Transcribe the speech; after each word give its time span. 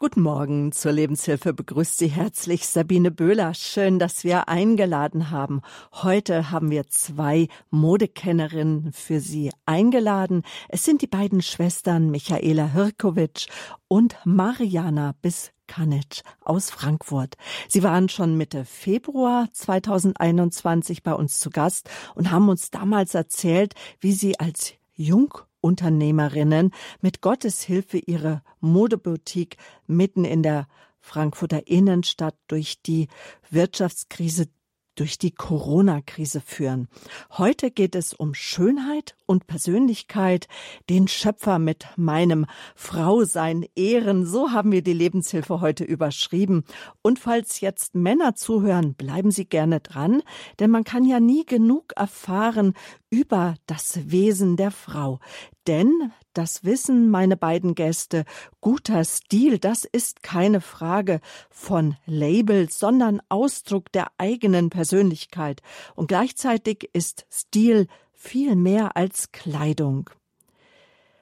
Guten 0.00 0.22
Morgen 0.22 0.72
zur 0.72 0.90
Lebenshilfe 0.90 1.54
begrüßt 1.54 1.98
Sie 1.98 2.08
herzlich 2.08 2.66
Sabine 2.66 3.12
Böhler. 3.12 3.54
Schön, 3.54 4.00
dass 4.00 4.24
wir 4.24 4.48
eingeladen 4.48 5.30
haben. 5.30 5.62
Heute 5.92 6.50
haben 6.50 6.72
wir 6.72 6.88
zwei 6.88 7.46
Modekennerinnen 7.70 8.92
für 8.92 9.20
Sie 9.20 9.52
eingeladen. 9.66 10.42
Es 10.68 10.84
sind 10.84 11.00
die 11.00 11.06
beiden 11.06 11.42
Schwestern 11.42 12.10
Michaela 12.10 12.72
Hirkowitsch 12.72 13.46
und 13.86 14.16
Mariana 14.24 15.14
Biskanic 15.22 16.22
aus 16.40 16.70
Frankfurt. 16.70 17.36
Sie 17.68 17.84
waren 17.84 18.08
schon 18.08 18.36
Mitte 18.36 18.64
Februar 18.64 19.46
2021 19.52 21.04
bei 21.04 21.14
uns 21.14 21.38
zu 21.38 21.50
Gast 21.50 21.88
und 22.16 22.32
haben 22.32 22.48
uns 22.48 22.72
damals 22.72 23.14
erzählt, 23.14 23.74
wie 24.00 24.12
sie 24.12 24.40
als 24.40 24.74
Jung 24.96 25.38
Unternehmerinnen 25.64 26.72
mit 27.00 27.22
Gottes 27.22 27.62
Hilfe 27.62 27.96
ihre 27.96 28.42
Modeboutique 28.60 29.56
mitten 29.86 30.26
in 30.26 30.42
der 30.42 30.68
Frankfurter 31.00 31.66
Innenstadt 31.66 32.36
durch 32.48 32.82
die 32.82 33.08
Wirtschaftskrise 33.50 34.48
durch 34.94 35.18
die 35.18 35.32
Corona-Krise 35.32 36.40
führen. 36.40 36.88
Heute 37.32 37.70
geht 37.70 37.94
es 37.94 38.12
um 38.14 38.34
Schönheit 38.34 39.16
und 39.26 39.46
Persönlichkeit, 39.46 40.46
den 40.88 41.08
Schöpfer 41.08 41.58
mit 41.58 41.86
meinem 41.96 42.46
Frausein 42.76 43.66
ehren. 43.74 44.24
So 44.24 44.52
haben 44.52 44.70
wir 44.70 44.82
die 44.82 44.92
Lebenshilfe 44.92 45.60
heute 45.60 45.84
überschrieben. 45.84 46.64
Und 47.02 47.18
falls 47.18 47.60
jetzt 47.60 47.94
Männer 47.94 48.34
zuhören, 48.34 48.94
bleiben 48.94 49.30
Sie 49.30 49.46
gerne 49.46 49.80
dran, 49.80 50.22
denn 50.60 50.70
man 50.70 50.84
kann 50.84 51.04
ja 51.04 51.20
nie 51.20 51.44
genug 51.44 51.92
erfahren 51.96 52.74
über 53.14 53.54
das 53.66 54.10
Wesen 54.10 54.56
der 54.56 54.72
Frau. 54.72 55.20
Denn 55.68 56.10
das 56.32 56.64
wissen 56.64 57.10
meine 57.10 57.36
beiden 57.36 57.76
Gäste. 57.76 58.24
Guter 58.60 59.04
Stil, 59.04 59.60
das 59.60 59.84
ist 59.84 60.24
keine 60.24 60.60
Frage 60.60 61.20
von 61.48 61.96
Labels, 62.06 62.76
sondern 62.80 63.22
Ausdruck 63.28 63.92
der 63.92 64.08
eigenen 64.18 64.68
Persönlichkeit. 64.68 65.62
Und 65.94 66.08
gleichzeitig 66.08 66.90
ist 66.92 67.24
Stil 67.30 67.86
viel 68.12 68.56
mehr 68.56 68.96
als 68.96 69.30
Kleidung. 69.30 70.10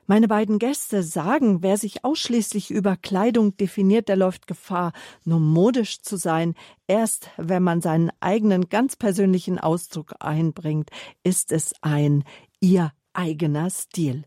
Meine 0.06 0.28
beiden 0.28 0.58
Gäste 0.58 1.02
sagen, 1.02 1.62
wer 1.62 1.76
sich 1.76 2.04
ausschließlich 2.04 2.70
über 2.70 2.96
Kleidung 2.96 3.56
definiert, 3.56 4.08
der 4.08 4.16
läuft 4.16 4.46
Gefahr, 4.46 4.92
nur 5.24 5.38
modisch 5.38 6.02
zu 6.02 6.16
sein. 6.16 6.54
Erst 6.86 7.30
wenn 7.36 7.62
man 7.62 7.80
seinen 7.80 8.10
eigenen 8.20 8.68
ganz 8.68 8.96
persönlichen 8.96 9.58
Ausdruck 9.58 10.14
einbringt, 10.18 10.90
ist 11.22 11.52
es 11.52 11.72
ein 11.82 12.24
ihr 12.60 12.92
eigener 13.12 13.70
Stil 13.70 14.24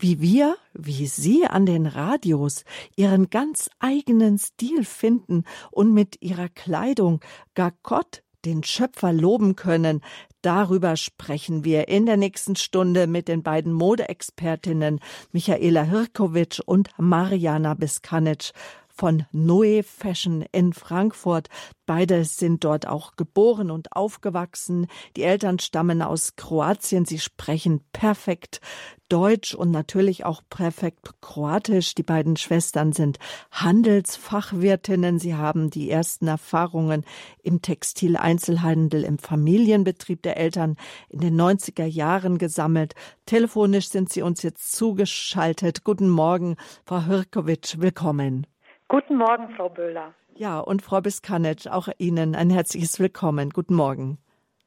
wie 0.00 0.20
wir, 0.20 0.56
wie 0.74 1.06
Sie 1.06 1.46
an 1.46 1.66
den 1.66 1.86
Radios 1.86 2.64
Ihren 2.96 3.30
ganz 3.30 3.68
eigenen 3.80 4.38
Stil 4.38 4.84
finden 4.84 5.44
und 5.70 5.92
mit 5.92 6.22
Ihrer 6.22 6.48
Kleidung 6.48 7.20
gar 7.54 7.72
Gott, 7.82 8.22
den 8.44 8.62
Schöpfer, 8.62 9.12
loben 9.12 9.56
können, 9.56 10.00
darüber 10.42 10.96
sprechen 10.96 11.64
wir 11.64 11.88
in 11.88 12.06
der 12.06 12.16
nächsten 12.16 12.56
Stunde 12.56 13.06
mit 13.06 13.28
den 13.28 13.42
beiden 13.42 13.72
Modeexpertinnen 13.72 15.00
Michaela 15.32 15.82
Hirkowitsch 15.82 16.60
und 16.60 16.90
Mariana 16.98 17.74
Biskanic 17.74 18.52
von 18.98 19.24
Noe 19.30 19.84
Fashion 19.84 20.44
in 20.50 20.72
Frankfurt. 20.72 21.48
Beide 21.86 22.24
sind 22.24 22.64
dort 22.64 22.86
auch 22.86 23.14
geboren 23.16 23.70
und 23.70 23.92
aufgewachsen. 23.92 24.88
Die 25.16 25.22
Eltern 25.22 25.60
stammen 25.60 26.02
aus 26.02 26.34
Kroatien. 26.34 27.04
Sie 27.04 27.20
sprechen 27.20 27.80
perfekt 27.92 28.60
Deutsch 29.08 29.54
und 29.54 29.70
natürlich 29.70 30.24
auch 30.24 30.42
perfekt 30.50 31.12
Kroatisch. 31.22 31.94
Die 31.94 32.02
beiden 32.02 32.36
Schwestern 32.36 32.92
sind 32.92 33.18
Handelsfachwirtinnen. 33.52 35.18
Sie 35.18 35.34
haben 35.34 35.70
die 35.70 35.88
ersten 35.90 36.26
Erfahrungen 36.26 37.04
im 37.42 37.62
Textileinzelhandel 37.62 39.04
im 39.04 39.18
Familienbetrieb 39.18 40.22
der 40.22 40.36
Eltern 40.36 40.76
in 41.08 41.20
den 41.20 41.40
90er 41.40 41.86
Jahren 41.86 42.36
gesammelt. 42.36 42.94
Telefonisch 43.24 43.88
sind 43.88 44.12
sie 44.12 44.22
uns 44.22 44.42
jetzt 44.42 44.72
zugeschaltet. 44.72 45.84
Guten 45.84 46.10
Morgen, 46.10 46.56
Frau 46.84 47.04
Hirkowitsch. 47.04 47.78
Willkommen. 47.78 48.46
Guten 48.90 49.18
Morgen, 49.18 49.50
Frau 49.54 49.68
Böhler. 49.68 50.14
Ja, 50.34 50.60
und 50.60 50.80
Frau 50.80 51.02
Biskanec, 51.02 51.66
auch 51.66 51.88
Ihnen 51.98 52.34
ein 52.34 52.48
herzliches 52.48 52.98
Willkommen. 52.98 53.50
Guten 53.50 53.74
Morgen. 53.74 54.16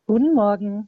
Guten 0.06 0.36
Morgen. 0.36 0.88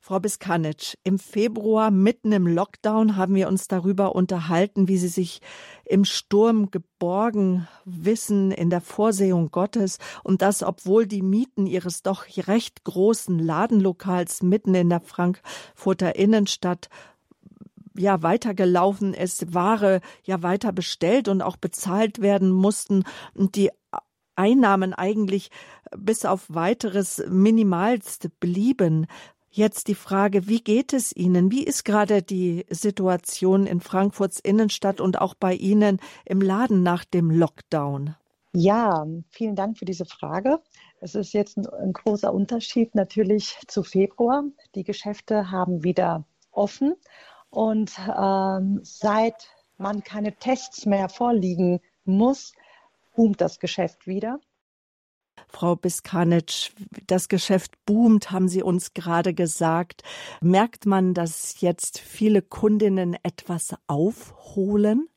Frau 0.00 0.20
Biskanec, 0.20 0.96
im 1.04 1.18
Februar 1.18 1.90
mitten 1.90 2.32
im 2.32 2.46
Lockdown 2.46 3.16
haben 3.16 3.34
wir 3.34 3.48
uns 3.48 3.68
darüber 3.68 4.14
unterhalten, 4.14 4.88
wie 4.88 4.96
Sie 4.96 5.08
sich 5.08 5.42
im 5.84 6.06
Sturm 6.06 6.70
geborgen 6.70 7.68
wissen 7.84 8.52
in 8.52 8.70
der 8.70 8.80
Vorsehung 8.80 9.50
Gottes 9.50 9.98
und 10.24 10.40
das, 10.40 10.62
obwohl 10.62 11.06
die 11.06 11.22
Mieten 11.22 11.66
Ihres 11.66 12.02
doch 12.02 12.24
recht 12.46 12.84
großen 12.84 13.38
Ladenlokals 13.38 14.42
mitten 14.42 14.74
in 14.74 14.88
der 14.88 15.00
Frankfurter 15.00 16.16
Innenstadt 16.16 16.88
ja 17.98 18.22
weitergelaufen 18.22 19.14
ist, 19.14 19.54
Ware 19.54 20.00
ja 20.24 20.42
weiter 20.42 20.72
bestellt 20.72 21.28
und 21.28 21.42
auch 21.42 21.56
bezahlt 21.56 22.20
werden 22.20 22.50
mussten 22.50 23.04
und 23.34 23.56
die 23.56 23.70
Einnahmen 24.36 24.92
eigentlich 24.92 25.50
bis 25.96 26.24
auf 26.24 26.44
weiteres 26.48 27.24
minimalst 27.28 28.28
blieben. 28.38 29.06
Jetzt 29.50 29.88
die 29.88 29.94
Frage, 29.94 30.48
wie 30.48 30.60
geht 30.60 30.92
es 30.92 31.16
Ihnen? 31.16 31.50
Wie 31.50 31.64
ist 31.64 31.84
gerade 31.84 32.22
die 32.22 32.66
Situation 32.68 33.66
in 33.66 33.80
Frankfurts 33.80 34.38
Innenstadt 34.38 35.00
und 35.00 35.18
auch 35.18 35.34
bei 35.34 35.54
Ihnen 35.54 35.98
im 36.26 36.42
Laden 36.42 36.82
nach 36.82 37.04
dem 37.06 37.30
Lockdown? 37.30 38.14
Ja, 38.52 39.06
vielen 39.30 39.56
Dank 39.56 39.78
für 39.78 39.86
diese 39.86 40.04
Frage. 40.04 40.60
Es 41.00 41.14
ist 41.14 41.32
jetzt 41.32 41.56
ein, 41.56 41.66
ein 41.66 41.92
großer 41.92 42.32
Unterschied 42.32 42.94
natürlich 42.94 43.58
zu 43.66 43.82
Februar. 43.82 44.44
Die 44.74 44.84
Geschäfte 44.84 45.50
haben 45.50 45.84
wieder 45.84 46.26
offen 46.50 46.94
und 47.50 47.92
ähm, 47.98 48.80
seit 48.82 49.48
man 49.78 50.02
keine 50.02 50.34
Tests 50.36 50.86
mehr 50.86 51.08
vorliegen 51.08 51.80
muss, 52.04 52.52
boomt 53.14 53.40
das 53.40 53.58
Geschäft 53.58 54.06
wieder. 54.06 54.40
Frau 55.48 55.76
Biskanic, 55.76 56.72
das 57.06 57.28
Geschäft 57.28 57.72
boomt, 57.84 58.30
haben 58.30 58.48
Sie 58.48 58.62
uns 58.62 58.94
gerade 58.94 59.34
gesagt. 59.34 60.02
Merkt 60.40 60.86
man, 60.86 61.14
dass 61.14 61.60
jetzt 61.60 61.98
viele 61.98 62.42
Kundinnen 62.42 63.16
etwas 63.22 63.74
aufholen? 63.86 65.08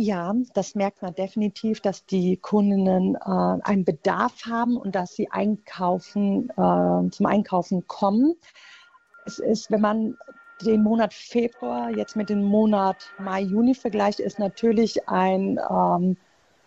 Ja, 0.00 0.32
das 0.54 0.76
merkt 0.76 1.02
man 1.02 1.12
definitiv, 1.14 1.80
dass 1.80 2.06
die 2.06 2.36
Kundinnen 2.36 3.16
äh, 3.16 3.18
einen 3.18 3.84
Bedarf 3.84 4.46
haben 4.46 4.76
und 4.76 4.94
dass 4.94 5.14
sie 5.14 5.28
einkaufen, 5.28 6.50
äh, 6.50 7.10
zum 7.10 7.26
Einkaufen 7.26 7.84
kommen. 7.88 8.36
Es 9.26 9.40
ist, 9.40 9.72
wenn 9.72 9.80
man 9.80 10.16
den 10.62 10.82
Monat 10.82 11.14
Februar 11.14 11.90
jetzt 11.90 12.16
mit 12.16 12.30
dem 12.30 12.42
Monat 12.42 13.12
Mai, 13.18 13.42
Juni 13.42 13.74
vergleicht, 13.74 14.20
ist 14.20 14.38
natürlich 14.38 15.08
ein, 15.08 15.58
ähm, 15.70 16.16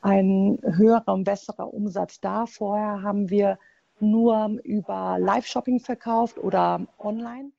ein 0.01 0.59
höherer 0.63 1.13
und 1.13 1.23
besserer 1.23 1.73
Umsatz 1.73 2.19
da. 2.19 2.45
Vorher 2.45 3.01
haben 3.01 3.29
wir 3.29 3.57
nur 3.99 4.59
über 4.63 5.17
Live-Shopping 5.19 5.79
verkauft 5.79 6.37
oder 6.37 6.87
online. 6.97 7.51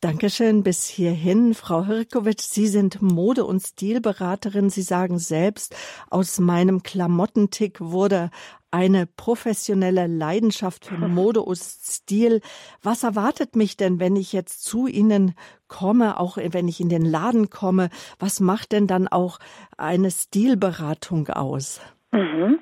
Dankeschön 0.00 0.62
bis 0.62 0.86
hierhin. 0.86 1.54
Frau 1.54 1.84
Hirkowitsch, 1.84 2.42
Sie 2.42 2.68
sind 2.68 3.02
Mode- 3.02 3.44
und 3.44 3.60
Stilberaterin. 3.60 4.70
Sie 4.70 4.82
sagen 4.82 5.18
selbst, 5.18 5.74
aus 6.08 6.38
meinem 6.38 6.84
Klamottentick 6.84 7.80
wurde 7.80 8.30
eine 8.70 9.06
professionelle 9.06 10.06
Leidenschaft 10.06 10.86
für 10.86 10.96
Mode 11.08 11.40
und 11.40 11.58
Stil. 11.58 12.40
Was 12.82 13.02
erwartet 13.02 13.56
mich 13.56 13.76
denn, 13.76 14.00
wenn 14.00 14.16
ich 14.16 14.32
jetzt 14.32 14.64
zu 14.64 14.86
Ihnen 14.86 15.34
komme, 15.68 16.18
auch 16.18 16.36
wenn 16.36 16.68
ich 16.68 16.80
in 16.80 16.88
den 16.88 17.04
Laden 17.04 17.50
komme? 17.50 17.90
Was 18.18 18.40
macht 18.40 18.72
denn 18.72 18.86
dann 18.86 19.08
auch 19.08 19.38
eine 19.76 20.10
Stilberatung 20.10 21.28
aus? 21.28 21.80
Mhm. 22.12 22.58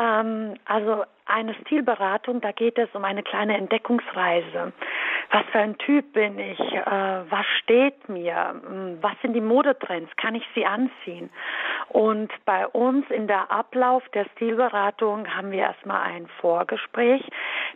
Ähm, 0.00 0.54
also 0.64 1.04
eine 1.30 1.54
Stilberatung, 1.54 2.40
da 2.40 2.52
geht 2.52 2.78
es 2.78 2.88
um 2.94 3.04
eine 3.04 3.22
kleine 3.22 3.56
Entdeckungsreise 3.56 4.72
was 5.30 5.44
für 5.52 5.60
ein 5.60 5.78
Typ 5.78 6.12
bin 6.12 6.38
ich, 6.38 6.58
äh, 6.58 6.84
was 6.84 7.46
steht 7.62 8.08
mir, 8.08 8.60
hm, 8.66 8.98
was 9.00 9.12
sind 9.22 9.32
die 9.34 9.40
Modetrends, 9.40 10.10
kann 10.16 10.34
ich 10.34 10.44
sie 10.54 10.66
anziehen. 10.66 11.30
Und 11.88 12.32
bei 12.44 12.66
uns 12.66 13.08
in 13.10 13.26
der 13.26 13.50
Ablauf 13.50 14.02
der 14.10 14.26
Stilberatung 14.36 15.28
haben 15.34 15.52
wir 15.52 15.60
erstmal 15.60 16.02
ein 16.02 16.26
Vorgespräch. 16.40 17.22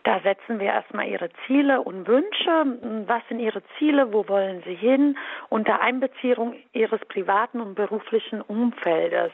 Da 0.02 0.20
setzen 0.20 0.58
wir 0.58 0.66
erstmal 0.66 1.06
ihre 1.06 1.30
Ziele 1.46 1.80
und 1.80 2.06
Wünsche. 2.08 2.60
Hm, 2.60 3.04
was 3.06 3.22
sind 3.28 3.38
ihre 3.38 3.62
Ziele? 3.78 4.12
Wo 4.12 4.28
wollen 4.28 4.62
sie 4.66 4.74
hin? 4.74 5.16
Unter 5.48 5.80
Einbeziehung 5.80 6.56
ihres 6.72 7.00
privaten 7.06 7.60
und 7.60 7.76
beruflichen 7.76 8.40
Umfeldes. 8.40 9.32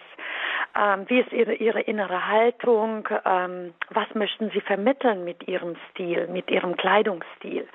Ähm, 0.79 1.05
wie 1.09 1.21
ist 1.21 1.33
ihre, 1.33 1.55
ihre 1.55 1.81
innere 1.81 2.29
Haltung? 2.29 3.09
Ähm, 3.25 3.75
was 3.91 4.10
möchten 4.15 4.51
sie 4.51 4.61
vermitteln 4.61 5.25
mit 5.25 5.47
ihrem 5.49 5.77
Stil, 5.91 6.27
mit 6.29 6.51
ihrem 6.51 6.77
Kleidungsstil? 6.77 7.67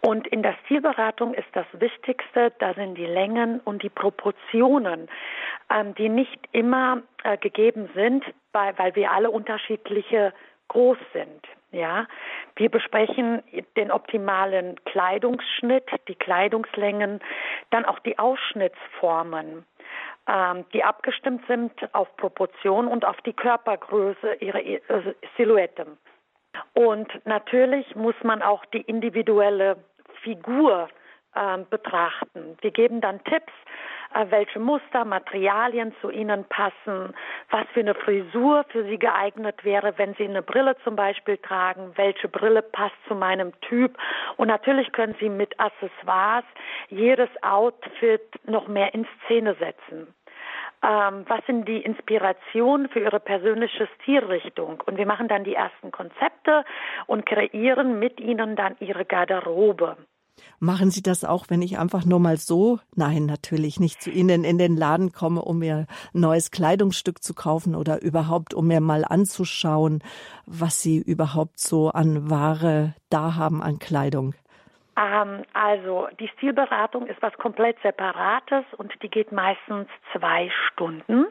Und 0.00 0.26
in 0.28 0.42
der 0.42 0.54
Stilberatung 0.64 1.34
ist 1.34 1.48
das 1.52 1.66
Wichtigste, 1.72 2.52
da 2.58 2.74
sind 2.74 2.94
die 2.96 3.06
Längen 3.06 3.60
und 3.60 3.82
die 3.82 3.88
Proportionen, 3.88 5.08
ähm, 5.70 5.94
die 5.94 6.08
nicht 6.08 6.38
immer 6.52 7.02
äh, 7.24 7.36
gegeben 7.36 7.88
sind, 7.94 8.24
weil, 8.52 8.78
weil 8.78 8.94
wir 8.94 9.12
alle 9.12 9.30
unterschiedliche 9.30 10.32
groß 10.68 10.98
sind. 11.12 11.46
Ja, 11.70 12.06
wir 12.56 12.70
besprechen 12.70 13.42
den 13.76 13.90
optimalen 13.90 14.82
Kleidungsschnitt, 14.84 15.84
die 16.08 16.14
Kleidungslängen, 16.14 17.20
dann 17.70 17.84
auch 17.84 17.98
die 17.98 18.18
Ausschnittsformen, 18.18 19.66
die 20.74 20.84
abgestimmt 20.84 21.42
sind 21.46 21.72
auf 21.94 22.14
Proportion 22.18 22.86
und 22.86 23.06
auf 23.06 23.16
die 23.22 23.32
Körpergröße 23.32 24.34
ihrer 24.40 24.62
äh, 24.62 24.80
Silhouette. 25.38 25.86
Und 26.74 27.08
natürlich 27.24 27.94
muss 27.96 28.14
man 28.22 28.42
auch 28.42 28.64
die 28.66 28.82
individuelle 28.82 29.76
Figur 30.22 30.88
äh, 31.34 31.58
betrachten. 31.70 32.56
Wir 32.60 32.70
geben 32.70 33.00
dann 33.00 33.22
Tipps, 33.24 33.52
äh, 34.14 34.26
welche 34.30 34.58
Muster, 34.58 35.04
Materialien 35.04 35.94
zu 36.00 36.10
Ihnen 36.10 36.44
passen, 36.44 37.14
was 37.50 37.66
für 37.74 37.80
eine 37.80 37.94
Frisur 37.94 38.64
für 38.70 38.84
Sie 38.84 38.98
geeignet 38.98 39.64
wäre, 39.64 39.96
wenn 39.98 40.14
Sie 40.14 40.24
eine 40.24 40.42
Brille 40.42 40.76
zum 40.84 40.96
Beispiel 40.96 41.36
tragen, 41.36 41.92
welche 41.96 42.28
Brille 42.28 42.62
passt 42.62 42.96
zu 43.06 43.14
meinem 43.14 43.52
Typ. 43.60 43.96
Und 44.36 44.48
natürlich 44.48 44.90
können 44.92 45.14
Sie 45.20 45.28
mit 45.28 45.58
Accessoires 45.60 46.44
jedes 46.88 47.30
Outfit 47.42 48.22
noch 48.44 48.66
mehr 48.68 48.92
in 48.94 49.06
Szene 49.24 49.54
setzen. 49.54 50.14
Ähm, 50.82 51.24
was 51.26 51.44
sind 51.46 51.66
die 51.66 51.78
Inspirationen 51.78 52.88
für 52.88 53.00
Ihre 53.00 53.20
persönliche 53.20 53.88
Stilrichtung? 54.00 54.82
Und 54.86 54.96
wir 54.96 55.06
machen 55.06 55.28
dann 55.28 55.44
die 55.44 55.54
ersten 55.54 55.90
Konzepte 55.90 56.64
und 57.06 57.26
kreieren 57.26 57.98
mit 57.98 58.20
Ihnen 58.20 58.54
dann 58.54 58.76
Ihre 58.80 59.04
Garderobe. 59.04 59.96
Machen 60.60 60.90
Sie 60.90 61.02
das 61.02 61.24
auch, 61.24 61.46
wenn 61.48 61.62
ich 61.62 61.78
einfach 61.78 62.04
nur 62.04 62.20
mal 62.20 62.36
so, 62.36 62.78
nein, 62.94 63.26
natürlich 63.26 63.80
nicht 63.80 64.02
zu 64.02 64.10
Ihnen 64.10 64.44
in 64.44 64.58
den 64.58 64.76
Laden 64.76 65.12
komme, 65.12 65.42
um 65.42 65.58
mir 65.58 65.86
ein 66.14 66.20
neues 66.20 66.50
Kleidungsstück 66.50 67.22
zu 67.22 67.34
kaufen 67.34 67.74
oder 67.74 68.02
überhaupt, 68.02 68.54
um 68.54 68.66
mir 68.66 68.80
mal 68.80 69.04
anzuschauen, 69.04 70.02
was 70.46 70.82
Sie 70.82 70.98
überhaupt 70.98 71.58
so 71.58 71.90
an 71.90 72.30
Ware 72.30 72.94
da 73.10 73.34
haben 73.36 73.62
an 73.62 73.78
Kleidung? 73.78 74.34
Ähm, 74.98 75.44
also 75.52 76.08
die 76.18 76.28
Stilberatung 76.28 77.06
ist 77.06 77.22
was 77.22 77.32
komplett 77.38 77.80
Separates 77.82 78.64
und 78.76 78.92
die 79.02 79.08
geht 79.08 79.30
meistens 79.30 79.88
zwei 80.12 80.50
Stunden. 80.66 81.26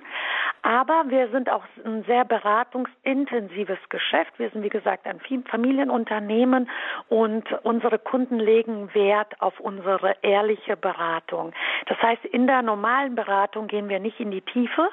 Aber 0.61 1.05
wir 1.07 1.29
sind 1.29 1.49
auch 1.49 1.63
ein 1.85 2.03
sehr 2.05 2.25
beratungsintensives 2.25 3.77
Geschäft. 3.89 4.31
Wir 4.37 4.49
sind, 4.49 4.63
wie 4.63 4.69
gesagt, 4.69 5.05
ein 5.05 5.19
Familienunternehmen 5.45 6.69
und 7.09 7.45
unsere 7.63 7.99
Kunden 7.99 8.39
legen 8.39 8.93
Wert 8.93 9.39
auf 9.41 9.59
unsere 9.59 10.15
ehrliche 10.21 10.77
Beratung. 10.77 11.53
Das 11.87 12.01
heißt, 12.01 12.25
in 12.25 12.47
der 12.47 12.61
normalen 12.61 13.15
Beratung 13.15 13.67
gehen 13.67 13.89
wir 13.89 13.99
nicht 13.99 14.19
in 14.19 14.31
die 14.31 14.41
Tiefe, 14.41 14.89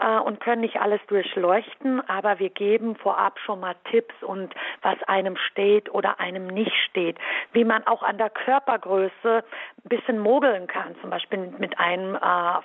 äh, 0.00 0.18
und 0.18 0.40
können 0.40 0.60
nicht 0.60 0.80
alles 0.80 1.00
durchleuchten, 1.08 2.06
aber 2.08 2.38
wir 2.38 2.50
geben 2.50 2.96
vorab 2.96 3.38
schon 3.40 3.60
mal 3.60 3.74
Tipps 3.90 4.14
und 4.22 4.54
was 4.82 5.02
einem 5.04 5.36
steht 5.36 5.92
oder 5.92 6.20
einem 6.20 6.46
nicht 6.46 6.74
steht. 6.88 7.18
Wie 7.52 7.64
man 7.64 7.86
auch 7.86 8.02
an 8.02 8.18
der 8.18 8.30
Körpergröße 8.30 9.44
ein 9.84 9.88
bisschen 9.88 10.18
mogeln 10.18 10.66
kann. 10.66 10.94
Zum 11.00 11.10
Beispiel 11.10 11.52
mit 11.58 11.78
einem 11.78 12.14
äh, 12.14 12.18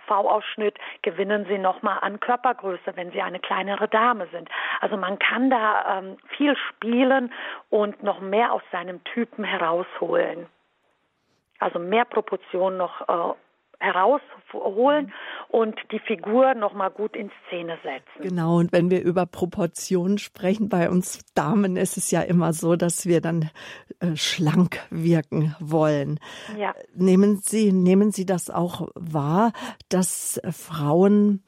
V-Ausschnitt 0.08 0.78
gewinnen 1.02 1.46
Sie 1.48 1.58
nochmal 1.58 2.00
an 2.02 2.20
Körpergröße, 2.20 2.96
wenn 2.96 3.12
Sie 3.12 3.22
eine 3.22 3.40
kleinere 3.40 3.88
Dame 3.88 4.28
sind. 4.32 4.50
Also 4.80 4.98
man 4.98 5.20
kann 5.20 5.50
da 5.50 6.00
ähm, 6.00 6.18
viel 6.38 6.56
spielen 6.70 7.34
und 7.70 8.04
noch 8.04 8.20
mehr 8.20 8.54
aus 8.54 8.64
seinem 8.72 9.04
Typen 9.04 9.44
herausholen. 9.44 10.48
Also 11.60 11.78
mehr 11.78 12.06
Proportionen 12.06 12.78
noch 12.78 13.02
äh, 13.08 13.34
herausholen 13.82 15.08
mhm. 15.08 15.12
und 15.50 15.76
die 15.92 16.00
Figur 16.00 16.54
nochmal 16.54 16.92
gut 16.92 17.16
in 17.16 17.32
Szene 17.48 17.78
setzen. 17.84 18.30
Genau, 18.30 18.58
und 18.58 18.72
wenn 18.72 18.90
wir 18.90 19.02
über 19.02 19.26
Proportionen 19.26 20.18
sprechen, 20.18 20.70
bei 20.70 20.90
uns 20.90 21.26
Damen 21.34 21.76
ist 21.76 21.98
es 21.98 22.12
ja 22.12 22.22
immer 22.22 22.54
so, 22.54 22.76
dass 22.76 23.06
wir 23.06 23.22
dann 23.22 23.50
äh, 24.00 24.16
schlank 24.16 24.80
wirken 24.90 25.56
wollen. 25.60 26.20
Ja. 26.58 26.74
Nehmen 26.94 27.38
Sie, 27.38 27.72
nehmen 27.72 28.12
Sie 28.12 28.26
das 28.26 28.50
auch 28.50 28.88
wahr, 28.96 29.52
dass 29.90 30.40
Frauen 30.52 31.44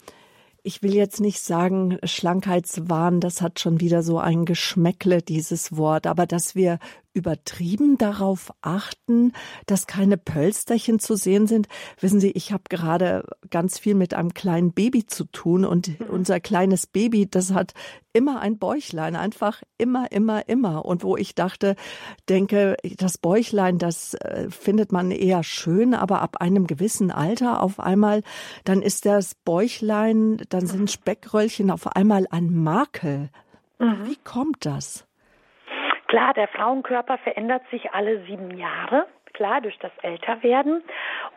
ich 0.65 0.81
will 0.81 0.95
jetzt 0.95 1.19
nicht 1.19 1.41
sagen 1.41 1.99
Schlankheitswahn, 2.03 3.19
das 3.19 3.41
hat 3.41 3.59
schon 3.59 3.81
wieder 3.81 4.01
so 4.01 4.17
ein 4.17 4.45
Geschmäckle, 4.45 5.21
dieses 5.21 5.75
Wort, 5.75 6.07
aber 6.07 6.25
dass 6.25 6.55
wir 6.55 6.79
übertrieben 7.13 7.97
darauf 7.97 8.51
achten, 8.61 9.33
dass 9.65 9.87
keine 9.87 10.17
Pölsterchen 10.17 10.99
zu 10.99 11.15
sehen 11.15 11.47
sind. 11.47 11.67
Wissen 11.99 12.19
Sie, 12.19 12.31
ich 12.31 12.51
habe 12.51 12.63
gerade 12.69 13.23
ganz 13.49 13.79
viel 13.79 13.95
mit 13.95 14.13
einem 14.13 14.33
kleinen 14.33 14.73
Baby 14.73 15.05
zu 15.05 15.25
tun 15.25 15.65
und 15.65 15.99
mhm. 15.99 16.07
unser 16.07 16.39
kleines 16.39 16.87
Baby, 16.87 17.29
das 17.29 17.53
hat 17.53 17.73
immer 18.13 18.39
ein 18.39 18.57
Bäuchlein, 18.57 19.15
einfach 19.15 19.61
immer, 19.77 20.11
immer, 20.11 20.47
immer. 20.47 20.85
Und 20.85 21.03
wo 21.03 21.17
ich 21.17 21.35
dachte, 21.35 21.75
denke, 22.29 22.77
das 22.97 23.17
Bäuchlein, 23.17 23.77
das 23.77 24.13
äh, 24.15 24.49
findet 24.49 24.91
man 24.91 25.11
eher 25.11 25.43
schön, 25.43 25.93
aber 25.93 26.21
ab 26.21 26.37
einem 26.39 26.67
gewissen 26.67 27.11
Alter 27.11 27.61
auf 27.61 27.79
einmal, 27.79 28.23
dann 28.63 28.81
ist 28.81 29.05
das 29.05 29.35
Bäuchlein, 29.35 30.41
dann 30.49 30.67
sind 30.67 30.91
Speckröllchen 30.91 31.71
auf 31.71 31.95
einmal 31.95 32.27
ein 32.29 32.53
Makel. 32.53 33.29
Mhm. 33.79 34.05
Wie 34.05 34.17
kommt 34.23 34.65
das? 34.65 35.05
Klar, 36.13 36.35
der 36.35 36.47
Frauenkörper 36.47 37.17
verändert 37.17 37.63
sich 37.71 37.91
alle 37.91 38.19
sieben 38.25 38.55
Jahre 38.55 39.07
klar 39.33 39.61
durch 39.61 39.79
das 39.79 39.91
Älterwerden 40.03 40.83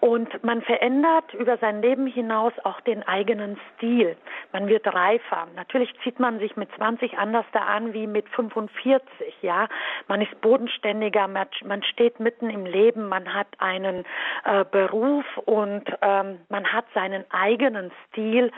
und 0.00 0.44
man 0.44 0.60
verändert 0.60 1.32
über 1.32 1.56
sein 1.56 1.80
Leben 1.80 2.06
hinaus 2.06 2.52
auch 2.62 2.82
den 2.82 3.02
eigenen 3.02 3.58
Stil. 3.72 4.18
Man 4.52 4.68
wird 4.68 4.86
reifer. 4.86 5.48
Natürlich 5.56 5.90
zieht 6.04 6.20
man 6.20 6.40
sich 6.40 6.56
mit 6.58 6.70
20 6.76 7.16
anders 7.16 7.46
da 7.52 7.60
an 7.60 7.94
wie 7.94 8.06
mit 8.06 8.28
45, 8.28 9.34
ja. 9.40 9.66
Man 10.08 10.20
ist 10.20 10.38
bodenständiger, 10.42 11.26
man 11.26 11.82
steht 11.82 12.20
mitten 12.20 12.50
im 12.50 12.66
Leben, 12.66 13.08
man 13.08 13.32
hat 13.32 13.48
einen 13.56 14.04
äh, 14.44 14.62
Beruf 14.70 15.24
und 15.46 15.84
ähm, 16.02 16.40
man 16.50 16.70
hat 16.70 16.84
seinen 16.92 17.24
eigenen 17.30 17.92
Stil. 18.10 18.52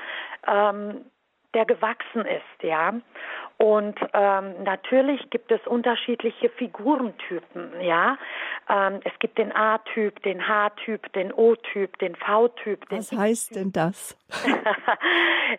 Ähm, 0.49 1.05
der 1.55 1.65
gewachsen 1.65 2.27
ist, 2.27 2.63
ja. 2.63 2.95
Und 3.59 3.99
ähm, 4.13 4.63
natürlich 4.63 5.31
gibt 5.31 5.51
es 5.51 5.61
unterschiedliche 5.67 6.49
Figurentypen, 6.49 7.81
ja. 7.81 8.17
Ähm, 8.69 9.01
es 9.03 9.13
gibt 9.19 9.37
den 9.37 9.51
A-Typ, 9.51 10.23
den 10.23 10.47
H-Typ, 10.47 11.13
den 11.13 11.33
O-Typ, 11.33 11.99
den 11.99 12.15
V-Typ. 12.15 12.85
Was 12.91 13.11
heißt 13.11 13.57
denn 13.57 13.73
das? 13.73 14.17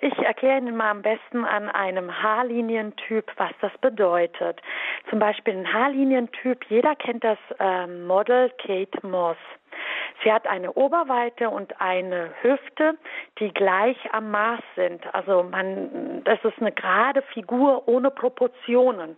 ich 0.01 0.18
erkläre 0.19 0.60
Ihnen 0.60 0.78
mal 0.78 0.92
am 0.92 1.01
besten 1.01 1.44
an 1.44 1.68
einem 1.68 2.23
H-Linientyp, 2.23 3.33
was 3.35 3.52
das 3.59 3.78
bedeutet. 3.81 4.62
Zum 5.09 5.19
Beispiel 5.19 5.57
ein 5.57 5.73
H-Linientyp, 5.73 6.64
jeder 6.69 6.95
kennt 6.95 7.26
das 7.26 7.40
ähm, 7.59 8.07
Model 8.07 8.50
Kate 8.66 9.06
Moss. 9.06 9.38
Sie 10.23 10.31
hat 10.31 10.47
eine 10.47 10.73
Oberweite 10.73 11.49
und 11.49 11.80
eine 11.80 12.31
Hüfte, 12.42 12.97
die 13.40 13.54
gleich 13.54 13.97
am 14.11 14.31
Maß 14.31 14.59
sind. 14.76 15.02
Also 15.14 15.44
man, 15.44 16.23
das 16.26 16.44
ist 16.44 16.59
eine 16.59 16.71
gerade 16.71 17.21
Figur 17.33 17.88
ohne 17.88 18.11
Proportionen. 18.11 19.18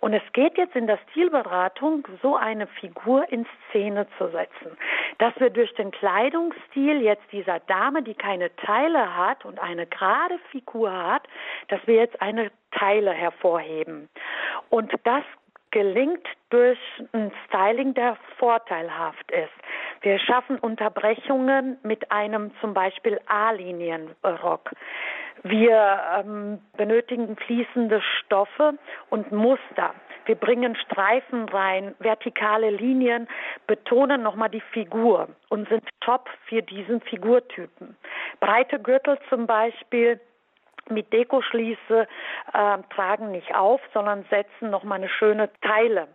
Und 0.00 0.14
es 0.14 0.22
geht 0.32 0.56
jetzt 0.56 0.74
in 0.74 0.86
der 0.86 0.98
Stilberatung, 1.10 2.08
so 2.22 2.34
eine 2.34 2.66
Figur 2.66 3.30
in 3.30 3.46
Szene 3.68 4.06
zu 4.18 4.28
setzen. 4.28 4.76
Dass 5.18 5.38
wir 5.38 5.50
durch 5.50 5.72
den 5.74 5.90
Kleidungsstil 5.90 7.02
jetzt 7.02 7.30
dieser 7.30 7.60
Dame, 7.60 8.02
die 8.02 8.14
keine 8.14 8.54
Teile 8.56 9.16
hat 9.16 9.44
und 9.44 9.60
eine 9.60 9.86
gerade 9.86 10.38
Figur 10.50 10.90
hat, 10.90 11.28
dass 11.68 11.80
wir 11.86 11.96
jetzt 11.96 12.20
eine 12.20 12.50
Teile 12.72 13.12
hervorheben. 13.12 14.08
Und 14.70 14.92
das 15.04 15.24
gelingt 15.70 16.26
durch 16.50 16.78
ein 17.12 17.32
Styling, 17.46 17.94
der 17.94 18.16
vorteilhaft 18.38 19.30
ist. 19.30 19.52
Wir 20.02 20.18
schaffen 20.18 20.58
Unterbrechungen 20.58 21.78
mit 21.82 22.10
einem 22.10 22.50
zum 22.60 22.74
Beispiel 22.74 23.20
A-Linienrock. 23.26 24.70
Wir 25.42 26.00
ähm, 26.18 26.58
benötigen 26.76 27.36
fließende 27.36 28.02
Stoffe 28.18 28.74
und 29.08 29.32
Muster. 29.32 29.94
Wir 30.26 30.34
bringen 30.34 30.76
Streifen 30.76 31.48
rein, 31.48 31.94
vertikale 31.98 32.70
Linien, 32.70 33.26
betonen 33.66 34.22
nochmal 34.22 34.50
die 34.50 34.60
Figur 34.60 35.28
und 35.48 35.68
sind 35.68 35.82
top 36.00 36.28
für 36.46 36.62
diesen 36.62 37.00
Figurtypen. 37.00 37.96
Breite 38.38 38.78
Gürtel 38.78 39.18
zum 39.28 39.46
Beispiel 39.46 40.20
mit 40.90 41.12
Dekoschließe 41.12 42.06
äh, 42.52 42.78
tragen 42.94 43.30
nicht 43.30 43.54
auf, 43.54 43.80
sondern 43.92 44.24
setzen 44.30 44.70
nochmal 44.70 44.98
eine 44.98 45.08
schöne 45.08 45.50
Teile. 45.62 46.08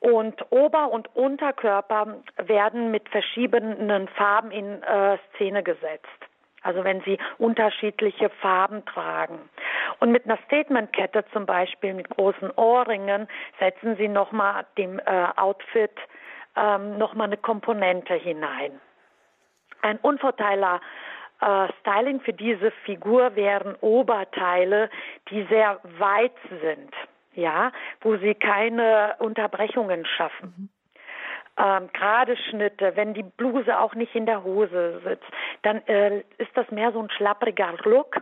Und 0.00 0.44
Ober- 0.50 0.90
und 0.90 1.14
Unterkörper 1.16 2.22
werden 2.36 2.90
mit 2.90 3.08
verschiedenen 3.08 4.08
Farben 4.08 4.50
in 4.50 4.82
äh, 4.82 5.18
Szene 5.34 5.62
gesetzt. 5.62 6.06
Also 6.62 6.84
wenn 6.84 7.00
sie 7.02 7.18
unterschiedliche 7.38 8.28
Farben 8.28 8.84
tragen. 8.84 9.38
Und 10.00 10.10
mit 10.10 10.24
einer 10.24 10.38
Statementkette 10.46 11.24
zum 11.32 11.46
Beispiel 11.46 11.94
mit 11.94 12.10
großen 12.10 12.50
Ohrringen 12.56 13.28
setzen 13.60 13.96
sie 13.96 14.08
nochmal 14.08 14.66
dem 14.76 14.98
äh, 14.98 15.26
Outfit 15.36 15.92
ähm, 16.56 16.98
nochmal 16.98 17.28
eine 17.28 17.36
Komponente 17.36 18.14
hinein. 18.14 18.80
Ein 19.82 19.98
unvorteiler 19.98 20.80
äh, 21.40 21.68
Styling 21.80 22.20
für 22.20 22.32
diese 22.32 22.70
Figur 22.84 23.34
wären 23.36 23.74
Oberteile, 23.76 24.90
die 25.30 25.44
sehr 25.44 25.80
weit 25.98 26.36
sind, 26.62 26.92
ja, 27.34 27.72
wo 28.00 28.16
sie 28.16 28.34
keine 28.34 29.16
Unterbrechungen 29.18 30.06
schaffen. 30.06 30.54
Mhm. 30.56 30.68
Ähm, 31.58 31.88
gerade 31.92 32.36
Schnitte, 32.36 32.96
wenn 32.96 33.14
die 33.14 33.22
Bluse 33.22 33.78
auch 33.78 33.94
nicht 33.94 34.14
in 34.14 34.26
der 34.26 34.44
Hose 34.44 35.00
sitzt, 35.04 35.26
dann 35.62 35.78
äh, 35.86 36.18
ist 36.36 36.54
das 36.54 36.70
mehr 36.70 36.92
so 36.92 37.00
ein 37.00 37.10
schlappriger 37.10 37.74
Look 37.84 38.20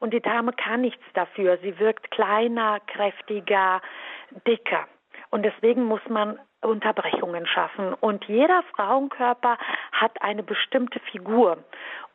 und 0.00 0.12
die 0.12 0.20
Dame 0.20 0.52
kann 0.52 0.82
nichts 0.82 1.04
dafür. 1.14 1.56
Sie 1.62 1.78
wirkt 1.78 2.10
kleiner, 2.10 2.80
kräftiger, 2.86 3.80
dicker. 4.46 4.86
Und 5.30 5.44
deswegen 5.44 5.84
muss 5.84 6.02
man 6.08 6.38
Unterbrechungen 6.64 7.46
schaffen. 7.46 7.94
Und 7.94 8.24
jeder 8.26 8.62
Frauenkörper 8.74 9.58
hat 9.92 10.22
eine 10.22 10.42
bestimmte 10.42 11.00
Figur. 11.10 11.58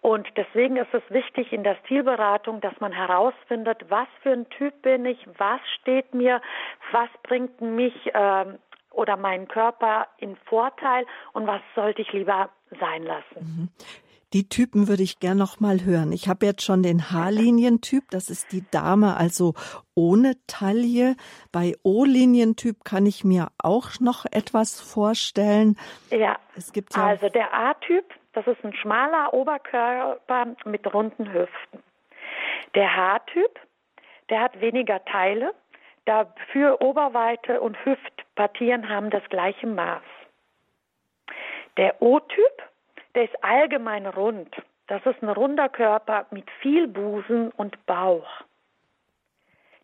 Und 0.02 0.28
deswegen 0.38 0.78
ist 0.78 0.94
es 0.94 1.04
wichtig 1.10 1.52
in 1.52 1.64
der 1.64 1.76
Stilberatung, 1.86 2.62
dass 2.62 2.80
man 2.80 2.92
herausfindet, 2.92 3.86
was 3.90 4.08
für 4.22 4.32
ein 4.32 4.50
Typ 4.50 4.82
bin 4.82 5.06
ich, 5.06 5.18
was 5.38 5.60
steht 5.82 6.14
mir, 6.14 6.42
was 6.92 7.10
bringt 7.24 7.60
mich 7.60 7.94
äh, 8.14 8.46
oder 8.92 9.18
meinen 9.18 9.48
Körper 9.48 10.08
in 10.18 10.36
Vorteil 10.46 11.06
und 11.34 11.48
was 11.48 11.62
sollte 11.76 12.02
ich 12.02 12.12
lieber 12.14 12.50
sein 12.80 13.04
lassen. 13.04 13.40
Mhm. 13.40 13.70
Die 14.34 14.48
Typen 14.48 14.88
würde 14.88 15.02
ich 15.02 15.20
gern 15.20 15.40
noch 15.40 15.60
mal 15.60 15.84
hören. 15.84 16.12
Ich 16.12 16.28
habe 16.28 16.46
jetzt 16.46 16.62
schon 16.62 16.84
den 16.84 17.12
H-Linientyp, 17.12 18.04
das 18.12 18.30
ist 18.30 18.52
die 18.52 18.64
Dame 18.70 19.18
also 19.18 19.56
ohne 19.96 20.36
Taille. 20.46 21.16
Bei 21.52 21.74
O-Linientyp 21.84 22.84
kann 22.84 23.08
ich 23.08 23.24
mir 23.24 23.48
auch 23.58 24.00
noch 24.00 24.26
etwas 24.26 24.80
vorstellen. 24.80 25.78
Ja. 26.12 26.38
Es 26.56 26.72
gibt 26.74 26.96
ja 26.96 27.08
also 27.08 27.28
der 27.30 27.52
A-Typ, 27.54 28.06
das 28.34 28.46
ist 28.46 28.64
ein 28.64 28.74
schmaler 28.74 29.34
Oberkörper 29.34 30.56
mit 30.66 30.94
runden 30.94 31.34
Hüften. 31.34 31.80
Der 32.76 32.96
H-Typ, 32.96 33.60
der 34.30 34.42
hat 34.42 34.62
weniger 34.62 35.04
Teile. 35.06 35.56
Dafür 36.06 36.82
Oberweite 36.82 37.62
und 37.62 37.84
Hüftpartien 37.84 38.90
haben 38.90 39.10
das 39.10 39.24
gleiche 39.30 39.66
Maß. 39.66 40.04
Der 41.78 42.02
O-Typ, 42.02 42.69
der 43.16 43.26
ist 43.26 43.44
allgemein 43.44 44.06
rund. 44.06 44.56
Das 44.88 45.06
ist 45.06 45.22
ein 45.22 45.30
runder 45.30 45.70
Körper 45.70 46.26
mit 46.32 46.50
viel 46.62 46.88
Busen 46.88 47.52
und 47.52 47.86
Bauch. 47.86 48.28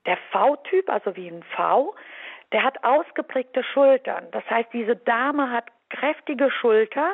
Der 0.06 0.18
V-Typ, 0.32 0.90
also 0.90 1.16
wie 1.16 1.28
ein 1.28 1.44
V, 1.56 1.96
der 2.52 2.64
hat 2.64 2.84
ausgeprägte 2.84 3.64
Schultern. 3.64 4.28
Das 4.32 4.48
heißt, 4.50 4.70
diese 4.74 4.96
Dame 4.96 5.52
hat 5.52 5.66
kräftige 5.90 6.52
Schulter 6.52 7.14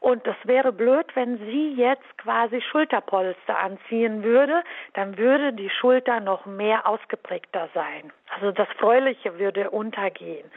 und 0.00 0.26
das 0.26 0.36
wäre 0.44 0.72
blöd, 0.72 1.06
wenn 1.14 1.38
sie 1.38 1.74
jetzt 1.74 2.18
quasi 2.18 2.62
Schulterpolster 2.62 3.58
anziehen 3.58 4.22
würde, 4.22 4.62
dann 4.94 5.18
würde 5.18 5.52
die 5.52 5.68
Schulter 5.68 6.20
noch 6.20 6.46
mehr 6.46 6.86
ausgeprägter 6.86 7.68
sein. 7.74 8.10
Also 8.34 8.50
das 8.50 8.68
Fröhliche 8.78 9.38
würde 9.38 9.70
untergehen. 9.70 10.50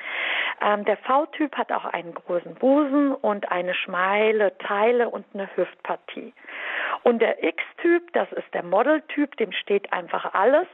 Ähm, 0.61 0.85
der 0.85 0.97
V-Typ 0.97 1.57
hat 1.57 1.71
auch 1.71 1.85
einen 1.85 2.13
großen 2.13 2.55
Busen 2.55 3.13
und 3.15 3.51
eine 3.51 3.73
schmale 3.73 4.57
Teile 4.59 5.09
und 5.09 5.25
eine 5.33 5.49
Hüftpartie. 5.55 6.33
Und 7.03 7.21
der 7.21 7.43
X-Typ, 7.43 8.13
das 8.13 8.31
ist 8.33 8.53
der 8.53 8.63
Model-Typ, 8.63 9.35
dem 9.37 9.51
steht 9.51 9.91
einfach 9.91 10.33
alles. 10.33 10.67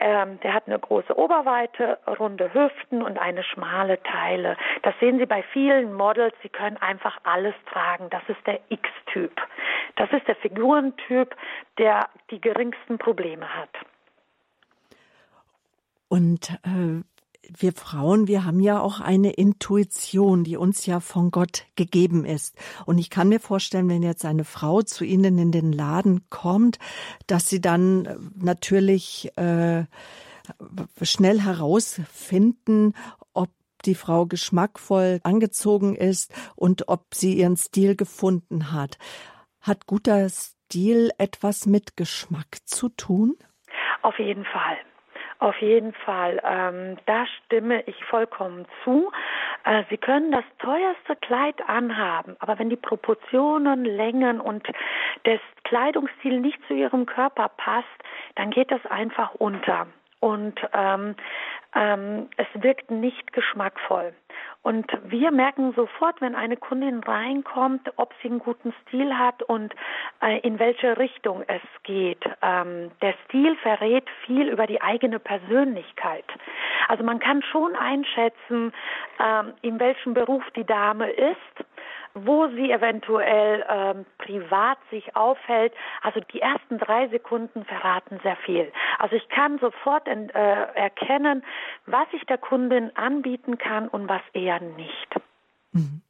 Ähm, 0.00 0.40
der 0.40 0.54
hat 0.54 0.64
eine 0.66 0.78
große 0.78 1.16
Oberweite, 1.16 1.98
runde 2.18 2.52
Hüften 2.54 3.02
und 3.02 3.18
eine 3.18 3.42
schmale 3.42 4.02
Teile. 4.02 4.56
Das 4.82 4.94
sehen 5.00 5.18
Sie 5.18 5.26
bei 5.26 5.42
vielen 5.52 5.92
Models. 5.92 6.34
Sie 6.42 6.48
können 6.48 6.76
einfach 6.76 7.18
alles 7.24 7.54
tragen. 7.70 8.07
Das 8.10 8.22
ist 8.28 8.46
der 8.46 8.60
X-Typ. 8.68 9.32
Das 9.96 10.10
ist 10.12 10.26
der 10.28 10.36
Figurentyp, 10.36 11.34
der 11.78 12.08
die 12.30 12.40
geringsten 12.40 12.98
Probleme 12.98 13.48
hat. 13.54 13.70
Und 16.08 16.50
äh, 16.64 17.02
wir 17.56 17.72
Frauen, 17.72 18.28
wir 18.28 18.44
haben 18.44 18.60
ja 18.60 18.80
auch 18.80 19.00
eine 19.00 19.32
Intuition, 19.32 20.44
die 20.44 20.56
uns 20.56 20.84
ja 20.86 21.00
von 21.00 21.30
Gott 21.30 21.64
gegeben 21.76 22.24
ist. 22.24 22.56
Und 22.84 22.98
ich 22.98 23.10
kann 23.10 23.28
mir 23.28 23.40
vorstellen, 23.40 23.88
wenn 23.88 24.02
jetzt 24.02 24.24
eine 24.24 24.44
Frau 24.44 24.82
zu 24.82 25.04
Ihnen 25.04 25.38
in 25.38 25.52
den 25.52 25.72
Laden 25.72 26.28
kommt, 26.30 26.78
dass 27.26 27.48
sie 27.48 27.60
dann 27.60 28.04
äh, 28.04 28.16
natürlich 28.36 29.30
äh, 29.36 29.84
schnell 31.02 31.40
herausfinden, 31.40 32.94
ob 33.32 33.50
die 33.88 33.94
Frau 33.94 34.26
geschmackvoll 34.26 35.20
angezogen 35.24 35.96
ist 35.96 36.32
und 36.54 36.88
ob 36.88 37.14
sie 37.14 37.34
ihren 37.34 37.56
Stil 37.56 37.96
gefunden 37.96 38.72
hat. 38.72 38.98
Hat 39.60 39.86
guter 39.86 40.28
Stil 40.28 41.10
etwas 41.18 41.66
mit 41.66 41.96
Geschmack 41.96 42.58
zu 42.64 42.90
tun? 42.90 43.36
Auf 44.02 44.18
jeden 44.18 44.44
Fall. 44.44 44.76
Auf 45.40 45.56
jeden 45.60 45.92
Fall, 45.92 46.40
ähm, 46.44 46.96
da 47.06 47.24
stimme 47.26 47.82
ich 47.86 48.04
vollkommen 48.06 48.66
zu. 48.82 49.12
Äh, 49.64 49.84
Sie 49.88 49.96
können 49.96 50.32
das 50.32 50.44
teuerste 50.58 51.14
Kleid 51.20 51.56
anhaben, 51.68 52.36
aber 52.40 52.58
wenn 52.58 52.70
die 52.70 52.76
Proportionen, 52.76 53.84
Längen 53.84 54.40
und 54.40 54.66
das 55.22 55.38
Kleidungsstil 55.62 56.40
nicht 56.40 56.58
zu 56.66 56.74
Ihrem 56.74 57.06
Körper 57.06 57.50
passt, 57.50 57.86
dann 58.34 58.50
geht 58.50 58.72
das 58.72 58.84
einfach 58.86 59.34
unter 59.34 59.86
und 60.20 60.60
ähm, 60.72 61.14
ähm, 61.78 62.28
es 62.36 62.46
wirkt 62.54 62.90
nicht 62.90 63.32
geschmackvoll. 63.32 64.12
Und 64.62 64.90
wir 65.04 65.30
merken 65.30 65.72
sofort, 65.74 66.20
wenn 66.20 66.34
eine 66.34 66.56
Kundin 66.56 67.02
reinkommt, 67.04 67.92
ob 67.96 68.12
sie 68.20 68.28
einen 68.28 68.40
guten 68.40 68.74
Stil 68.82 69.16
hat 69.16 69.42
und 69.44 69.72
äh, 70.20 70.40
in 70.40 70.58
welche 70.58 70.98
Richtung 70.98 71.44
es 71.46 71.62
geht. 71.84 72.22
Ähm, 72.42 72.90
der 73.00 73.14
Stil 73.24 73.56
verrät 73.56 74.04
viel 74.26 74.48
über 74.48 74.66
die 74.66 74.82
eigene 74.82 75.20
Persönlichkeit. 75.20 76.24
Also 76.88 77.04
man 77.04 77.20
kann 77.20 77.42
schon 77.42 77.76
einschätzen, 77.76 78.72
ähm, 79.20 79.52
in 79.62 79.78
welchem 79.78 80.14
Beruf 80.14 80.42
die 80.56 80.64
Dame 80.64 81.08
ist 81.10 81.64
wo 82.14 82.48
sie 82.48 82.70
eventuell 82.70 83.64
ähm, 83.68 84.06
privat 84.18 84.78
sich 84.90 85.14
aufhält. 85.16 85.72
Also 86.02 86.20
die 86.32 86.40
ersten 86.40 86.78
drei 86.78 87.08
Sekunden 87.08 87.64
verraten 87.64 88.20
sehr 88.22 88.36
viel. 88.36 88.72
Also 88.98 89.16
ich 89.16 89.28
kann 89.28 89.58
sofort 89.58 90.06
äh, 90.08 90.28
erkennen, 90.32 91.44
was 91.86 92.06
ich 92.12 92.24
der 92.24 92.38
Kundin 92.38 92.94
anbieten 92.96 93.58
kann 93.58 93.88
und 93.88 94.08
was 94.08 94.22
eher 94.32 94.60
nicht. 94.60 95.14
Mhm. 95.72 96.02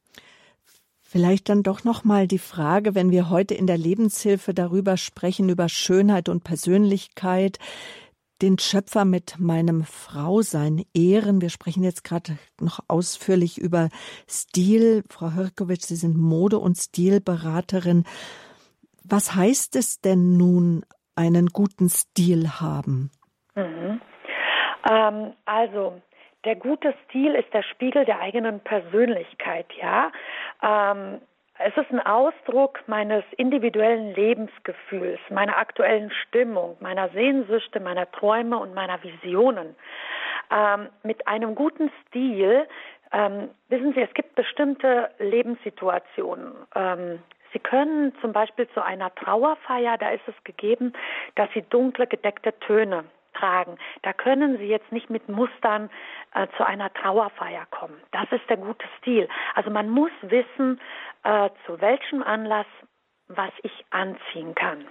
Vielleicht 1.11 1.49
dann 1.49 1.63
doch 1.63 1.83
noch 1.83 2.03
mal 2.03 2.27
die 2.27 2.37
Frage, 2.37 2.93
wenn 2.93 3.09
wir 3.09 3.31
heute 3.31 3.55
in 3.55 3.65
der 3.65 3.79
Lebenshilfe 3.79 4.53
darüber 4.53 4.95
sprechen 4.95 5.49
über 5.49 5.67
Schönheit 5.67 6.29
und 6.29 6.43
Persönlichkeit, 6.43 7.57
den 8.41 8.57
Schöpfer 8.57 9.05
mit 9.05 9.39
meinem 9.39 9.83
Frausein 9.83 10.83
ehren. 10.93 11.41
Wir 11.41 11.49
sprechen 11.49 11.83
jetzt 11.83 12.03
gerade 12.03 12.37
noch 12.59 12.79
ausführlich 12.87 13.57
über 13.57 13.89
Stil. 14.27 15.03
Frau 15.09 15.31
Hörkowitsch, 15.31 15.83
Sie 15.83 15.95
sind 15.95 16.17
Mode- 16.17 16.59
und 16.59 16.75
Stilberaterin. 16.75 18.05
Was 19.03 19.35
heißt 19.35 19.75
es 19.75 20.01
denn 20.01 20.37
nun, 20.37 20.85
einen 21.15 21.47
guten 21.47 21.89
Stil 21.89 22.47
haben? 22.61 23.11
Mhm. 23.55 24.01
Ähm, 24.89 25.33
also, 25.45 26.01
der 26.45 26.55
gute 26.55 26.93
Stil 27.05 27.35
ist 27.35 27.53
der 27.53 27.63
Spiegel 27.63 28.05
der 28.05 28.19
eigenen 28.19 28.61
Persönlichkeit, 28.61 29.67
ja. 29.81 30.11
Ähm, 30.63 31.19
es 31.59 31.75
ist 31.75 31.91
ein 31.91 31.99
Ausdruck 31.99 32.79
meines 32.87 33.23
individuellen 33.35 34.13
Lebensgefühls, 34.15 35.19
meiner 35.29 35.57
aktuellen 35.57 36.09
Stimmung, 36.09 36.77
meiner 36.79 37.09
Sehnsüchte, 37.09 37.81
meiner 37.81 38.09
Träume 38.11 38.57
und 38.57 38.73
meiner 38.73 39.03
Visionen. 39.03 39.75
Ähm, 40.51 40.87
mit 41.03 41.27
einem 41.27 41.55
guten 41.55 41.91
Stil, 42.07 42.65
ähm, 43.11 43.49
wissen 43.67 43.93
Sie, 43.93 44.01
es 44.01 44.13
gibt 44.13 44.35
bestimmte 44.35 45.09
Lebenssituationen. 45.19 46.53
Ähm, 46.75 47.19
Sie 47.51 47.59
können 47.59 48.13
zum 48.21 48.31
Beispiel 48.31 48.69
zu 48.69 48.81
einer 48.81 49.13
Trauerfeier, 49.15 49.97
da 49.97 50.11
ist 50.11 50.27
es 50.27 50.43
gegeben, 50.45 50.93
dass 51.35 51.49
Sie 51.53 51.63
dunkle 51.63 52.07
gedeckte 52.07 52.57
Töne 52.59 53.03
tragen. 53.39 53.77
Da 54.01 54.13
können 54.13 54.57
Sie 54.57 54.65
jetzt 54.65 54.91
nicht 54.91 55.09
mit 55.09 55.29
Mustern 55.29 55.89
äh, 56.33 56.47
zu 56.57 56.65
einer 56.65 56.93
Trauerfeier 56.93 57.65
kommen. 57.71 57.99
Das 58.11 58.31
ist 58.31 58.49
der 58.49 58.57
gute 58.57 58.85
Stil. 58.99 59.27
Also 59.55 59.69
man 59.69 59.89
muss 59.89 60.11
wissen, 60.21 60.79
äh, 61.23 61.49
zu 61.65 61.79
welchem 61.81 62.23
Anlass 62.23 62.67
was 63.27 63.51
ich 63.61 63.85
anziehen 63.91 64.55
kann. 64.55 64.85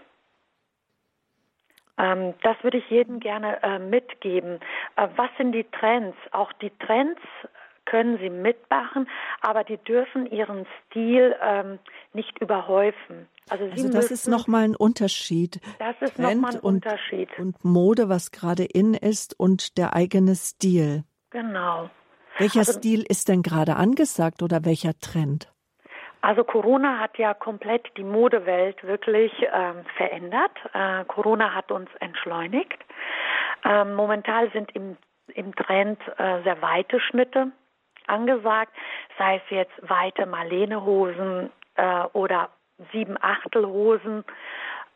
Ähm, 1.98 2.34
das 2.42 2.56
würde 2.62 2.78
ich 2.78 2.88
jedem 2.88 3.20
gerne 3.20 3.62
äh, 3.62 3.78
mitgeben. 3.78 4.60
Äh, 4.96 5.08
was 5.16 5.30
sind 5.36 5.52
die 5.52 5.64
Trends? 5.64 6.16
Auch 6.30 6.52
die 6.54 6.70
Trends 6.78 7.20
können 7.84 8.18
sie 8.18 8.30
mitmachen, 8.30 9.08
aber 9.40 9.64
die 9.64 9.78
dürfen 9.78 10.30
ihren 10.30 10.66
Stil 10.86 11.34
ähm, 11.42 11.78
nicht 12.12 12.38
überhäufen. 12.38 13.28
Also, 13.50 13.64
also 13.64 13.88
das 13.90 14.10
ist 14.10 14.28
nochmal 14.28 14.64
ein 14.64 14.76
Unterschied. 14.76 15.60
Das 15.78 15.96
ist 16.00 16.18
nochmal 16.18 16.52
ein 16.52 16.60
und, 16.60 16.84
Unterschied. 16.84 17.28
Und 17.38 17.64
Mode, 17.64 18.08
was 18.08 18.30
gerade 18.30 18.64
in 18.64 18.94
ist 18.94 19.38
und 19.38 19.78
der 19.78 19.94
eigene 19.94 20.34
Stil. 20.34 21.04
Genau. 21.30 21.90
Welcher 22.38 22.60
also, 22.60 22.72
Stil 22.72 23.04
ist 23.08 23.28
denn 23.28 23.42
gerade 23.42 23.76
angesagt 23.76 24.42
oder 24.42 24.64
welcher 24.64 24.98
Trend? 25.00 25.52
Also 26.20 26.44
Corona 26.44 26.98
hat 26.98 27.16
ja 27.18 27.34
komplett 27.34 27.86
die 27.96 28.04
Modewelt 28.04 28.82
wirklich 28.84 29.32
ähm, 29.52 29.84
verändert. 29.96 30.52
Äh, 30.72 31.04
Corona 31.04 31.54
hat 31.54 31.70
uns 31.70 31.88
entschleunigt. 32.00 32.78
Ähm, 33.64 33.94
momentan 33.94 34.50
sind 34.52 34.74
im, 34.74 34.96
im 35.28 35.54
Trend 35.54 36.00
äh, 36.16 36.42
sehr 36.42 36.60
weite 36.60 37.00
Schnitte 37.00 37.52
angesagt, 38.06 38.72
sei 39.18 39.36
es 39.36 39.50
jetzt 39.50 39.88
weite 39.88 40.26
Marlenehosen 40.26 41.50
äh, 41.76 42.04
oder 42.12 42.50
sieben 42.92 43.16
Achtelhosen. 43.20 44.24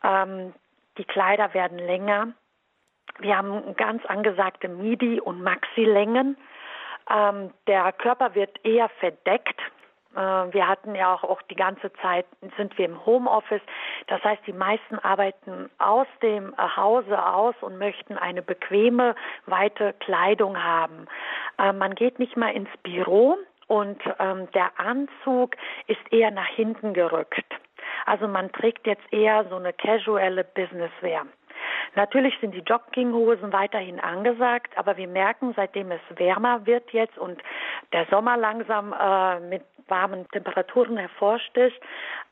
Ähm, 0.03 0.53
die 0.97 1.05
Kleider 1.05 1.53
werden 1.53 1.79
länger. 1.79 2.33
Wir 3.19 3.37
haben 3.37 3.75
ganz 3.75 4.05
angesagte 4.05 4.67
Midi- 4.67 5.19
und 5.19 5.41
Maxi-Längen. 5.43 6.37
Ähm, 7.09 7.51
der 7.67 7.91
Körper 7.93 8.35
wird 8.35 8.63
eher 8.65 8.89
verdeckt. 8.99 9.59
Äh, 10.15 10.19
wir 10.19 10.67
hatten 10.67 10.95
ja 10.95 11.13
auch, 11.13 11.23
auch 11.23 11.41
die 11.43 11.55
ganze 11.55 11.91
Zeit, 12.01 12.25
sind 12.57 12.77
wir 12.77 12.85
im 12.85 13.05
Homeoffice. 13.05 13.61
Das 14.07 14.23
heißt, 14.23 14.41
die 14.47 14.53
meisten 14.53 14.99
arbeiten 14.99 15.69
aus 15.79 16.07
dem 16.21 16.55
Hause 16.57 17.23
aus 17.23 17.55
und 17.61 17.77
möchten 17.77 18.17
eine 18.17 18.41
bequeme, 18.41 19.15
weite 19.45 19.93
Kleidung 19.99 20.61
haben. 20.61 21.07
Äh, 21.57 21.73
man 21.73 21.95
geht 21.95 22.19
nicht 22.19 22.37
mal 22.37 22.53
ins 22.53 22.69
Büro 22.83 23.37
und 23.67 24.01
ähm, 24.19 24.49
der 24.51 24.71
Anzug 24.79 25.55
ist 25.87 26.01
eher 26.11 26.31
nach 26.31 26.47
hinten 26.47 26.93
gerückt. 26.93 27.45
Also 28.05 28.27
man 28.27 28.51
trägt 28.51 28.85
jetzt 28.87 29.11
eher 29.11 29.45
so 29.49 29.55
eine 29.55 29.73
casuelle 29.73 30.43
Businesswear. 30.43 31.25
Natürlich 31.95 32.33
sind 32.39 32.55
die 32.55 32.63
Jogginghosen 32.65 33.53
weiterhin 33.53 33.99
angesagt, 33.99 34.75
aber 34.77 34.97
wir 34.97 35.07
merken, 35.07 35.53
seitdem 35.55 35.91
es 35.91 36.01
wärmer 36.15 36.65
wird 36.65 36.91
jetzt 36.91 37.17
und 37.17 37.41
der 37.91 38.05
Sommer 38.09 38.35
langsam 38.37 38.93
äh, 38.93 39.39
mit 39.39 39.63
warmen 39.87 40.27
Temperaturen 40.29 40.97
hervorsticht, 40.97 41.79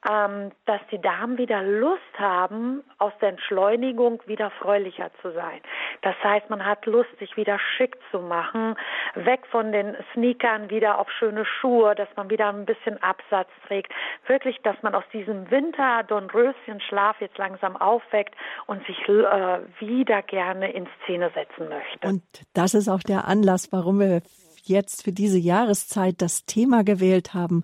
ähm, 0.09 0.51
dass 0.65 0.81
die 0.91 0.99
Damen 0.99 1.37
wieder 1.37 1.61
Lust 1.61 2.01
haben, 2.17 2.83
aus 2.97 3.13
der 3.21 3.29
Entschleunigung 3.29 4.21
wieder 4.25 4.49
fröhlicher 4.49 5.11
zu 5.21 5.31
sein. 5.31 5.61
Das 6.01 6.15
heißt, 6.23 6.49
man 6.49 6.65
hat 6.65 6.85
Lust, 6.85 7.09
sich 7.19 7.37
wieder 7.37 7.59
schick 7.77 7.97
zu 8.09 8.19
machen, 8.19 8.75
weg 9.13 9.45
von 9.51 9.71
den 9.71 9.95
Sneakern 10.13 10.69
wieder 10.69 10.97
auf 10.97 11.07
schöne 11.11 11.45
Schuhe, 11.45 11.93
dass 11.93 12.07
man 12.15 12.29
wieder 12.29 12.49
ein 12.49 12.65
bisschen 12.65 13.01
Absatz 13.03 13.49
trägt. 13.67 13.91
Wirklich, 14.25 14.57
dass 14.63 14.75
man 14.81 14.95
aus 14.95 15.03
diesem 15.13 15.49
Winter 15.51 16.03
Dornröschen-Schlaf 16.07 17.21
jetzt 17.21 17.37
langsam 17.37 17.77
aufweckt 17.77 18.35
und 18.65 18.85
sich 18.87 18.97
äh, 19.07 19.59
wieder 19.79 20.23
gerne 20.23 20.71
in 20.71 20.87
Szene 21.03 21.31
setzen 21.35 21.69
möchte. 21.69 22.07
Und 22.07 22.23
das 22.53 22.73
ist 22.73 22.89
auch 22.89 23.03
der 23.03 23.27
Anlass, 23.27 23.71
warum 23.71 23.99
wir 23.99 24.21
jetzt 24.63 25.03
für 25.03 25.11
diese 25.11 25.37
Jahreszeit 25.37 26.21
das 26.21 26.45
Thema 26.45 26.83
gewählt 26.83 27.33
haben, 27.33 27.63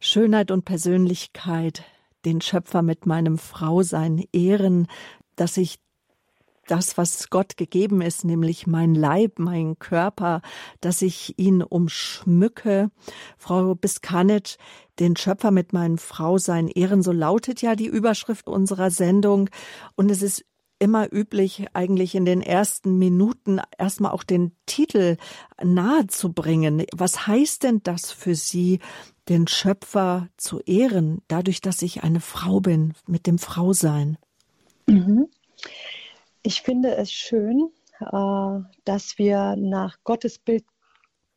Schönheit 0.00 0.50
und 0.50 0.64
Persönlichkeit, 0.64 1.84
den 2.24 2.40
Schöpfer 2.40 2.82
mit 2.82 3.06
meinem 3.06 3.38
Frausein 3.38 4.24
ehren, 4.32 4.86
dass 5.36 5.56
ich 5.56 5.78
das, 6.66 6.98
was 6.98 7.30
Gott 7.30 7.56
gegeben 7.56 8.00
ist, 8.00 8.24
nämlich 8.24 8.66
mein 8.66 8.94
Leib, 8.94 9.38
mein 9.38 9.78
Körper, 9.78 10.42
dass 10.80 11.02
ich 11.02 11.38
ihn 11.38 11.62
umschmücke. 11.62 12.90
Frau 13.38 13.74
Biskanitsch, 13.74 14.56
den 14.98 15.16
Schöpfer 15.16 15.50
mit 15.50 15.72
meinem 15.72 15.98
Frausein 15.98 16.68
ehren, 16.68 17.02
so 17.02 17.12
lautet 17.12 17.62
ja 17.62 17.76
die 17.76 17.86
Überschrift 17.86 18.48
unserer 18.48 18.90
Sendung. 18.90 19.48
Und 19.94 20.10
es 20.10 20.22
ist 20.22 20.44
immer 20.78 21.12
üblich, 21.12 21.66
eigentlich 21.72 22.14
in 22.14 22.24
den 22.24 22.42
ersten 22.42 22.98
Minuten 22.98 23.60
erstmal 23.78 24.12
auch 24.12 24.22
den 24.22 24.52
Titel 24.66 25.16
nahe 25.62 26.06
zu 26.06 26.32
bringen. 26.32 26.84
Was 26.94 27.26
heißt 27.26 27.62
denn 27.62 27.82
das 27.82 28.10
für 28.12 28.34
Sie, 28.34 28.80
den 29.28 29.48
Schöpfer 29.48 30.28
zu 30.36 30.60
ehren, 30.60 31.22
dadurch, 31.28 31.60
dass 31.60 31.82
ich 31.82 32.04
eine 32.04 32.20
Frau 32.20 32.60
bin, 32.60 32.94
mit 33.06 33.26
dem 33.26 33.38
Frausein? 33.38 34.18
Mhm. 34.86 35.28
Ich 36.42 36.62
finde 36.62 36.94
es 36.96 37.10
schön, 37.10 37.70
äh, 38.00 38.60
dass 38.84 39.18
wir 39.18 39.56
nach 39.56 39.98
Gottes 40.04 40.38
Bild 40.38 40.64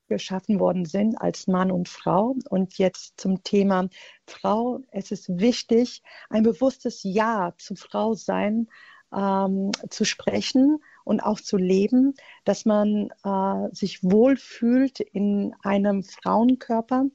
geschaffen 0.10 0.60
worden 0.60 0.86
sind 0.86 1.16
als 1.22 1.48
Mann 1.48 1.72
und 1.72 1.88
Frau. 1.88 2.36
Und 2.50 2.78
jetzt 2.78 3.20
zum 3.22 3.44
Thema 3.44 3.88
Frau. 4.26 4.82
Es 4.92 5.12
ist 5.12 5.30
wichtig, 5.40 6.02
ein 6.30 6.44
bewusstes 6.44 7.02
Ja 7.04 7.54
zum 7.58 7.78
Frausein 7.78 8.68
ähm, 9.16 9.72
zu 9.90 10.06
sprechen 10.06 10.82
und 11.04 11.22
auch 11.22 11.40
zu 11.40 11.58
leben, 11.58 12.14
dass 12.46 12.66
man 12.66 13.10
äh, 13.24 13.74
sich 13.74 14.04
wohlfühlt 14.04 15.00
in 15.00 15.56
einem 15.64 16.04
Frauenkörper. 16.04 17.06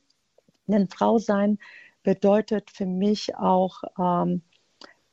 Denn 0.66 0.88
Frau 0.88 1.18
sein 1.18 1.58
bedeutet 2.02 2.70
für 2.70 2.86
mich 2.86 3.36
auch 3.36 3.82
ähm, 3.98 4.42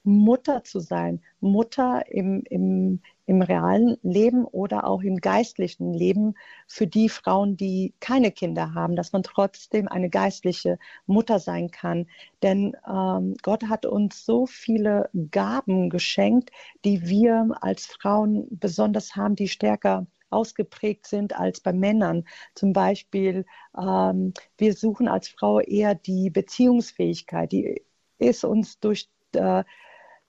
Mutter 0.04 0.63
zu 0.63 0.80
sein. 0.80 1.22
Mutter 1.39 2.04
im, 2.10 2.44
im, 2.50 3.02
im 3.32 3.41
realen 3.41 3.98
Leben 4.04 4.44
oder 4.44 4.86
auch 4.86 5.02
im 5.04 5.15
geistlichen 5.15 5.94
Leben 5.94 6.36
für 6.67 6.86
die 6.86 7.08
Frauen, 7.08 7.56
die 7.56 7.94
keine 8.02 8.30
Kinder 8.30 8.74
haben, 8.74 8.98
dass 8.98 9.13
man 9.13 9.24
trotzdem 9.24 9.88
eine 9.88 10.10
geistliche 10.10 10.78
Mutter 11.06 11.39
sein 11.39 11.72
kann. 11.72 12.08
Denn 12.44 12.76
ähm, 12.86 13.38
Gott 13.41 13.70
hat 13.70 13.86
uns 13.86 14.26
so 14.26 14.46
viele 14.48 15.10
Gaben 15.32 15.89
geschenkt, 15.89 16.52
die 16.84 17.08
wir 17.08 17.52
als 17.62 17.86
Frauen 17.86 18.48
besonders 18.52 19.15
haben, 19.15 19.38
die 19.38 19.48
stärker 19.48 20.08
ausgeprägt 20.30 21.08
sind 21.08 21.34
als 21.34 21.62
bei 21.62 21.72
Männern. 21.72 22.26
Zum 22.54 22.74
Beispiel, 22.74 23.46
ähm, 23.82 24.34
wir 24.58 24.74
suchen 24.74 25.08
als 25.08 25.30
Frau 25.30 25.62
eher 25.62 25.96
die 25.96 26.30
Beziehungsfähigkeit, 26.30 27.50
die 27.54 27.82
ist 28.20 28.44
uns 28.44 28.80
durch 28.82 29.10
äh, 29.36 29.63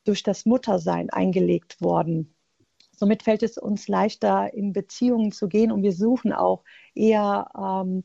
durch 0.05 0.23
das 0.23 0.47
Muttersein 0.47 1.11
eingelegt 1.11 1.81
worden. 1.81 2.35
Somit 3.03 3.25
fällt 3.25 3.43
es 3.43 3.59
uns 3.59 3.89
leichter, 3.89 4.55
in 4.55 4.73
Beziehungen 4.73 5.33
zu 5.33 5.49
gehen 5.49 5.73
und 5.73 5.83
wir 5.83 5.93
suchen 5.93 6.33
auch 6.33 6.63
eher 6.95 7.49
ähm, 7.59 8.05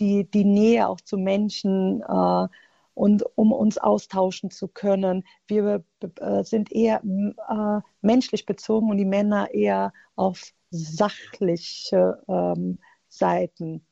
die, 0.00 0.28
die 0.28 0.44
Nähe 0.44 0.88
auch 0.88 1.00
zu 1.00 1.16
Menschen 1.16 2.02
äh, 2.02 2.48
und 2.92 3.24
um 3.36 3.52
uns 3.52 3.78
austauschen 3.78 4.50
zu 4.50 4.66
können. 4.66 5.22
Wir 5.46 5.84
äh, 6.18 6.42
sind 6.42 6.72
eher 6.72 7.04
äh, 7.04 7.88
menschlich 8.00 8.44
bezogen 8.44 8.90
und 8.90 8.96
die 8.96 9.04
Männer 9.04 9.54
eher 9.54 9.92
auf 10.16 10.42
sachliche 10.70 12.20
ähm, 12.26 12.80
Seiten. 13.08 13.86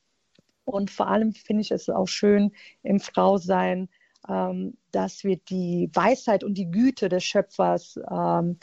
Und 0.64 0.90
vor 0.90 1.06
allem 1.06 1.32
finde 1.32 1.60
ich 1.60 1.70
es 1.70 1.88
auch 1.88 2.08
schön 2.08 2.50
im 2.82 2.98
Frausein, 2.98 3.88
ähm, 4.28 4.76
dass 4.90 5.22
wir 5.22 5.36
die 5.36 5.90
Weisheit 5.94 6.42
und 6.42 6.54
die 6.54 6.72
Güte 6.72 7.08
des 7.08 7.22
Schöpfers 7.22 8.00
ähm, 8.10 8.58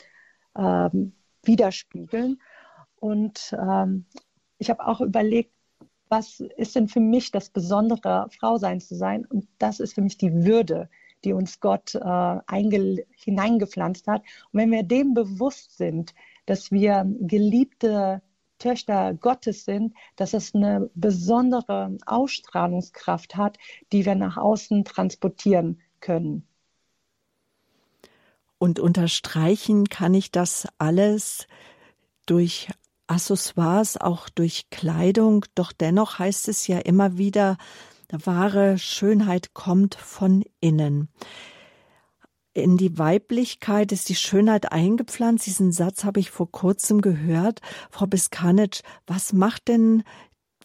ähm, 0.54 1.14
widerspiegeln. 1.42 2.40
Und 2.96 3.54
ähm, 3.58 4.06
ich 4.58 4.70
habe 4.70 4.86
auch 4.86 5.00
überlegt, 5.00 5.52
was 6.08 6.40
ist 6.40 6.74
denn 6.74 6.88
für 6.88 7.00
mich 7.00 7.30
das 7.30 7.50
Besondere, 7.50 8.28
Frausein 8.30 8.80
zu 8.80 8.96
sein? 8.96 9.24
Und 9.26 9.46
das 9.58 9.80
ist 9.80 9.94
für 9.94 10.02
mich 10.02 10.16
die 10.16 10.32
Würde, 10.32 10.88
die 11.24 11.32
uns 11.32 11.60
Gott 11.60 11.94
äh, 11.94 13.06
hineingepflanzt 13.16 14.06
hat. 14.06 14.22
Und 14.52 14.60
wenn 14.60 14.70
wir 14.70 14.82
dem 14.82 15.14
bewusst 15.14 15.76
sind, 15.76 16.14
dass 16.46 16.70
wir 16.70 17.04
geliebte 17.20 18.22
Töchter 18.58 19.14
Gottes 19.14 19.64
sind, 19.64 19.94
dass 20.16 20.34
es 20.34 20.54
eine 20.54 20.90
besondere 20.94 21.96
Ausstrahlungskraft 22.06 23.36
hat, 23.36 23.58
die 23.92 24.04
wir 24.04 24.14
nach 24.14 24.36
außen 24.36 24.84
transportieren 24.84 25.80
können. 26.00 26.46
Und 28.58 28.80
unterstreichen 28.80 29.88
kann 29.88 30.14
ich 30.14 30.32
das 30.32 30.66
alles 30.78 31.46
durch 32.26 32.68
Accessoires, 33.06 33.96
auch 33.96 34.28
durch 34.28 34.68
Kleidung. 34.70 35.44
Doch 35.54 35.72
dennoch 35.72 36.18
heißt 36.18 36.48
es 36.48 36.66
ja 36.66 36.78
immer 36.78 37.18
wieder, 37.18 37.56
wahre 38.10 38.78
Schönheit 38.78 39.54
kommt 39.54 39.94
von 39.94 40.44
innen 40.60 41.08
in 42.58 42.76
die 42.76 42.98
Weiblichkeit 42.98 43.92
ist 43.92 44.08
die 44.08 44.14
Schönheit 44.14 44.72
eingepflanzt. 44.72 45.46
Diesen 45.46 45.72
Satz 45.72 46.04
habe 46.04 46.20
ich 46.20 46.30
vor 46.30 46.50
kurzem 46.50 47.00
gehört. 47.00 47.60
Frau 47.90 48.06
Biskanitsch, 48.06 48.82
was 49.06 49.32
macht 49.32 49.68
denn 49.68 50.02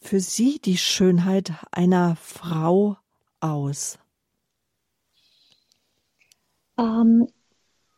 für 0.02 0.20
Sie 0.20 0.60
die 0.60 0.78
Schönheit 0.78 1.54
einer 1.72 2.16
Frau 2.18 2.98
aus? 3.40 4.00
Ähm, 6.78 7.28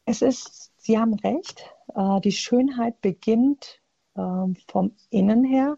es 0.06 0.22
ist, 0.22 0.72
Sie 0.78 1.00
haben 1.00 1.16
recht, 1.16 1.74
äh, 1.96 2.22
die 2.22 2.32
Schönheit 2.32 3.02
beginnt 3.02 3.82
äh, 4.16 4.22
vom 4.68 4.96
Innen 5.10 5.44
her. 5.44 5.78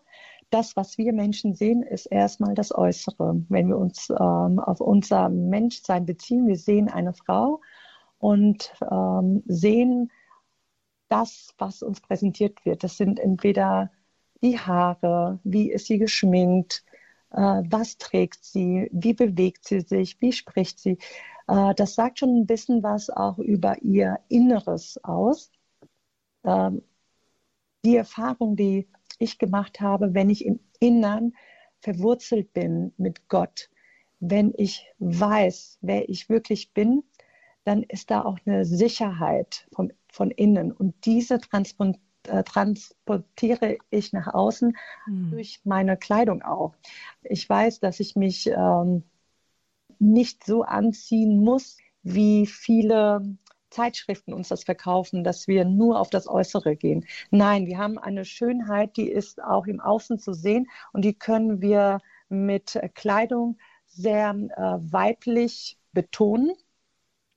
Das, 0.49 0.75
was 0.75 0.97
wir 0.97 1.11
Menschen 1.13 1.55
sehen, 1.55 1.83
ist 1.83 2.05
erstmal 2.05 2.53
das 2.53 2.73
Äußere. 2.73 3.43
Wenn 3.49 3.67
wir 3.67 3.77
uns 3.77 4.09
ähm, 4.09 4.59
auf 4.59 4.79
unser 4.79 5.29
Menschsein 5.29 6.05
beziehen, 6.05 6.47
wir 6.47 6.57
sehen 6.57 6.89
eine 6.89 7.13
Frau 7.13 7.61
und 8.17 8.73
ähm, 8.89 9.43
sehen 9.47 10.11
das, 11.09 11.53
was 11.57 11.81
uns 11.81 12.01
präsentiert 12.01 12.65
wird. 12.65 12.83
Das 12.83 12.97
sind 12.97 13.19
entweder 13.19 13.91
die 14.41 14.59
Haare, 14.59 15.39
wie 15.43 15.71
ist 15.71 15.87
sie 15.87 15.97
geschminkt, 15.97 16.83
was 17.29 17.97
trägt 17.97 18.43
sie? 18.43 18.89
Wie 18.91 19.13
bewegt 19.13 19.65
sie 19.65 19.81
sich? 19.81 20.19
Wie 20.21 20.31
spricht 20.31 20.79
sie? 20.79 20.97
Äh, 21.47 21.73
das 21.75 21.95
sagt 21.95 22.19
schon 22.19 22.35
ein 22.35 22.47
bisschen 22.47 22.83
was 22.83 23.09
auch 23.09 23.39
über 23.39 23.81
ihr 23.81 24.19
Inneres 24.29 24.99
aus. 25.03 25.51
Ähm, 26.43 26.83
die 27.85 27.95
Erfahrung, 27.95 28.55
die 28.55 28.87
ich 29.19 29.37
gemacht 29.37 29.79
habe, 29.81 30.13
wenn 30.13 30.29
ich 30.29 30.45
im 30.45 30.59
Innern 30.79 31.33
verwurzelt 31.79 32.53
bin 32.53 32.93
mit 32.97 33.27
Gott, 33.29 33.69
wenn 34.19 34.53
ich 34.57 34.85
weiß, 34.99 35.79
wer 35.81 36.09
ich 36.09 36.29
wirklich 36.29 36.73
bin, 36.73 37.03
dann 37.63 37.83
ist 37.83 38.11
da 38.11 38.23
auch 38.23 38.37
eine 38.45 38.65
Sicherheit 38.65 39.67
vom, 39.73 39.91
von 40.09 40.31
innen. 40.31 40.71
Und 40.71 41.05
diese 41.05 41.39
transport, 41.39 41.97
äh, 42.27 42.43
transportiere 42.43 43.77
ich 43.89 44.13
nach 44.13 44.33
außen 44.33 44.75
mhm. 45.05 45.31
durch 45.31 45.61
meine 45.63 45.97
Kleidung 45.97 46.41
auch. 46.41 46.73
Ich 47.23 47.47
weiß, 47.47 47.79
dass 47.79 47.99
ich 47.99 48.15
mich 48.15 48.47
ähm, 48.47 49.03
nicht 49.99 50.43
so 50.45 50.63
anziehen 50.63 51.43
muss, 51.43 51.77
wie 52.03 52.45
viele 52.45 53.37
Zeitschriften 53.69 54.33
uns 54.33 54.47
das 54.47 54.63
verkaufen, 54.63 55.23
dass 55.23 55.47
wir 55.47 55.65
nur 55.65 55.99
auf 55.99 56.09
das 56.09 56.27
Äußere 56.27 56.75
gehen. 56.75 57.05
Nein, 57.31 57.67
wir 57.67 57.77
haben 57.77 57.97
eine 57.97 58.25
Schönheit, 58.25 58.95
die 58.97 59.09
ist 59.09 59.41
auch 59.43 59.67
im 59.67 59.79
Außen 59.79 60.19
zu 60.19 60.33
sehen 60.33 60.67
und 60.93 61.03
die 61.03 61.13
können 61.13 61.61
wir 61.61 61.99
mit 62.29 62.79
Kleidung 62.93 63.57
sehr 63.85 64.29
äh, 64.29 64.91
weiblich 64.91 65.77
betonen 65.93 66.51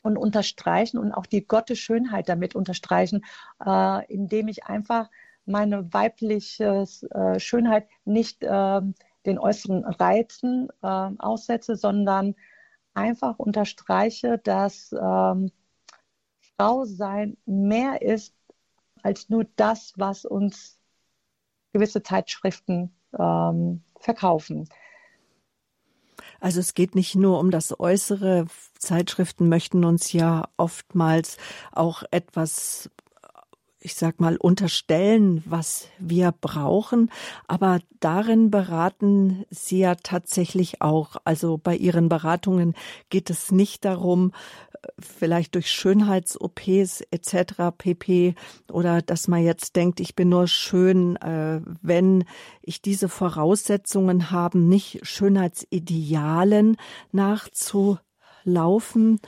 und 0.03 0.17
unterstreichen 0.17 0.99
und 0.99 1.13
auch 1.13 1.27
die 1.27 1.47
Gottes 1.47 1.79
Schönheit 1.79 2.29
damit 2.29 2.55
unterstreichen, 2.55 3.25
äh, 3.65 4.07
indem 4.13 4.49
ich 4.49 4.65
einfach 4.65 5.11
meine 5.47 5.93
weibliche 5.93 6.85
äh, 7.11 7.39
Schönheit 7.41 7.89
nicht 8.05 8.43
äh, 8.45 8.81
den 9.27 9.39
äußeren 9.39 9.85
Reizen 9.85 10.69
äh, 10.83 10.87
aussetze, 10.87 11.77
sondern 11.77 12.35
einfach 12.95 13.39
unterstreiche, 13.39 14.39
dass 14.39 14.93
ähm, 14.93 15.51
Frau 16.57 16.85
sein 16.85 17.37
mehr 17.47 18.03
ist 18.03 18.35
als 19.03 19.29
nur 19.29 19.47
das, 19.57 19.95
was 19.97 20.25
uns 20.25 20.79
gewisse 21.73 22.03
Zeitschriften 22.03 22.95
ähm, 23.19 23.83
verkaufen. 23.99 24.69
Also 26.41 26.61
es 26.61 26.75
geht 26.75 26.95
nicht 26.95 27.15
nur 27.15 27.39
um 27.39 27.51
das 27.51 27.79
Äußere. 27.79 28.47
Zeitschriften 28.79 29.49
möchten 29.49 29.85
uns 29.85 30.13
ja 30.13 30.49
oftmals 30.57 31.37
auch 31.71 32.03
etwas 32.11 32.91
ich 33.81 33.95
sag 33.95 34.21
mal, 34.21 34.37
unterstellen, 34.37 35.43
was 35.47 35.89
wir 35.99 36.35
brauchen. 36.39 37.11
Aber 37.49 37.81
darin 38.01 38.51
beraten 38.51 39.45
Sie 39.51 39.79
ja 39.79 39.95
tatsächlich 39.95 40.83
auch. 40.83 41.17
Also 41.25 41.59
bei 41.59 41.77
Ihren 41.77 42.09
Beratungen 42.09 42.75
geht 43.09 43.31
es 43.31 43.51
nicht 43.51 43.85
darum, 43.85 44.33
vielleicht 44.99 45.55
durch 45.55 45.71
Schönheits-OPs 45.71 47.03
etc. 47.11 47.71
pp. 47.77 48.35
oder 48.71 49.03
dass 49.03 49.29
man 49.29 49.45
jetzt 49.45 49.77
denkt, 49.77 50.01
ich 50.01 50.15
bin 50.15 50.31
nur 50.31 50.47
schön, 50.47 51.17
äh, 51.17 51.61
wenn 51.83 52.25
ich 52.63 52.81
diese 52.83 53.09
Voraussetzungen 53.09 54.31
habe, 54.31 54.59
nicht 54.59 55.01
Schönheitsidealen 55.03 56.77
nachzulaufen 57.13 59.21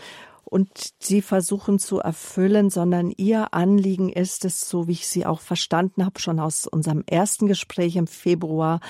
und 0.53 0.93
sie 0.99 1.23
versuchen 1.23 1.79
zu 1.79 2.01
erfüllen, 2.01 2.69
sondern 2.69 3.11
ihr 3.17 3.55
Anliegen 3.55 4.11
ist 4.13 4.45
es, 4.45 4.69
so 4.69 4.87
wie 4.87 4.93
ich 4.93 5.09
sie 5.09 5.25
auch 5.25 5.41
verstanden 5.41 6.05
habe, 6.05 6.21
schon 6.21 6.39
aus 6.39 6.67
unserem 6.67 7.05
ersten 7.07 7.47
Gespräch 7.47 7.97
im 7.97 8.07
Februar, 8.07 8.81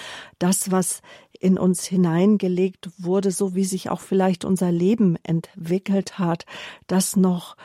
das, 0.40 0.72
was 0.72 1.02
in 1.38 1.58
uns 1.58 1.84
hineingelegt 1.84 2.90
wurde, 2.98 3.30
so 3.30 3.54
wie 3.54 3.64
sich 3.64 3.90
auch 3.90 4.00
vielleicht 4.00 4.44
unser 4.44 4.72
Leben 4.72 5.16
entwickelt 5.22 6.18
hat, 6.18 6.46
das 6.88 7.14
noch 7.14 7.56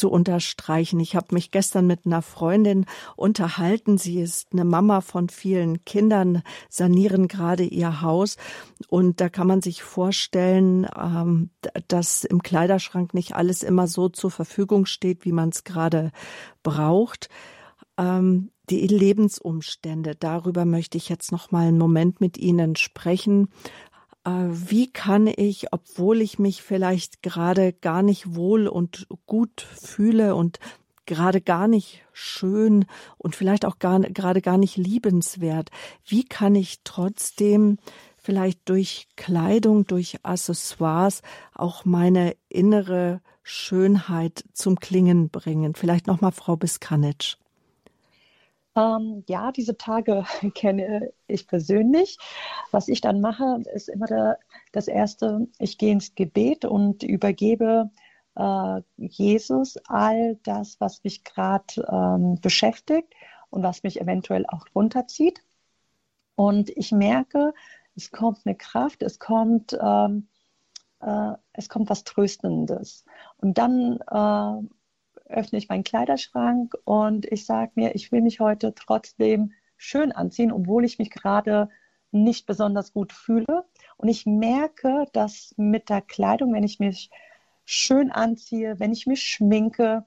zu 0.00 0.10
unterstreichen. 0.10 0.98
Ich 0.98 1.14
habe 1.14 1.34
mich 1.34 1.50
gestern 1.50 1.86
mit 1.86 2.06
einer 2.06 2.22
Freundin 2.22 2.86
unterhalten. 3.16 3.98
Sie 3.98 4.18
ist 4.18 4.48
eine 4.52 4.64
Mama 4.64 5.02
von 5.02 5.28
vielen 5.28 5.84
Kindern, 5.84 6.42
sanieren 6.70 7.28
gerade 7.28 7.64
ihr 7.64 8.00
Haus. 8.00 8.38
Und 8.88 9.20
da 9.20 9.28
kann 9.28 9.46
man 9.46 9.60
sich 9.60 9.82
vorstellen, 9.82 10.86
ähm, 10.98 11.50
dass 11.86 12.24
im 12.24 12.42
Kleiderschrank 12.42 13.12
nicht 13.12 13.36
alles 13.36 13.62
immer 13.62 13.86
so 13.86 14.08
zur 14.08 14.30
Verfügung 14.30 14.86
steht, 14.86 15.26
wie 15.26 15.32
man 15.32 15.50
es 15.50 15.64
gerade 15.64 16.12
braucht. 16.62 17.28
Ähm, 17.98 18.50
die 18.70 18.86
Lebensumstände, 18.86 20.14
darüber 20.14 20.64
möchte 20.64 20.96
ich 20.96 21.08
jetzt 21.08 21.32
noch 21.32 21.50
mal 21.50 21.66
einen 21.66 21.78
Moment 21.78 22.20
mit 22.20 22.38
Ihnen 22.38 22.76
sprechen. 22.76 23.48
Äh, 24.24 24.30
wie 24.30 24.90
kann 24.92 25.26
ich, 25.26 25.72
obwohl 25.72 26.20
ich 26.20 26.38
mich 26.38 26.62
vielleicht 26.62 27.22
gerade 27.22 27.72
gar 27.72 28.02
nicht 28.02 28.34
wohl 28.34 28.68
und 28.68 29.06
gut 29.26 29.60
fühle 29.60 30.34
und 30.34 30.58
gerade 31.06 31.40
gar 31.40 31.66
nicht 31.66 32.02
schön 32.12 32.84
und 33.18 33.34
vielleicht 33.34 33.64
auch 33.64 33.78
gar, 33.78 33.98
gerade 34.00 34.40
gar 34.40 34.58
nicht 34.58 34.76
liebenswert, 34.76 35.70
wie 36.06 36.24
kann 36.24 36.54
ich 36.54 36.80
trotzdem 36.84 37.78
vielleicht 38.16 38.68
durch 38.68 39.08
Kleidung, 39.16 39.86
durch 39.86 40.18
Accessoires 40.22 41.22
auch 41.52 41.84
meine 41.84 42.36
innere 42.48 43.20
Schönheit 43.42 44.44
zum 44.52 44.78
Klingen 44.78 45.30
bringen? 45.30 45.74
Vielleicht 45.74 46.06
nochmal 46.06 46.32
Frau 46.32 46.56
Biskanitsch. 46.56 47.36
Ähm, 48.76 49.24
ja, 49.28 49.52
diese 49.52 49.76
Tage 49.76 50.24
kenne 50.54 51.12
ich 51.26 51.46
persönlich. 51.46 52.18
Was 52.70 52.88
ich 52.88 53.00
dann 53.00 53.20
mache, 53.20 53.62
ist 53.74 53.88
immer 53.88 54.06
der, 54.06 54.38
das 54.72 54.88
Erste, 54.88 55.48
ich 55.58 55.78
gehe 55.78 55.92
ins 55.92 56.14
Gebet 56.14 56.64
und 56.64 57.02
übergebe 57.02 57.90
äh, 58.36 58.80
Jesus 58.96 59.76
all 59.88 60.36
das, 60.44 60.80
was 60.80 61.02
mich 61.04 61.24
gerade 61.24 61.86
ähm, 61.90 62.40
beschäftigt 62.40 63.12
und 63.50 63.62
was 63.62 63.82
mich 63.82 64.00
eventuell 64.00 64.46
auch 64.46 64.66
runterzieht. 64.74 65.42
Und 66.36 66.70
ich 66.70 66.92
merke, 66.92 67.52
es 67.96 68.10
kommt 68.12 68.40
eine 68.44 68.54
Kraft, 68.56 69.02
es 69.02 69.18
kommt, 69.18 69.76
ähm, 69.80 70.28
äh, 71.00 71.34
es 71.52 71.68
kommt 71.68 71.90
was 71.90 72.04
Tröstendes. 72.04 73.04
Und 73.38 73.58
dann 73.58 73.98
äh, 74.10 74.68
öffne 75.30 75.58
ich 75.58 75.68
meinen 75.68 75.84
Kleiderschrank 75.84 76.74
und 76.84 77.26
ich 77.26 77.46
sage 77.46 77.72
mir, 77.74 77.94
ich 77.94 78.12
will 78.12 78.22
mich 78.22 78.40
heute 78.40 78.74
trotzdem 78.74 79.52
schön 79.76 80.12
anziehen, 80.12 80.52
obwohl 80.52 80.84
ich 80.84 80.98
mich 80.98 81.10
gerade 81.10 81.68
nicht 82.12 82.46
besonders 82.46 82.92
gut 82.92 83.12
fühle. 83.12 83.64
Und 83.96 84.08
ich 84.08 84.26
merke, 84.26 85.06
dass 85.12 85.54
mit 85.56 85.88
der 85.88 86.02
Kleidung, 86.02 86.52
wenn 86.52 86.64
ich 86.64 86.80
mich 86.80 87.10
schön 87.64 88.10
anziehe, 88.10 88.78
wenn 88.78 88.92
ich 88.92 89.06
mich 89.06 89.22
schminke 89.22 90.04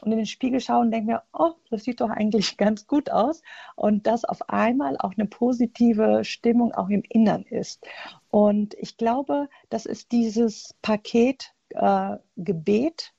und 0.00 0.12
in 0.12 0.18
den 0.18 0.26
Spiegel 0.26 0.60
schaue 0.60 0.80
und 0.80 0.90
denke 0.90 1.12
mir, 1.12 1.22
oh, 1.32 1.52
das 1.70 1.84
sieht 1.84 2.00
doch 2.00 2.10
eigentlich 2.10 2.56
ganz 2.58 2.86
gut 2.86 3.10
aus. 3.10 3.42
Und 3.76 4.06
dass 4.06 4.24
auf 4.24 4.48
einmal 4.48 4.96
auch 4.98 5.12
eine 5.16 5.26
positive 5.26 6.24
Stimmung 6.24 6.72
auch 6.72 6.88
im 6.88 7.02
Innern 7.08 7.42
ist. 7.44 7.86
Und 8.30 8.74
ich 8.74 8.96
glaube, 8.96 9.48
das 9.70 9.86
ist 9.86 10.12
dieses 10.12 10.74
Paket 10.82 11.54
äh, 11.70 12.16
Gebet, 12.36 13.14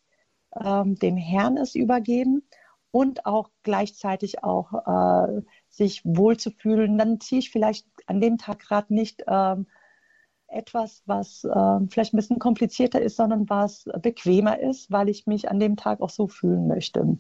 ähm, 0.64 0.96
dem 0.96 1.18
Herrn 1.18 1.58
es 1.58 1.76
übergeben 1.76 2.44
und 2.92 3.26
auch 3.26 3.50
gleichzeitig 3.64 4.44
auch 4.44 4.74
äh, 4.74 5.42
sich 5.70 6.02
wohlzufühlen. 6.06 6.98
Dann 6.98 7.20
ziehe 7.20 7.40
ich 7.40 7.52
vielleicht 7.52 7.86
an 8.08 8.22
dem 8.22 8.38
Tag 8.38 8.60
gerade 8.60 8.94
nicht 8.94 9.24
ähm, 9.28 9.68
etwas, 10.48 11.04
was 11.06 11.44
äh, 11.44 11.80
vielleicht 11.90 12.14
ein 12.14 12.18
bisschen 12.18 12.40
komplizierter 12.40 13.02
ist, 13.02 13.18
sondern 13.18 13.50
was 13.50 13.86
bequemer 14.02 14.60
ist, 14.60 14.92
weil 14.92 15.10
ich 15.10 15.28
mich 15.28 15.50
an 15.50 15.60
dem 15.60 15.76
Tag 15.76 16.02
auch 16.02 16.10
so 16.10 16.28
fühlen 16.28 16.68
möchte. 16.68 17.18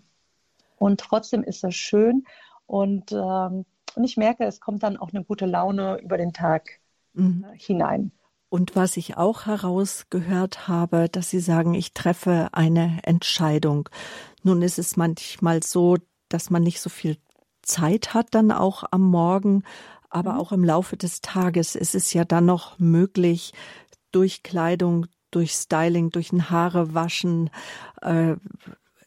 Und 0.77 0.99
trotzdem 0.99 1.43
ist 1.43 1.63
das 1.63 1.75
schön 1.75 2.25
und, 2.67 3.11
ähm, 3.11 3.65
und 3.95 4.03
ich 4.03 4.17
merke, 4.17 4.45
es 4.45 4.59
kommt 4.59 4.83
dann 4.83 4.97
auch 4.97 5.11
eine 5.13 5.23
gute 5.23 5.45
Laune 5.45 5.99
über 6.01 6.17
den 6.17 6.33
Tag 6.33 6.79
mhm. 7.13 7.45
äh, 7.51 7.57
hinein. 7.57 8.11
Und 8.55 8.73
was 8.73 8.95
ich 8.95 9.17
auch 9.17 9.47
herausgehört 9.47 10.69
habe, 10.69 11.09
dass 11.09 11.29
Sie 11.29 11.41
sagen, 11.41 11.73
ich 11.73 11.93
treffe 11.93 12.47
eine 12.53 12.99
Entscheidung. 13.03 13.89
Nun 14.43 14.61
ist 14.61 14.79
es 14.79 14.95
manchmal 14.95 15.61
so, 15.61 15.97
dass 16.29 16.49
man 16.49 16.63
nicht 16.63 16.79
so 16.79 16.89
viel 16.89 17.17
Zeit 17.63 18.13
hat 18.13 18.27
dann 18.31 18.53
auch 18.53 18.85
am 18.91 19.01
Morgen, 19.01 19.63
aber 20.09 20.35
mhm. 20.35 20.39
auch 20.39 20.51
im 20.53 20.63
Laufe 20.63 20.95
des 20.95 21.19
Tages 21.19 21.75
ist 21.75 21.95
es 21.95 22.13
ja 22.13 22.23
dann 22.23 22.45
noch 22.45 22.79
möglich, 22.79 23.51
durch 24.13 24.41
Kleidung, 24.41 25.07
durch 25.31 25.51
Styling, 25.51 26.11
durch 26.11 26.31
ein 26.31 26.49
Haare 26.49 26.93
waschen, 26.93 27.49
äh, 28.03 28.37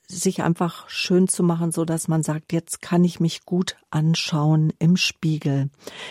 sich 0.08 0.42
einfach 0.42 0.88
schön 0.88 1.28
zu 1.28 1.42
machen, 1.42 1.70
so 1.70 1.84
dass 1.84 2.08
man 2.08 2.22
sagt, 2.22 2.52
jetzt 2.52 2.80
kann 2.80 3.04
ich 3.04 3.20
mich 3.20 3.44
gut 3.44 3.76
anschauen 3.90 4.72
im 4.78 4.96
Spiegel. 4.96 5.70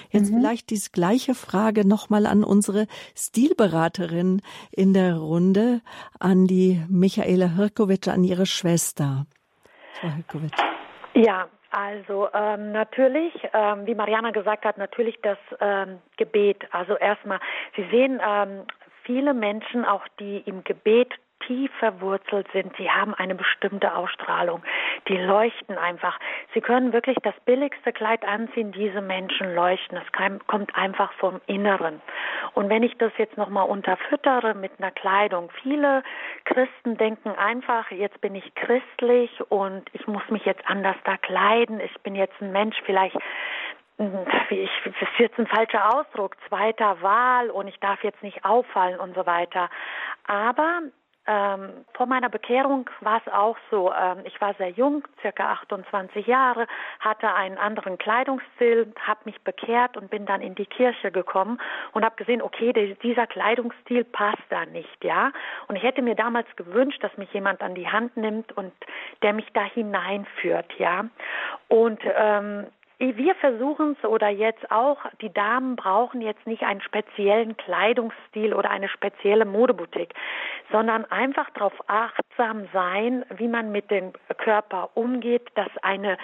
Jetzt 0.09 0.31
mhm. 0.31 0.37
vielleicht 0.39 0.69
diese 0.69 0.91
gleiche 0.91 1.33
Frage 1.33 1.87
nochmal 1.87 2.27
an 2.27 2.43
unsere 2.43 2.87
Stilberaterin 3.15 4.41
in 4.71 4.93
der 4.93 5.17
Runde, 5.17 5.81
an 6.19 6.45
die 6.45 6.83
Michaela 6.89 7.55
Hirkowitsch, 7.55 8.07
an 8.07 8.23
ihre 8.23 8.45
Schwester. 8.45 9.25
Frau 9.99 10.09
Hirkowitsch. 10.09 10.59
Ja, 11.15 11.47
Also 11.71 12.29
ähm, 12.33 12.71
natürlich, 12.71 13.33
ähm, 13.53 13.85
wie 13.85 13.95
Mariana 13.95 14.31
gesagt 14.31 14.63
hat, 14.63 14.77
natürlich 14.77 15.19
das 15.21 15.37
ähm, 15.59 15.99
Gebet. 16.17 16.63
Also 16.71 16.95
erstmal, 16.95 17.39
Sie 17.75 17.85
sehen 17.91 18.21
ähm, 18.25 18.63
viele 19.03 19.33
Menschen, 19.33 19.85
auch 19.85 20.07
die 20.19 20.37
im 20.45 20.63
Gebet 20.63 21.13
tief 21.47 21.71
verwurzelt 21.79 22.47
sind, 22.51 22.77
die 22.77 22.89
haben 22.89 23.13
eine 23.13 23.35
bestimmte 23.35 23.95
Ausstrahlung. 23.95 24.61
Die 25.07 25.17
leuchten 25.17 25.77
einfach. 25.77 26.19
Sie 26.53 26.61
können 26.61 26.93
wirklich 26.93 27.17
das 27.23 27.33
billigste 27.45 27.93
Kleid 27.93 28.25
anziehen, 28.25 28.71
diese 28.71 29.01
Menschen 29.01 29.55
leuchten. 29.55 29.97
Es 29.97 30.37
kommt 30.47 30.75
einfach 30.75 31.11
vom 31.13 31.41
Inneren. 31.47 32.01
Und 32.53 32.69
wenn 32.69 32.83
ich 32.83 32.97
das 32.97 33.11
jetzt 33.17 33.37
nochmal 33.37 33.67
unterfüttere 33.67 34.53
mit 34.53 34.71
einer 34.77 34.91
Kleidung, 34.91 35.49
viele 35.63 36.03
Christen 36.45 36.97
denken 36.97 37.29
einfach, 37.29 37.89
jetzt 37.91 38.19
bin 38.21 38.35
ich 38.35 38.53
christlich 38.55 39.31
und 39.49 39.83
ich 39.93 40.05
muss 40.07 40.27
mich 40.29 40.45
jetzt 40.45 40.61
anders 40.67 40.97
da 41.05 41.17
kleiden. 41.17 41.79
Ich 41.79 41.93
bin 42.01 42.15
jetzt 42.15 42.39
ein 42.41 42.51
Mensch 42.51 42.77
vielleicht 42.85 43.17
wie 44.49 44.59
ich, 44.59 44.69
das 44.85 44.93
ist 44.93 45.17
jetzt 45.17 45.39
ein 45.39 45.47
falscher 45.47 45.95
Ausdruck, 45.95 46.37
zweiter 46.47 47.01
Wahl 47.01 47.49
und 47.49 47.67
ich 47.67 47.79
darf 47.79 48.03
jetzt 48.03 48.21
nicht 48.21 48.45
auffallen 48.45 48.99
und 48.99 49.15
so 49.15 49.25
weiter. 49.25 49.69
Aber 50.25 50.81
ähm, 51.27 51.85
vor 51.93 52.05
meiner 52.05 52.29
Bekehrung 52.29 52.89
war 53.01 53.21
es 53.25 53.31
auch 53.31 53.57
so. 53.69 53.91
Ähm, 53.91 54.19
ich 54.23 54.39
war 54.39 54.53
sehr 54.53 54.69
jung, 54.69 55.03
circa 55.21 55.51
28 55.51 56.25
Jahre, 56.25 56.67
hatte 56.99 57.33
einen 57.33 57.57
anderen 57.57 57.97
Kleidungsstil, 57.97 58.93
habe 59.05 59.19
mich 59.25 59.39
bekehrt 59.41 59.97
und 59.97 60.09
bin 60.09 60.25
dann 60.25 60.41
in 60.41 60.55
die 60.55 60.65
Kirche 60.65 61.11
gekommen 61.11 61.59
und 61.91 62.05
habe 62.05 62.15
gesehen, 62.15 62.41
okay, 62.41 62.71
der, 62.71 62.95
dieser 62.95 63.27
Kleidungsstil 63.27 64.05
passt 64.05 64.43
da 64.49 64.65
nicht, 64.65 65.03
ja. 65.03 65.31
Und 65.67 65.75
ich 65.75 65.83
hätte 65.83 66.01
mir 66.01 66.15
damals 66.15 66.47
gewünscht, 66.55 67.03
dass 67.03 67.15
mich 67.17 67.31
jemand 67.33 67.61
an 67.61 67.75
die 67.75 67.89
Hand 67.89 68.15
nimmt 68.15 68.51
und 68.53 68.71
der 69.21 69.33
mich 69.33 69.47
da 69.53 69.63
hineinführt, 69.63 70.71
ja. 70.77 71.05
Und 71.67 71.99
ähm, 72.15 72.67
wir 72.99 73.35
versuchen 73.35 73.95
es 73.97 74.09
oder 74.09 74.29
jetzt 74.29 74.71
auch, 74.71 74.97
die 75.21 75.31
Damen 75.31 75.75
brauchen 75.75 76.21
jetzt 76.21 76.47
nicht 76.47 76.63
einen 76.63 76.81
speziellen 76.81 77.55
Kleidungsstil 77.55 78.53
oder 78.53 78.71
eine 78.71 78.89
spezielle 78.89 79.45
Modeboutique, 79.45 80.13
sondern 80.71 81.05
einfach 81.05 81.49
darauf 81.51 81.73
achtsam 82.37 82.67
sein, 82.73 83.25
wie 83.35 83.47
man 83.47 83.71
mit 83.71 83.89
dem 83.91 84.13
Körper 84.37 84.89
umgeht, 84.93 85.49
dass 85.55 85.69
eine 85.81 86.17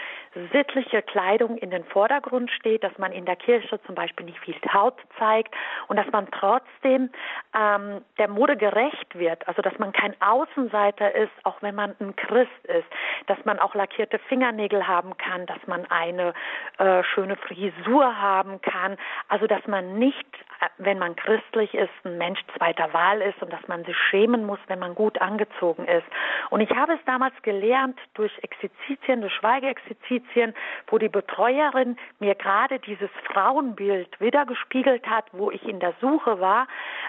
sittliche 0.52 1.02
Kleidung 1.02 1.58
in 1.58 1.72
den 1.72 1.84
Vordergrund 1.86 2.52
steht, 2.52 2.84
dass 2.84 2.98
man 2.98 3.12
in 3.12 3.26
der 3.26 3.36
Kirche 3.36 3.80
zum 3.86 3.96
Beispiel 3.96 4.26
nicht 4.26 4.40
viel 4.40 4.56
Haut 4.74 4.96
zeigt 5.20 5.54
und 5.88 5.98
dass 5.98 6.10
man 6.12 6.28
trotzdem 6.32 7.10
ähm, 7.58 8.02
der 8.18 8.28
Mode 8.28 8.58
gerecht 8.58 9.18
wird, 9.18 9.48
also 9.48 9.62
dass 9.62 9.78
man 9.80 9.92
kein 9.92 10.16
Außenseiter 10.22 11.14
ist, 11.16 11.32
auch 11.44 11.62
wenn 11.62 11.76
man 11.76 11.96
ein 12.00 12.16
Christ 12.16 12.52
ist, 12.66 12.88
dass 13.28 13.44
man 13.46 13.60
auch 13.60 13.76
lackierte 13.76 14.20
Fingernägel 14.20 14.88
haben 14.88 15.18
kann, 15.18 15.46
dass 15.46 15.66
man 15.68 15.86
eine 15.90 16.34
äh, 16.78 17.04
schöne 17.04 17.36
Frisur 17.36 18.22
haben 18.22 18.62
kann. 18.62 18.98
Also 19.30 19.48
dass 19.48 19.66
man 19.68 19.98
nicht, 19.98 20.28
äh, 20.62 20.68
wenn 20.78 21.00
man 21.00 21.16
christlich 21.16 21.74
ist, 21.74 21.92
ein 22.04 22.18
Mensch 22.18 22.40
zweiter 22.58 22.94
Wahl 22.94 23.22
ist 23.22 23.42
und 23.42 23.52
dass 23.52 23.68
man 23.68 23.84
sich 23.86 23.98
schämen 24.10 24.46
muss, 24.46 24.60
wenn 24.68 24.80
man 24.80 24.96
gut 24.96 25.20
angezogen 25.22 25.86
ist. 25.86 26.03
Und 26.50 26.62
ich 26.62 26.70
habe 26.72 26.94
es 26.94 27.00
damals 27.06 27.34
gelernt 27.42 28.00
durch 28.14 28.32
Exerzitien, 28.42 29.22
durch 29.22 29.34
Schweigeexerzitien, 29.34 30.54
wo 30.88 30.98
die 30.98 31.10
Betreuerin 31.10 31.98
mir 32.20 32.36
gerade 32.36 32.80
dieses 32.80 33.10
Frauenbild 33.32 34.20
wiedergespiegelt 34.20 35.08
hat, 35.08 35.26
wo 35.32 35.52
ich 35.52 35.64
in 35.68 35.80
der 35.80 35.94
Suche 36.00 36.40
war, 36.40 36.68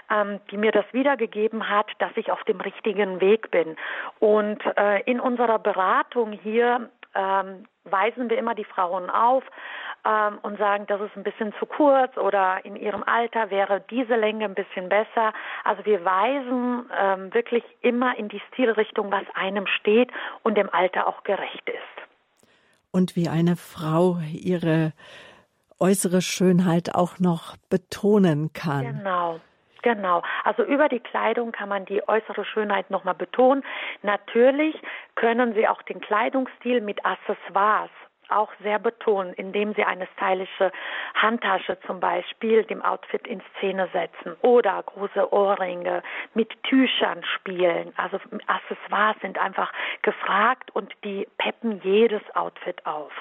ähm, 0.09 0.39
die 0.51 0.57
mir 0.57 0.71
das 0.71 0.85
wiedergegeben 0.93 1.69
hat, 1.69 1.91
dass 1.99 2.11
ich 2.15 2.31
auf 2.31 2.43
dem 2.45 2.59
richtigen 2.61 3.21
Weg 3.21 3.51
bin. 3.51 3.75
Und 4.19 4.63
äh, 4.77 5.01
in 5.01 5.19
unserer 5.19 5.59
Beratung 5.59 6.31
hier 6.31 6.89
ähm, 7.15 7.65
weisen 7.85 8.29
wir 8.29 8.37
immer 8.37 8.55
die 8.55 8.65
Frauen 8.65 9.09
auf 9.09 9.43
ähm, 10.05 10.37
und 10.43 10.57
sagen, 10.57 10.85
das 10.87 11.01
ist 11.01 11.15
ein 11.15 11.23
bisschen 11.23 11.53
zu 11.59 11.65
kurz 11.65 12.15
oder 12.17 12.63
in 12.63 12.75
ihrem 12.75 13.03
Alter 13.03 13.49
wäre 13.49 13.81
diese 13.89 14.15
Länge 14.15 14.45
ein 14.45 14.55
bisschen 14.55 14.89
besser. 14.89 15.33
Also 15.63 15.85
wir 15.85 16.05
weisen 16.05 16.89
ähm, 16.97 17.33
wirklich 17.33 17.63
immer 17.81 18.17
in 18.17 18.29
die 18.29 18.41
Stilrichtung, 18.51 19.11
was 19.11 19.23
einem 19.33 19.67
steht 19.67 20.11
und 20.43 20.57
dem 20.57 20.69
Alter 20.71 21.07
auch 21.07 21.23
gerecht 21.23 21.67
ist. 21.67 22.47
Und 22.91 23.15
wie 23.15 23.27
eine 23.27 23.55
Frau 23.55 24.19
ihre 24.31 24.93
äußere 25.79 26.21
Schönheit 26.21 26.95
auch 26.95 27.19
noch 27.19 27.57
betonen 27.69 28.53
kann. 28.53 28.99
Genau. 28.99 29.39
Genau. 29.81 30.23
Also 30.43 30.63
über 30.63 30.89
die 30.89 30.99
Kleidung 30.99 31.51
kann 31.51 31.69
man 31.69 31.85
die 31.85 32.01
äußere 32.07 32.43
Schönheit 32.43 32.89
nochmal 32.89 33.13
betonen. 33.13 33.63
Natürlich 34.01 34.75
können 35.13 35.53
Sie 35.53 35.67
auch 35.67 35.79
den 35.83 36.01
Kleidungsstil 36.01 36.81
mit 36.81 37.05
Accessoires 37.05 37.91
auch 38.29 38.49
sehr 38.61 38.79
betonen, 38.79 39.33
indem 39.33 39.73
sie 39.75 39.83
eine 39.83 40.07
stylische 40.15 40.71
Handtasche 41.13 41.77
zum 41.85 41.99
Beispiel 41.99 42.63
dem 42.63 42.81
Outfit 42.81 43.27
in 43.27 43.41
Szene 43.57 43.89
setzen 43.93 44.35
oder 44.41 44.81
große 44.83 45.31
Ohrringe 45.31 46.03
mit 46.33 46.51
Tüchern 46.63 47.23
spielen. 47.35 47.93
Also 47.97 48.19
Accessoires 48.47 49.17
sind 49.21 49.37
einfach 49.37 49.71
gefragt 50.01 50.75
und 50.75 50.93
die 51.03 51.27
peppen 51.37 51.81
jedes 51.83 52.21
Outfit 52.35 52.85
auf. 52.85 53.11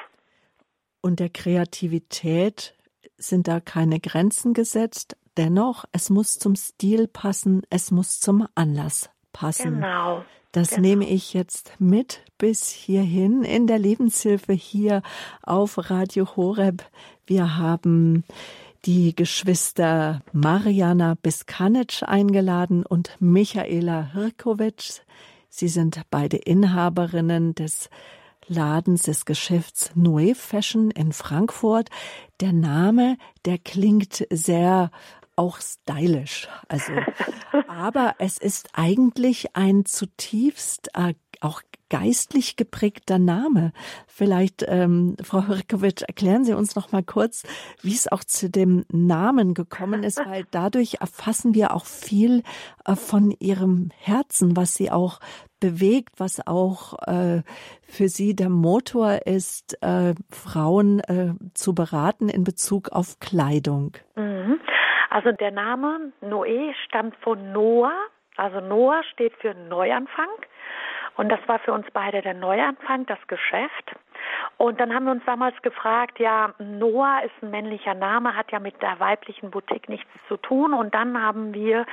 Und 1.01 1.21
der 1.21 1.29
Kreativität 1.29 2.75
sind 3.17 3.49
da 3.49 3.61
keine 3.61 4.01
Grenzen 4.01 4.55
gesetzt? 4.55 5.17
Dennoch, 5.37 5.85
es 5.93 6.11
muss 6.11 6.39
zum 6.39 6.55
Stil 6.57 7.09
passen, 7.09 7.63
es 7.69 7.91
muss 7.91 8.21
zum 8.21 8.47
Anlass 8.55 9.11
passen. 9.33 9.81
Genau. 9.81 10.25
Das 10.55 10.71
genau. 10.71 10.83
nehme 10.83 11.09
ich 11.09 11.35
jetzt 11.35 11.73
mit 11.81 12.21
bis 12.39 12.71
hierhin 12.71 13.43
in 13.43 13.67
der 13.67 13.81
Lebenshilfe 13.81 14.53
hier 14.53 15.03
auf 15.43 15.91
Radio 15.91 16.37
Horeb. 16.37 16.89
Wir 17.27 17.57
haben 17.57 18.23
die 18.85 19.17
Geschwister 19.17 20.23
Mariana 20.33 21.17
Biskanec 21.21 22.05
eingeladen 22.05 22.87
und 22.87 23.17
Michaela 23.19 24.13
Hirkovic. 24.13 25.03
Sie 25.49 25.67
sind 25.67 26.01
beide 26.13 26.37
Inhaberinnen 26.37 27.57
des 27.57 27.91
Ladens 28.47 29.03
des 29.03 29.25
Geschäfts 29.25 29.91
Noe 29.97 30.37
Fashion 30.37 30.93
in 30.93 31.13
Frankfurt. 31.13 31.91
Der 32.39 32.53
Name, 32.53 33.17
der 33.45 33.59
klingt 33.59 34.25
sehr 34.31 34.93
auch 35.37 35.61
stylisch. 35.61 36.49
Also, 36.69 36.93
aber 37.69 38.15
es 38.19 38.39
ist 38.39 38.69
eigentlich 38.73 39.57
ein 39.57 39.85
zutiefst 39.85 40.91
äh, 40.95 41.15
auch 41.41 41.63
geistlich 41.91 42.57
geprägter 42.57 43.19
Name. 43.19 43.73
Vielleicht, 44.07 44.65
ähm, 44.67 45.17
Frau 45.23 45.47
Hörkowitsch, 45.47 46.03
erklären 46.03 46.45
Sie 46.45 46.55
uns 46.55 46.75
noch 46.75 46.93
mal 46.93 47.05
kurz, 47.05 47.45
wie 47.83 47.95
es 47.95 48.11
auch 48.11 48.25
zu 48.25 48.51
dem 48.51 48.85
Namen 48.91 49.55
gekommen 49.55 50.03
ist, 50.03 50.19
weil 50.19 50.45
dadurch 50.51 50.97
erfassen 51.01 51.55
wir 51.55 51.75
auch 51.75 51.85
viel 51.85 52.43
äh, 52.85 52.97
von 52.97 53.31
Ihrem 53.39 53.91
Herzen, 53.97 54.57
was 54.57 54.75
Sie 54.75 54.91
auch 54.91 55.21
bewegt, 55.61 56.15
was 56.19 56.45
auch 56.47 56.95
äh, 57.07 57.43
für 57.87 58.09
Sie 58.09 58.35
der 58.35 58.49
Motor 58.49 59.27
ist, 59.27 59.81
äh, 59.83 60.15
Frauen 60.31 61.01
äh, 61.01 61.35
zu 61.55 61.75
beraten 61.75 62.29
in 62.29 62.45
Bezug 62.45 62.89
auf 62.91 63.21
Kleidung. 63.21 63.93
Mhm. 64.17 64.59
Also 65.11 65.33
der 65.33 65.51
Name 65.51 66.13
Noé 66.23 66.75
stammt 66.87 67.17
von 67.17 67.53
Noah. 67.53 67.93
Also 68.37 68.61
Noah 68.61 69.03
steht 69.13 69.35
für 69.37 69.55
Neuanfang. 69.55 70.29
Und 71.17 71.29
das 71.29 71.39
war 71.47 71.61
für 71.61 71.73
uns 71.73 71.87
beide 71.93 72.23
der 72.23 72.35
Neuanfang, 72.35 73.07
das 73.07 73.19
Geschäft. 73.29 73.95
Und 74.57 74.81
dann 74.81 74.93
haben 74.93 75.05
wir 75.05 75.13
uns 75.13 75.25
damals 75.25 75.61
gefragt, 75.63 76.19
ja, 76.19 76.53
Noah 76.59 77.21
ist 77.25 77.35
ein 77.43 77.51
männlicher 77.51 77.95
Name, 77.95 78.35
hat 78.35 78.51
ja 78.51 78.59
mit 78.59 78.81
der 78.83 78.99
weiblichen 78.99 79.51
Boutique 79.51 79.89
nichts 79.89 80.11
zu 80.27 80.37
tun. 80.37 80.75
Und 80.75 80.93
dann 80.95 81.21
haben 81.21 81.55
wir 81.55 81.87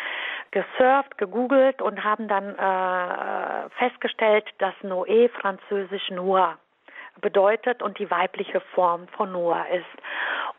gesurft, 0.49 1.17
gegoogelt 1.17 1.81
und 1.81 2.03
haben 2.03 2.27
dann 2.27 2.55
äh, 2.55 3.69
festgestellt, 3.77 4.45
dass 4.57 4.73
Noé 4.81 5.29
französisch 5.29 6.09
Noah 6.09 6.57
bedeutet 7.19 7.81
und 7.81 7.99
die 7.99 8.09
weibliche 8.09 8.61
Form 8.73 9.07
von 9.09 9.31
Noah 9.31 9.65
ist. 9.67 9.85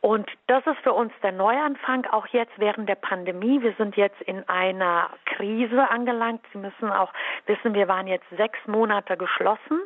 Und 0.03 0.29
das 0.49 0.67
ist 0.67 0.79
für 0.83 0.93
uns 0.93 1.13
der 1.23 1.31
Neuanfang, 1.31 2.07
auch 2.07 2.27
jetzt 2.27 2.53
während 2.57 2.89
der 2.89 2.97
Pandemie. 2.97 3.63
Wir 3.63 3.73
sind 3.75 3.97
jetzt 3.97 4.21
in 4.23 4.49
einer 4.49 5.11
Krise 5.27 5.89
angelangt. 5.89 6.45
Sie 6.53 6.59
müssen 6.59 6.91
auch 6.91 7.13
wissen, 7.47 7.73
wir 7.73 7.87
waren 7.87 8.09
jetzt 8.09 8.29
sechs 8.37 8.59
Monate 8.67 9.17
geschlossen. 9.17 9.81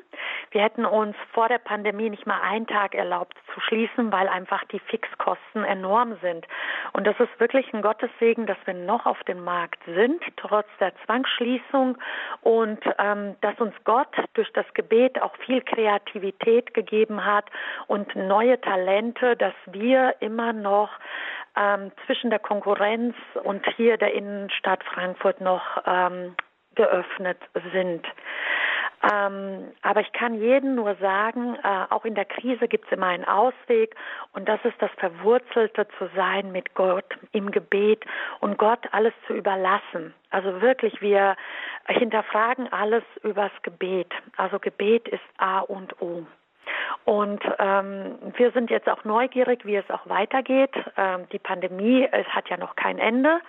Wir 0.53 0.63
hätten 0.63 0.87
uns 0.87 1.17
vor 1.35 1.49
der 1.49 1.59
Pandemie 1.59 2.09
nicht 2.09 2.27
mal 2.27 2.41
einen 2.41 2.67
Tag 2.67 2.95
erlaubt 2.95 3.37
zu 3.53 3.61
schließen, 3.61 4.11
weil 4.11 4.27
einfach 4.29 4.65
die 4.73 4.79
Fixkosten 4.79 5.65
enorm 5.65 6.17
sind. 6.23 6.47
Und 6.95 7.07
das 7.07 7.21
ist 7.21 7.39
wirklich 7.39 7.71
ein 7.75 7.83
Gottessegen, 7.83 8.47
dass 8.47 8.57
wir 8.65 8.73
noch 8.73 9.05
auf 9.05 9.23
dem 9.25 9.45
Markt 9.45 9.83
sind, 9.85 10.23
trotz 10.37 10.69
der 10.81 10.95
Zwangsschließung 11.05 11.99
und 12.41 12.81
ähm, 12.99 13.37
dass 13.43 13.61
uns 13.61 13.75
Gott 13.85 14.09
durch 14.33 14.51
das 14.55 14.65
Gebet 14.73 15.21
auch 15.21 15.37
viel 15.45 15.61
Kreativität 15.61 16.56
gegeben 16.63 17.25
hat 17.25 17.47
und 17.87 18.15
neue 18.17 18.61
Talente, 18.61 19.37
dass 19.37 19.55
wir 19.67 20.15
immer 20.21 20.53
noch 20.53 20.91
ähm, 21.57 21.93
zwischen 22.05 22.31
der 22.31 22.39
Konkurrenz 22.39 23.15
und 23.43 23.65
hier 23.77 23.97
der 23.97 24.13
Innenstadt 24.13 24.83
Frankfurt 24.85 25.41
noch 25.41 25.63
ähm, 25.87 26.37
geöffnet 26.75 27.39
sind. 27.73 28.07
Ähm, 29.03 29.73
aber 29.83 30.01
ich 30.01 30.13
kann 30.13 30.41
jedem 30.41 30.75
nur 30.75 30.95
sagen, 30.97 31.57
äh, 31.63 31.85
auch 31.91 32.05
in 32.05 32.15
der 32.15 32.25
Krise 32.25 32.67
gibt 32.67 32.87
es 32.87 32.93
immer 32.93 33.09
einen 33.09 33.25
Ausweg 33.25 33.95
und 34.33 34.49
das 34.49 34.59
ist 34.65 34.81
das 34.81 34.91
Verwurzelte 34.99 35.87
zu 35.99 36.09
sein 36.17 36.51
mit 36.51 36.75
Gott 36.75 37.05
im 37.33 37.51
Gebet 37.51 38.05
und 38.41 38.59
Gott 38.59 38.81
alles 38.93 39.13
zu 39.27 39.35
überlassen. 39.35 40.15
Also 40.31 40.61
wirklich, 40.61 41.01
wir 41.03 41.37
hinterfragen 41.87 42.73
alles 42.73 43.05
übers 43.23 43.53
Gebet. 43.63 44.13
Also 44.37 44.59
Gebet 44.59 45.09
ist 45.09 45.25
A 45.37 45.61
und 45.61 46.01
O. 46.01 46.27
Und 47.05 47.43
ähm, 47.59 48.17
wir 48.37 48.51
sind 48.53 48.71
jetzt 48.71 48.89
auch 48.89 49.05
neugierig, 49.05 49.65
wie 49.65 49.77
es 49.77 49.89
auch 49.91 50.09
weitergeht. 50.09 50.73
Ähm, 50.97 51.29
die 51.33 51.39
Pandemie, 51.39 52.09
es 52.11 52.27
hat 52.29 52.49
ja 52.49 52.57
noch 52.57 52.77
kein 52.77 52.99
Ende, 52.99 53.41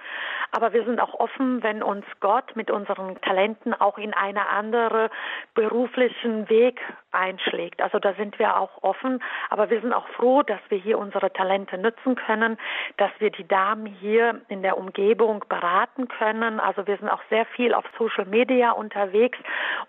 aber 0.51 0.73
wir 0.73 0.83
sind 0.85 0.99
auch 0.99 1.13
offen, 1.13 1.61
wenn 1.63 1.83
uns 1.83 2.05
Gott 2.19 2.55
mit 2.55 2.71
unseren 2.71 3.19
Talenten 3.21 3.73
auch 3.73 3.97
in 3.97 4.13
eine 4.13 4.49
andere 4.49 5.09
beruflichen 5.53 6.49
Weg 6.49 6.81
einschlägt. 7.11 7.81
Also 7.81 7.99
da 7.99 8.13
sind 8.13 8.37
wir 8.39 8.57
auch 8.59 8.83
offen, 8.83 9.23
aber 9.49 9.69
wir 9.69 9.81
sind 9.81 9.93
auch 9.93 10.07
froh, 10.09 10.43
dass 10.43 10.59
wir 10.69 10.77
hier 10.77 10.99
unsere 10.99 11.31
Talente 11.33 11.77
nutzen 11.77 12.15
können, 12.15 12.57
dass 12.97 13.11
wir 13.19 13.31
die 13.31 13.47
Damen 13.47 13.85
hier 13.85 14.41
in 14.49 14.61
der 14.61 14.77
Umgebung 14.77 15.43
beraten 15.49 16.07
können. 16.07 16.59
Also 16.59 16.85
wir 16.87 16.97
sind 16.97 17.09
auch 17.09 17.21
sehr 17.29 17.45
viel 17.45 17.73
auf 17.73 17.85
Social 17.97 18.25
Media 18.25 18.71
unterwegs 18.71 19.37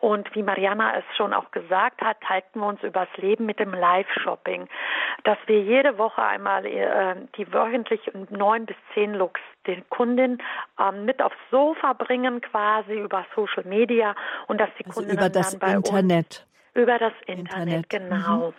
und 0.00 0.34
wie 0.34 0.42
Mariana 0.42 0.96
es 0.96 1.04
schon 1.16 1.34
auch 1.34 1.50
gesagt 1.50 2.00
hat, 2.00 2.16
halten 2.28 2.60
wir 2.60 2.66
uns 2.66 2.82
übers 2.82 3.08
Leben 3.16 3.46
mit 3.46 3.58
dem 3.58 3.72
Live-Shopping, 3.72 4.68
dass 5.24 5.38
wir 5.46 5.60
jede 5.60 5.98
Woche 5.98 6.22
einmal 6.22 6.64
äh, 6.66 7.16
die 7.36 7.52
wöchentlich 7.52 8.00
neun 8.30 8.66
bis 8.66 8.76
zehn 8.94 9.14
Looks 9.14 9.40
den 9.68 9.88
Kunden 9.88 10.38
ähm, 10.80 11.04
mit 11.04 11.22
aufs 11.22 11.36
Sofa 11.50 11.92
bringen, 11.92 12.40
quasi 12.40 12.94
über 12.94 13.24
Social 13.36 13.64
Media 13.64 14.16
und 14.48 14.60
dass 14.60 14.70
die 14.78 14.86
also 14.86 15.00
Kunden 15.00 15.16
über 15.16 15.28
das 15.28 15.50
dann 15.50 15.60
bei 15.60 15.74
Internet. 15.74 16.47
Über 16.78 16.96
das 16.98 17.12
Internet, 17.26 17.90
Internet. 17.90 17.90
genau. 17.90 18.48
Mhm. 18.48 18.54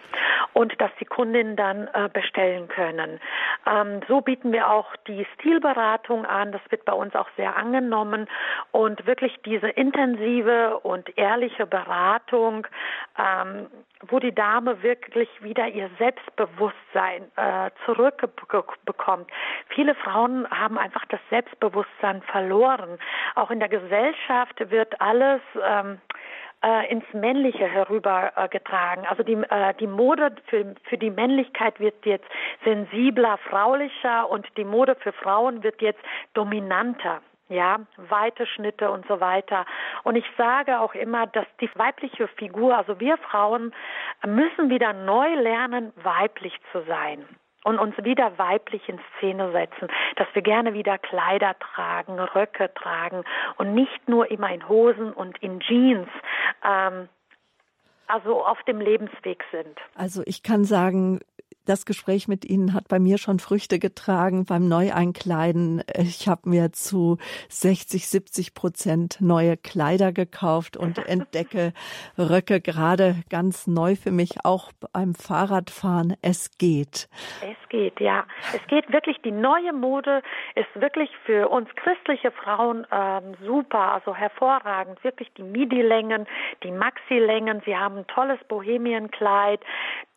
Und 0.52 0.82
dass 0.82 0.92
die 1.00 1.06
Kundinnen 1.06 1.56
dann 1.56 1.88
äh, 1.94 2.10
bestellen 2.12 2.68
können. 2.68 3.20
Ähm, 3.66 4.02
so 4.10 4.20
bieten 4.20 4.52
wir 4.52 4.70
auch 4.70 4.94
die 5.08 5.26
Stilberatung 5.36 6.26
an. 6.26 6.52
Das 6.52 6.62
wird 6.70 6.84
bei 6.84 6.92
uns 6.92 7.16
auch 7.16 7.30
sehr 7.38 7.56
angenommen. 7.56 8.28
Und 8.72 9.06
wirklich 9.06 9.38
diese 9.46 9.70
intensive 9.70 10.80
und 10.80 11.18
ehrliche 11.18 11.66
Beratung, 11.66 12.68
ähm, 13.18 13.68
wo 14.08 14.20
die 14.20 14.36
Dame 14.36 14.84
wirklich 14.84 15.30
wieder 15.42 15.68
ihr 15.68 15.90
Selbstbewusstsein 15.98 17.24
äh, 17.38 17.72
zurückbekommt. 17.86 19.30
Viele 19.70 19.96
Frauen 19.96 20.46
haben 20.50 20.78
einfach 20.78 21.06
das 21.06 21.22
Selbstbewusstsein 21.30 22.22
verloren. 22.24 22.98
Auch 23.36 23.50
in 23.50 23.60
der 23.60 23.70
Gesellschaft 23.70 24.60
wird 24.70 25.00
alles 25.00 25.42
ähm, 25.64 26.02
äh, 26.64 26.92
ins 26.92 27.06
Männliche 27.14 27.68
herübergetragen. 27.68 29.04
Äh, 29.04 29.08
also 29.08 29.24
die, 29.24 29.34
äh, 29.34 29.74
die 29.80 29.88
Mode 29.88 30.36
für, 30.48 30.76
für 30.84 30.98
die 30.98 31.10
Männlichkeit 31.10 31.80
wird 31.80 32.06
jetzt 32.06 32.28
sensibler, 32.64 33.38
fraulicher 33.50 34.30
und 34.30 34.46
die 34.58 34.66
Mode 34.66 34.96
für 34.96 35.14
Frauen 35.14 35.64
wird 35.64 35.82
jetzt 35.82 36.02
dominanter 36.34 37.22
ja, 37.52 37.80
weite 37.98 38.46
Schnitte 38.46 38.92
und 38.92 39.08
so 39.08 39.20
weiter. 39.20 39.66
Und 40.04 40.16
ich 40.16 40.26
sage 40.38 40.80
auch 40.80 40.94
immer, 40.94 41.26
dass 41.26 41.48
die 41.60 41.70
weibliche 41.74 42.28
Figur, 42.28 42.78
also 42.78 43.00
wir 43.00 43.18
Frauen, 43.18 43.74
müssen 44.24 44.70
wieder 44.70 44.94
neu 44.94 45.34
lernen, 45.34 45.92
weiblich 45.96 46.54
zu 46.72 46.84
sein 46.84 47.26
und 47.64 47.80
uns 47.80 47.96
wieder 48.04 48.38
weiblich 48.38 48.88
in 48.88 49.00
Szene 49.18 49.52
setzen, 49.52 49.88
dass 50.16 50.28
wir 50.34 50.42
gerne 50.42 50.74
wieder 50.74 50.98
Kleider 50.98 51.56
tragen, 51.60 52.20
Röcke 52.20 52.74
tragen 52.74 53.24
und 53.58 53.74
nicht 53.74 54.08
nur 54.08 54.30
immer 54.32 54.52
in 54.52 54.68
Hosen 54.68 55.12
und 55.12 55.38
in 55.40 55.60
Jeans. 55.60 56.08
Ähm, 56.64 57.10
also 58.08 58.44
auf 58.44 58.62
dem 58.64 58.82
Lebensweg 58.82 59.44
sind. 59.52 59.78
Also 59.96 60.24
ich 60.26 60.42
kann 60.42 60.64
sagen, 60.64 61.20
das 61.70 61.86
Gespräch 61.86 62.28
mit 62.28 62.46
Ihnen 62.46 62.74
hat 62.74 62.88
bei 62.88 62.98
mir 62.98 63.20
schon 63.20 63.38
Früchte 63.38 63.78
getragen 63.78 64.46
beim 64.46 64.68
Neueinkleiden. 64.68 65.84
Ich 65.96 66.28
habe 66.28 66.50
mir 66.50 66.72
zu 66.72 67.18
60, 67.50 68.08
70 68.08 68.56
Prozent 68.56 69.18
neue 69.22 69.56
Kleider 69.56 70.12
gekauft 70.12 70.78
und 70.78 70.98
entdecke 71.08 71.74
Röcke 72.18 72.60
gerade 72.60 73.18
ganz 73.30 73.68
neu 73.68 73.96
für 73.96 74.10
mich, 74.10 74.46
auch 74.46 74.72
beim 74.94 75.14
Fahrradfahren. 75.14 76.16
Es 76.24 76.58
geht. 76.58 77.08
Es 77.42 77.70
geht, 77.70 78.00
ja. 78.00 78.26
Es 78.52 78.66
geht 78.68 78.92
wirklich. 78.92 79.22
Die 79.22 79.32
neue 79.32 79.72
Mode 79.72 80.24
ist 80.56 80.70
wirklich 80.74 81.12
für 81.26 81.50
uns 81.50 81.70
christliche 81.76 82.32
Frauen 82.32 82.88
ähm, 82.92 83.36
super, 83.46 83.94
also 83.94 84.16
hervorragend. 84.16 85.04
Wirklich 85.04 85.32
die 85.38 85.44
Midi-Längen, 85.44 86.26
die 86.64 86.72
Maxi-Längen. 86.72 87.62
Sie 87.66 87.78
haben 87.78 87.98
ein 87.98 88.08
tolles 88.08 88.40
Bohemienkleid. 88.48 89.62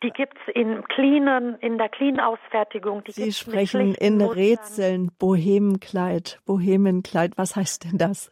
Die 0.01 0.09
gibt's 0.09 0.41
in 0.55 0.83
cleanen, 0.85 1.42
in 1.61 1.77
der 1.77 1.89
Clean-Ausfertigung. 1.89 3.03
Sie 3.07 3.31
sprechen 3.31 3.95
in. 3.95 4.21
Rätseln, 4.21 5.11
Bohemenkleid, 5.19 6.39
Bohemenkleid. 6.45 7.37
Was 7.37 7.55
heißt 7.55 7.85
denn 7.85 7.97
das? 7.97 8.31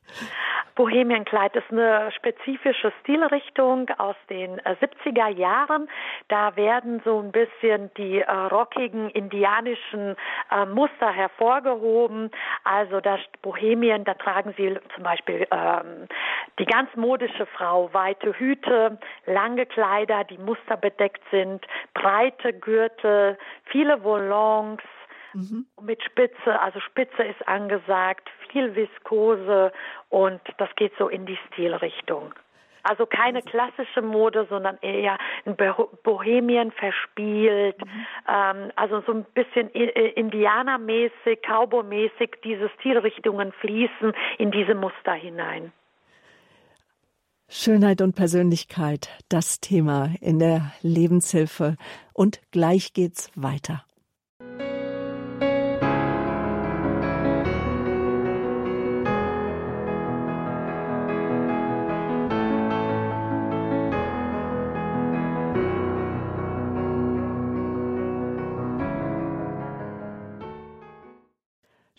Bohemienkleid 0.82 1.56
ist 1.56 1.70
eine 1.70 2.12
spezifische 2.12 2.91
Stilrichtung 3.02 3.88
aus 4.00 4.15
den 4.32 4.60
70er 4.62 5.30
äh, 5.30 5.34
Jahren. 5.39 5.88
Da 6.28 6.56
werden 6.56 7.04
so 7.06 7.20
ein 7.20 7.32
bisschen 7.32 7.91
die 7.98 8.22
äh, 8.22 8.32
rockigen 8.32 9.12
indianischen 9.12 10.15
äh, 10.50 10.65
Muster 10.65 11.12
hervorgehoben. 11.12 12.32
Also 12.63 13.00
das 13.00 13.20
Bohemien, 13.44 14.06
da 14.06 14.15
tragen 14.15 14.56
sie 14.58 14.76
zum 14.96 15.04
Beispiel 15.04 15.46
ähm, 15.52 16.08
die 16.58 16.65
ganz 16.65 16.89
modische 16.96 17.46
Frau 17.46 17.94
weite 17.94 18.34
Hüte, 18.39 18.98
lange 19.28 19.67
Kleider, 19.67 20.24
die 20.24 20.39
musterbedeckt 20.39 21.22
sind, 21.30 21.63
breite 21.94 22.54
Gürtel, 22.54 23.38
viele 23.65 24.04
Volants, 24.04 24.82
Mhm. 25.34 25.65
Mit 25.82 26.04
Spitze, 26.04 26.60
also 26.62 26.80
Spitze 26.80 27.24
ist 27.24 27.48
angesagt, 27.48 28.30
viel 28.50 28.76
Viskose 28.76 29.72
und 30.10 30.41
das 30.58 30.70
geht 30.76 30.94
so 30.98 31.08
in 31.08 31.26
die 31.26 31.38
Stilrichtung. 31.48 32.34
Also 32.84 33.06
keine 33.06 33.41
klassische 33.41 34.02
Mode, 34.02 34.48
sondern 34.50 34.78
eher 34.82 35.17
ein 35.46 35.56
Bohemien 36.04 36.72
verspielt, 36.72 37.78
mhm. 37.80 38.06
ähm, 38.28 38.72
also 38.76 39.02
so 39.02 39.13
ein 39.13 39.26
bisschen 39.36 39.70
Indianermäßig, 39.70 41.41
Cowboy-mäßig, 41.44 42.38
diese 42.44 42.70
Stilrichtungen 42.80 43.52
fließen 43.54 44.13
in 44.39 44.52
diese 44.52 44.74
Muster 44.74 45.13
hinein. 45.13 45.72
Schönheit 47.54 48.02
und 48.02 48.15
Persönlichkeit, 48.15 49.10
das 49.28 49.60
Thema 49.60 50.12
in 50.22 50.39
der 50.39 50.72
Lebenshilfe. 50.82 51.76
Und 52.13 52.39
gleich 52.52 52.94
geht's 52.94 53.30
weiter. 53.36 53.84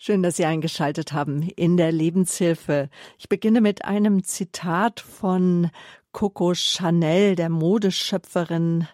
Schön, 0.05 0.21
dass 0.21 0.35
Sie 0.35 0.43
eingeschaltet 0.43 1.13
haben 1.13 1.43
in 1.55 1.77
der 1.77 1.93
Lebenshilfe. 1.93 2.89
Ich 3.17 3.29
beginne 3.29 3.61
mit 3.61 3.85
einem 3.85 4.25
Zitat 4.25 4.99
von 4.99 5.69
Coco 6.11 6.53
Chanel, 6.55 7.37
der 7.37 7.47
Modeschöpferin. 7.47 8.85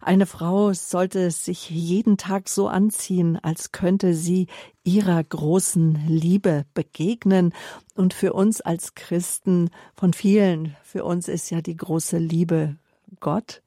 Eine 0.00 0.24
Frau 0.24 0.72
sollte 0.72 1.32
sich 1.32 1.68
jeden 1.68 2.16
Tag 2.16 2.48
so 2.48 2.68
anziehen, 2.68 3.40
als 3.42 3.72
könnte 3.72 4.14
sie 4.14 4.46
ihrer 4.84 5.24
großen 5.24 6.00
Liebe 6.06 6.64
begegnen. 6.74 7.52
Und 7.96 8.14
für 8.14 8.32
uns 8.32 8.60
als 8.60 8.94
Christen, 8.94 9.68
von 9.96 10.12
vielen, 10.12 10.76
für 10.84 11.02
uns 11.02 11.26
ist 11.26 11.50
ja 11.50 11.60
die 11.60 11.76
große 11.76 12.18
Liebe 12.18 12.76
Gott. 13.18 13.62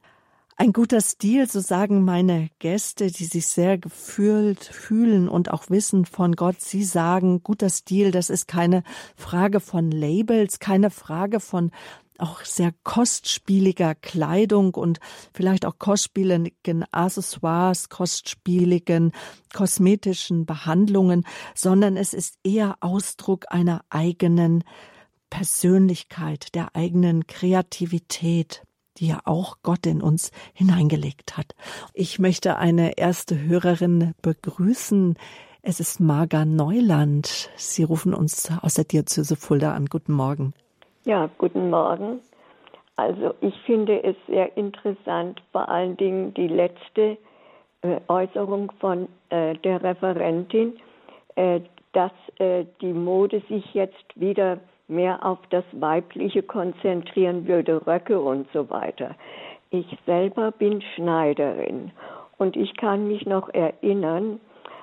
Ein 0.57 0.71
guter 0.71 1.01
Stil, 1.01 1.49
so 1.49 1.59
sagen 1.59 2.05
meine 2.05 2.49
Gäste, 2.59 3.11
die 3.11 3.25
sich 3.25 3.47
sehr 3.47 3.77
gefühlt 3.77 4.63
fühlen 4.63 5.27
und 5.27 5.51
auch 5.51 5.69
wissen 5.69 6.05
von 6.05 6.33
Gott. 6.37 6.61
Sie 6.61 6.85
sagen, 6.85 7.43
guter 7.43 7.69
Stil, 7.69 8.11
das 8.11 8.29
ist 8.29 8.47
keine 8.47 8.83
Frage 9.17 9.59
von 9.59 9.91
Labels, 9.91 10.59
keine 10.59 10.91
Frage 10.91 11.41
von 11.41 11.71
auch 12.19 12.45
sehr 12.45 12.73
kostspieliger 12.85 13.95
Kleidung 13.95 14.75
und 14.75 14.99
vielleicht 15.33 15.65
auch 15.65 15.77
kostspieligen 15.77 16.85
Accessoires, 16.89 17.89
kostspieligen 17.89 19.11
kosmetischen 19.53 20.45
Behandlungen, 20.45 21.25
sondern 21.53 21.97
es 21.97 22.13
ist 22.13 22.37
eher 22.45 22.77
Ausdruck 22.79 23.43
einer 23.49 23.83
eigenen 23.89 24.63
Persönlichkeit, 25.29 26.55
der 26.55 26.73
eigenen 26.77 27.27
Kreativität 27.27 28.63
die 28.97 29.07
ja 29.07 29.19
auch 29.25 29.57
Gott 29.63 29.85
in 29.85 30.01
uns 30.01 30.31
hineingelegt 30.53 31.37
hat. 31.37 31.55
Ich 31.93 32.19
möchte 32.19 32.57
eine 32.57 32.97
erste 32.97 33.39
Hörerin 33.39 34.13
begrüßen. 34.21 35.15
Es 35.61 35.79
ist 35.79 35.99
Marga 35.99 36.45
Neuland. 36.45 37.49
Sie 37.55 37.83
rufen 37.83 38.13
uns 38.13 38.51
aus 38.61 38.75
der 38.75 38.85
Diözese 38.85 39.35
Fulda 39.35 39.73
an. 39.73 39.87
Guten 39.87 40.13
Morgen. 40.13 40.53
Ja, 41.05 41.29
guten 41.37 41.69
Morgen. 41.69 42.19
Also 42.95 43.33
ich 43.41 43.53
finde 43.65 44.03
es 44.03 44.15
sehr 44.27 44.55
interessant, 44.55 45.41
vor 45.51 45.67
allen 45.67 45.97
Dingen 45.97 46.33
die 46.33 46.47
letzte 46.47 47.17
äh, 47.81 47.99
Äußerung 48.07 48.71
von 48.79 49.09
äh, 49.29 49.55
der 49.55 49.83
Referentin, 49.83 50.77
äh, 51.35 51.59
dass 51.91 52.11
äh, 52.37 52.65
die 52.81 52.93
Mode 52.93 53.41
sich 53.49 53.73
jetzt 53.73 54.05
wieder 54.15 54.59
mehr 54.87 55.25
auf 55.25 55.39
das 55.49 55.63
Weibliche 55.71 56.43
konzentrieren 56.43 57.47
würde, 57.47 57.85
Röcke 57.85 58.19
und 58.19 58.47
so 58.53 58.69
weiter. 58.69 59.15
Ich 59.69 59.85
selber 60.05 60.51
bin 60.51 60.81
Schneiderin 60.95 61.91
und 62.37 62.55
ich 62.55 62.75
kann 62.77 63.07
mich 63.07 63.25
noch 63.25 63.49
erinnern, 63.49 64.39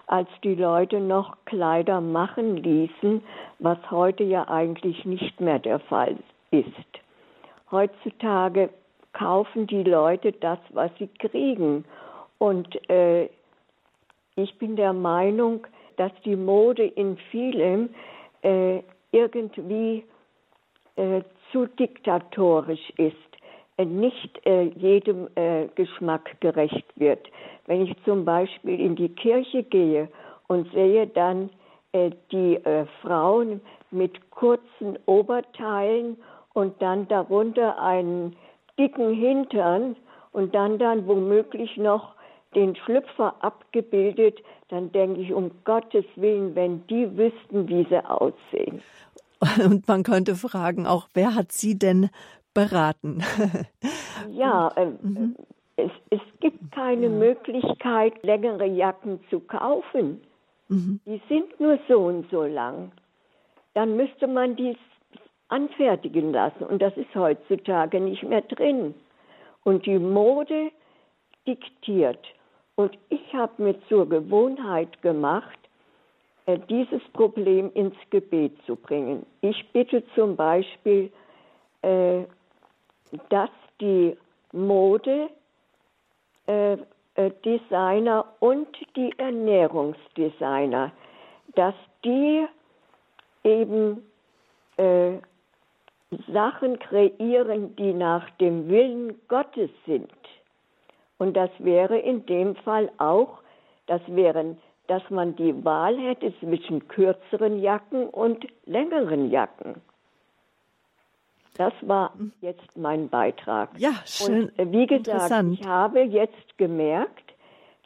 als 0.06 0.28
die 0.42 0.54
Leute 0.54 1.00
noch 1.00 1.36
Kleider 1.46 2.00
machen 2.00 2.56
ließen, 2.56 3.22
was 3.60 3.78
heute 3.90 4.24
ja 4.24 4.48
eigentlich 4.48 5.04
nicht 5.04 5.40
mehr 5.40 5.58
der 5.58 5.78
Fall 5.78 6.16
ist. 6.50 6.66
Heutzutage 7.70 8.70
kaufen 9.12 9.66
die 9.66 9.84
Leute 9.84 10.32
das, 10.32 10.58
was 10.70 10.90
sie 10.98 11.08
kriegen. 11.08 11.84
Und 12.38 12.90
äh, 12.90 13.28
ich 14.36 14.58
bin 14.58 14.76
der 14.76 14.92
Meinung, 14.92 15.66
dass 15.96 16.12
die 16.24 16.36
Mode 16.36 16.84
in 16.84 17.16
vielem 17.30 17.90
äh, 18.42 18.80
irgendwie 19.12 20.04
äh, 20.96 21.22
zu 21.52 21.66
diktatorisch 21.66 22.90
ist, 22.96 23.16
äh, 23.76 23.84
nicht 23.84 24.44
äh, 24.46 24.64
jedem 24.76 25.28
äh, 25.36 25.68
Geschmack 25.74 26.40
gerecht 26.40 26.86
wird. 26.96 27.26
Wenn 27.66 27.82
ich 27.82 27.94
zum 28.04 28.24
Beispiel 28.24 28.80
in 28.80 28.96
die 28.96 29.08
Kirche 29.08 29.62
gehe 29.62 30.08
und 30.48 30.70
sehe 30.72 31.06
dann 31.06 31.50
äh, 31.92 32.10
die 32.30 32.56
äh, 32.56 32.86
Frauen 33.00 33.60
mit 33.90 34.30
kurzen 34.30 34.98
Oberteilen 35.06 36.16
und 36.54 36.80
dann 36.82 37.08
darunter 37.08 37.80
einen 37.80 38.36
dicken 38.78 39.14
Hintern 39.14 39.96
und 40.32 40.54
dann 40.54 40.78
dann 40.78 41.06
womöglich 41.06 41.76
noch 41.76 42.14
den 42.54 42.76
Schlüpfer 42.76 43.34
abgebildet, 43.40 44.38
dann 44.68 44.92
denke 44.92 45.20
ich, 45.20 45.32
um 45.32 45.50
Gottes 45.64 46.04
Willen, 46.16 46.54
wenn 46.54 46.86
die 46.86 47.16
wüssten, 47.16 47.68
wie 47.68 47.86
sie 47.88 48.04
aussehen. 48.04 48.82
Und 49.64 49.88
man 49.88 50.02
könnte 50.02 50.34
fragen, 50.34 50.86
auch 50.86 51.08
wer 51.14 51.34
hat 51.34 51.52
sie 51.52 51.78
denn 51.78 52.10
beraten? 52.54 53.22
ja, 54.30 54.68
äh, 54.76 54.86
mhm. 54.86 55.36
es, 55.76 55.90
es 56.10 56.20
gibt 56.40 56.72
keine 56.72 57.06
ja. 57.06 57.10
Möglichkeit, 57.10 58.22
längere 58.22 58.66
Jacken 58.66 59.20
zu 59.30 59.40
kaufen. 59.40 60.22
Mhm. 60.68 61.00
Die 61.06 61.20
sind 61.28 61.58
nur 61.60 61.78
so 61.88 61.98
und 61.98 62.30
so 62.30 62.44
lang. 62.44 62.92
Dann 63.74 63.96
müsste 63.96 64.26
man 64.26 64.56
die 64.56 64.76
anfertigen 65.48 66.32
lassen. 66.32 66.64
Und 66.64 66.80
das 66.80 66.96
ist 66.96 67.14
heutzutage 67.14 68.00
nicht 68.00 68.22
mehr 68.22 68.42
drin. 68.42 68.94
Und 69.64 69.86
die 69.86 69.98
Mode 69.98 70.70
diktiert. 71.46 72.24
Und 72.82 72.98
ich 73.10 73.32
habe 73.32 73.62
mir 73.62 73.80
zur 73.88 74.08
Gewohnheit 74.08 75.00
gemacht, 75.02 75.56
äh, 76.46 76.58
dieses 76.68 77.00
Problem 77.12 77.70
ins 77.74 77.94
Gebet 78.10 78.60
zu 78.66 78.74
bringen. 78.74 79.24
Ich 79.40 79.68
bitte 79.72 80.02
zum 80.16 80.34
Beispiel, 80.34 81.12
äh, 81.82 82.22
dass 83.28 83.50
die 83.80 84.16
Mode 84.50 85.30
äh, 86.46 86.76
Designer 87.44 88.24
und 88.40 88.66
die 88.96 89.16
Ernährungsdesigner, 89.16 90.90
dass 91.54 91.74
die 92.04 92.48
eben 93.44 94.02
äh, 94.76 95.18
Sachen 96.32 96.80
kreieren, 96.80 97.76
die 97.76 97.92
nach 97.92 98.28
dem 98.40 98.68
Willen 98.68 99.20
Gottes 99.28 99.70
sind. 99.86 100.10
Und 101.22 101.34
das 101.34 101.50
wäre 101.60 101.98
in 101.98 102.26
dem 102.26 102.56
Fall 102.56 102.90
auch, 102.98 103.42
das 103.86 104.00
wären, 104.08 104.58
dass 104.88 105.08
man 105.08 105.36
die 105.36 105.64
Wahl 105.64 105.96
hätte 105.96 106.36
zwischen 106.40 106.88
kürzeren 106.88 107.60
Jacken 107.60 108.08
und 108.08 108.44
längeren 108.66 109.30
Jacken. 109.30 109.80
Das 111.56 111.72
war 111.82 112.12
jetzt 112.40 112.76
mein 112.76 113.08
Beitrag. 113.08 113.70
Ja, 113.78 113.92
schön. 114.04 114.46
Und 114.46 114.58
äh, 114.58 114.72
wie 114.72 114.88
gesagt, 114.88 115.46
ich 115.52 115.64
habe 115.64 116.00
jetzt 116.00 116.58
gemerkt, 116.58 117.34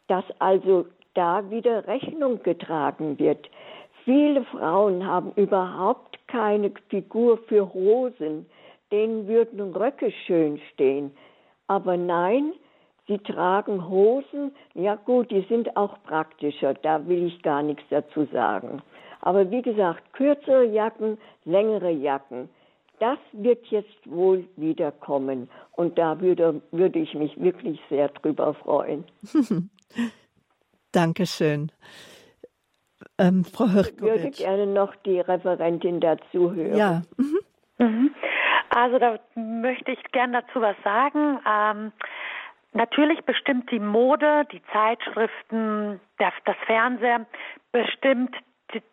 dass 0.07 0.25
also 0.39 0.87
da 1.13 1.47
wieder 1.51 1.85
Rechnung 1.85 2.41
getragen 2.41 3.19
wird. 3.19 3.47
Viele 4.03 4.45
Frauen 4.45 5.05
haben 5.05 5.31
überhaupt 5.35 6.17
keine 6.27 6.71
Figur 6.89 7.37
für 7.47 7.71
Hosen, 7.71 8.47
denen 8.91 9.27
würden 9.27 9.75
Röcke 9.75 10.11
schön 10.25 10.59
stehen. 10.73 11.15
Aber 11.67 11.97
nein, 11.97 12.53
sie 13.07 13.17
tragen 13.19 13.87
Hosen, 13.87 14.51
ja 14.73 14.95
gut, 14.95 15.31
die 15.31 15.45
sind 15.49 15.75
auch 15.75 16.01
praktischer, 16.03 16.73
da 16.73 17.07
will 17.07 17.27
ich 17.27 17.41
gar 17.41 17.63
nichts 17.63 17.83
dazu 17.89 18.25
sagen. 18.31 18.81
Aber 19.21 19.49
wie 19.49 19.61
gesagt, 19.61 20.13
kürzere 20.13 20.65
Jacken, 20.65 21.17
längere 21.45 21.91
Jacken, 21.91 22.49
das 22.99 23.19
wird 23.31 23.65
jetzt 23.67 23.99
wohl 24.05 24.47
wieder 24.55 24.91
kommen. 24.91 25.49
Und 25.73 25.97
da 25.97 26.19
würde, 26.19 26.61
würde 26.71 26.99
ich 26.99 27.13
mich 27.13 27.39
wirklich 27.39 27.79
sehr 27.89 28.09
drüber 28.09 28.53
freuen. 28.55 29.03
Dankeschön. 30.91 31.71
Ähm, 33.19 33.43
Frau 33.43 33.67
Hirkowitsch. 33.67 33.95
Ich 33.95 34.01
würde 34.01 34.29
gerne 34.31 34.67
noch 34.67 34.95
die 35.05 35.19
Referentin 35.19 35.99
dazu 35.99 36.53
hören. 36.53 36.77
Ja. 36.77 37.01
Mhm. 37.17 37.39
Mhm. 37.79 38.15
Also 38.69 38.99
da 38.99 39.19
möchte 39.35 39.91
ich 39.91 40.03
gerne 40.11 40.41
dazu 40.41 40.61
was 40.61 40.75
sagen. 40.83 41.39
Ähm, 41.47 41.91
natürlich 42.77 43.25
bestimmt 43.25 43.69
die 43.71 43.79
Mode, 43.79 44.45
die 44.51 44.61
Zeitschriften, 44.71 45.99
das 46.17 46.33
Fernsehen 46.65 47.25
bestimmt 47.71 48.35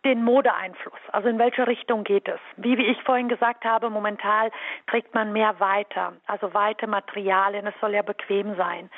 den 0.05 0.23
Modeeinfluss. 0.23 1.01
Also 1.13 1.29
in 1.29 1.39
welche 1.39 1.67
Richtung 1.67 2.05
geht 2.05 2.29
es? 2.29 2.39
Wie, 2.57 2.79
wie 2.79 2.87
ich 2.87 3.03
vorhin 3.03 3.29
gesagt 3.29 3.65
habe, 3.65 3.91
momentan 3.91 4.51
trägt 4.87 5.15
man 5.15 5.33
mehr 5.33 5.59
weiter, 5.59 6.15
also 6.27 6.55
weite 6.55 6.87
Materialien. 6.87 7.67
Es 7.67 7.75
soll 7.81 7.95
ja 7.95 8.03
bequem 8.03 8.57
sein. 8.57 8.89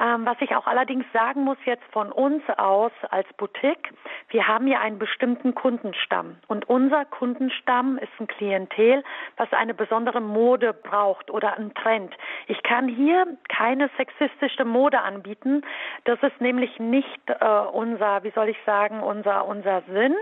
Ähm, 0.00 0.24
was 0.24 0.36
ich 0.40 0.54
auch 0.56 0.66
allerdings 0.66 1.04
sagen 1.12 1.44
muss 1.44 1.58
jetzt 1.64 1.84
von 1.92 2.10
uns 2.10 2.42
aus 2.56 2.92
als 3.10 3.30
Boutique, 3.34 3.92
wir 4.28 4.48
haben 4.48 4.66
ja 4.66 4.80
einen 4.80 4.98
bestimmten 4.98 5.54
Kundenstamm 5.54 6.36
und 6.48 6.68
unser 6.68 7.04
Kundenstamm 7.04 7.98
ist 7.98 8.12
ein 8.18 8.26
Klientel, 8.26 9.04
was 9.36 9.52
eine 9.52 9.74
besondere 9.74 10.20
Mode 10.20 10.72
braucht 10.72 11.30
oder 11.30 11.56
einen 11.56 11.74
Trend. 11.74 12.14
Ich 12.46 12.62
kann 12.62 12.88
hier 12.88 13.26
keine 13.48 13.90
sexistische 13.96 14.64
Mode 14.64 15.00
anbieten. 15.00 15.62
Das 16.04 16.22
ist 16.22 16.40
nämlich 16.40 16.78
nicht 16.78 17.20
äh, 17.28 17.44
unser, 17.72 18.24
wie 18.24 18.30
soll 18.30 18.48
ich 18.48 18.58
sagen, 18.64 19.02
unser 19.02 19.44
unser 19.46 19.82
Sinn 19.82 20.14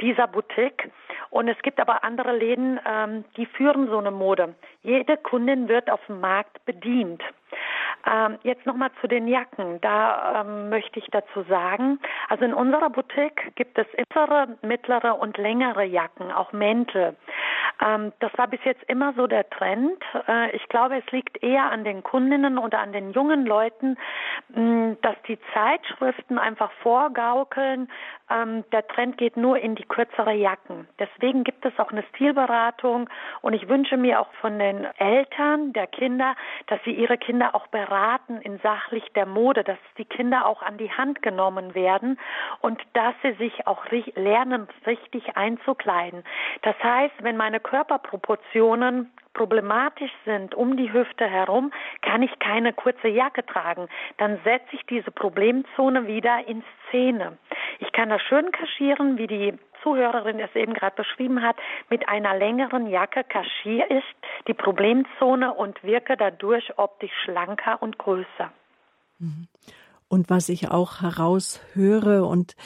dieser 0.00 0.26
Boutique. 0.28 0.90
Und 1.30 1.48
es 1.48 1.58
gibt 1.62 1.80
aber 1.80 2.04
andere 2.04 2.36
Läden, 2.36 2.78
ähm, 2.86 3.24
die 3.36 3.46
führen 3.46 3.88
so 3.88 3.98
eine 3.98 4.10
Mode. 4.10 4.54
Jede 4.82 5.16
Kundin 5.16 5.68
wird 5.68 5.90
auf 5.90 6.00
dem 6.06 6.20
Markt 6.20 6.64
bedient. 6.64 7.22
Ähm, 8.06 8.38
jetzt 8.42 8.66
nochmal 8.66 8.90
zu 9.00 9.08
den 9.08 9.26
Jacken. 9.28 9.80
Da 9.80 10.42
ähm, 10.42 10.68
möchte 10.70 10.98
ich 10.98 11.06
dazu 11.10 11.42
sagen, 11.48 11.98
also 12.28 12.44
in 12.44 12.54
unserer 12.54 12.90
Boutique 12.90 13.54
gibt 13.56 13.78
es 13.78 13.86
mittlere, 13.96 14.48
mittlere 14.62 15.18
und 15.18 15.36
längere 15.36 15.84
Jacken, 15.84 16.32
auch 16.32 16.52
Mäntel. 16.52 17.16
Ähm, 17.84 18.12
das 18.20 18.32
war 18.36 18.48
bis 18.48 18.60
jetzt 18.64 18.82
immer 18.84 19.12
so 19.14 19.26
der 19.26 19.48
Trend. 19.50 20.02
Äh, 20.26 20.54
ich 20.56 20.68
glaube, 20.68 20.98
es 20.98 21.12
liegt 21.12 21.42
eher 21.42 21.70
an 21.70 21.84
den 21.84 22.02
Kundinnen 22.02 22.58
oder 22.58 22.80
an 22.80 22.92
den 22.92 23.12
jungen 23.12 23.46
Leuten, 23.46 23.96
mh, 24.48 24.96
dass 25.02 25.16
die 25.26 25.38
Zeitschriften 25.54 26.38
einfach 26.38 26.70
vorgaukeln, 26.82 27.90
ähm, 28.30 28.64
der 28.72 28.86
Trend 28.86 29.18
geht 29.18 29.36
nur 29.36 29.58
in 29.58 29.74
die 29.74 29.84
kürzere 29.84 30.32
Jacken. 30.32 30.88
Deswegen 30.98 31.44
gibt 31.44 31.64
es 31.64 31.78
auch 31.78 31.90
eine 31.90 32.02
Stilberatung 32.14 33.08
und 33.40 33.52
ich 33.52 33.68
wünsche 33.68 33.96
mir 33.96 34.20
auch 34.20 34.32
von 34.40 34.58
den 34.58 34.86
Eltern 34.98 35.72
der 35.72 35.86
Kinder, 35.86 36.34
dass 36.66 36.80
sie 36.84 36.92
ihre 36.92 37.18
Kinder 37.18 37.54
auch 37.54 37.66
beraten 37.68 38.40
in 38.40 38.58
sachlich 38.60 39.04
der 39.14 39.26
Mode, 39.26 39.64
dass 39.64 39.78
die 39.96 40.04
Kinder 40.04 40.46
auch 40.46 40.62
an 40.62 40.78
die 40.78 40.90
Hand 40.90 41.22
genommen 41.22 41.74
werden 41.74 42.18
und 42.60 42.80
dass 42.92 43.14
sie 43.22 43.32
sich 43.32 43.66
auch 43.66 43.84
lernen, 44.14 44.68
richtig 44.86 45.36
einzukleiden. 45.36 46.24
Das 46.62 46.76
heißt, 46.82 47.14
wenn 47.22 47.36
meine 47.36 47.60
Körperproportionen 47.60 49.10
problematisch 49.38 50.10
sind 50.24 50.56
um 50.56 50.76
die 50.76 50.92
Hüfte 50.92 51.24
herum, 51.24 51.72
kann 52.02 52.22
ich 52.22 52.38
keine 52.40 52.72
kurze 52.72 53.06
Jacke 53.06 53.46
tragen. 53.46 53.88
Dann 54.16 54.40
setze 54.42 54.66
ich 54.72 54.84
diese 54.86 55.12
Problemzone 55.12 56.08
wieder 56.08 56.46
in 56.48 56.64
Szene. 56.88 57.38
Ich 57.78 57.92
kann 57.92 58.08
das 58.08 58.20
schön 58.22 58.50
kaschieren, 58.50 59.16
wie 59.16 59.28
die 59.28 59.54
Zuhörerin 59.84 60.40
es 60.40 60.52
eben 60.56 60.74
gerade 60.74 60.96
beschrieben 60.96 61.40
hat, 61.40 61.54
mit 61.88 62.08
einer 62.08 62.36
längeren 62.36 62.88
Jacke 62.88 63.22
kaschiere 63.22 63.86
ich 63.98 64.04
die 64.48 64.54
Problemzone 64.54 65.54
und 65.54 65.84
wirke 65.84 66.16
dadurch 66.16 66.76
optisch 66.76 67.12
schlanker 67.22 67.80
und 67.80 67.96
größer. 67.96 68.50
Mhm. 69.20 69.46
Und 70.08 70.30
was 70.30 70.48
ich 70.48 70.72
auch 70.72 71.02
heraushöre 71.02 72.24
und 72.24 72.56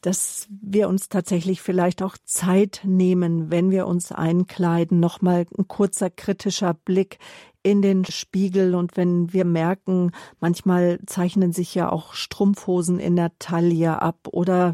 dass 0.00 0.48
wir 0.50 0.88
uns 0.88 1.08
tatsächlich 1.08 1.60
vielleicht 1.60 2.02
auch 2.02 2.16
Zeit 2.24 2.82
nehmen, 2.84 3.50
wenn 3.50 3.70
wir 3.70 3.86
uns 3.86 4.12
einkleiden. 4.12 5.00
Nochmal 5.00 5.46
ein 5.56 5.68
kurzer 5.68 6.10
kritischer 6.10 6.74
Blick 6.74 7.18
in 7.62 7.82
den 7.82 8.04
Spiegel 8.04 8.74
und 8.74 8.96
wenn 8.96 9.32
wir 9.32 9.44
merken, 9.44 10.12
manchmal 10.40 10.98
zeichnen 11.06 11.52
sich 11.52 11.74
ja 11.74 11.90
auch 11.90 12.14
Strumpfhosen 12.14 12.98
in 12.98 13.16
der 13.16 13.32
Taille 13.38 14.00
ab 14.00 14.28
oder 14.30 14.72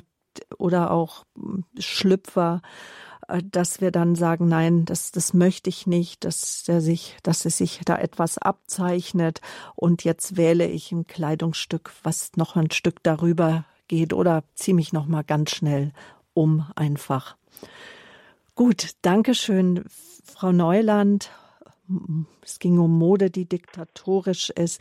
oder 0.58 0.90
auch 0.90 1.24
Schlüpfer, 1.78 2.60
äh, 3.28 3.42
dass 3.42 3.80
wir 3.80 3.90
dann 3.90 4.14
sagen, 4.14 4.48
nein, 4.48 4.84
das, 4.84 5.10
das 5.10 5.34
möchte 5.34 5.70
ich 5.70 5.86
nicht, 5.86 6.24
dass 6.24 6.64
der 6.64 6.80
sich, 6.80 7.16
dass 7.22 7.44
es 7.44 7.58
sich 7.58 7.80
da 7.84 7.98
etwas 7.98 8.38
abzeichnet 8.38 9.40
und 9.74 10.04
jetzt 10.04 10.36
wähle 10.36 10.66
ich 10.66 10.92
ein 10.92 11.06
Kleidungsstück, 11.06 11.92
was 12.02 12.32
noch 12.36 12.56
ein 12.56 12.70
Stück 12.70 13.02
darüber 13.02 13.64
geht 13.88 14.12
oder 14.12 14.44
ziehe 14.54 14.74
mich 14.74 14.92
noch 14.92 15.06
mal 15.06 15.22
ganz 15.22 15.50
schnell 15.50 15.92
um 16.34 16.66
einfach. 16.74 17.36
Gut, 18.54 18.92
danke 19.02 19.34
schön, 19.34 19.84
Frau 20.24 20.52
Neuland. 20.52 21.30
Es 22.42 22.58
ging 22.58 22.78
um 22.78 22.98
Mode, 22.98 23.30
die 23.30 23.44
diktatorisch 23.44 24.50
ist. 24.50 24.80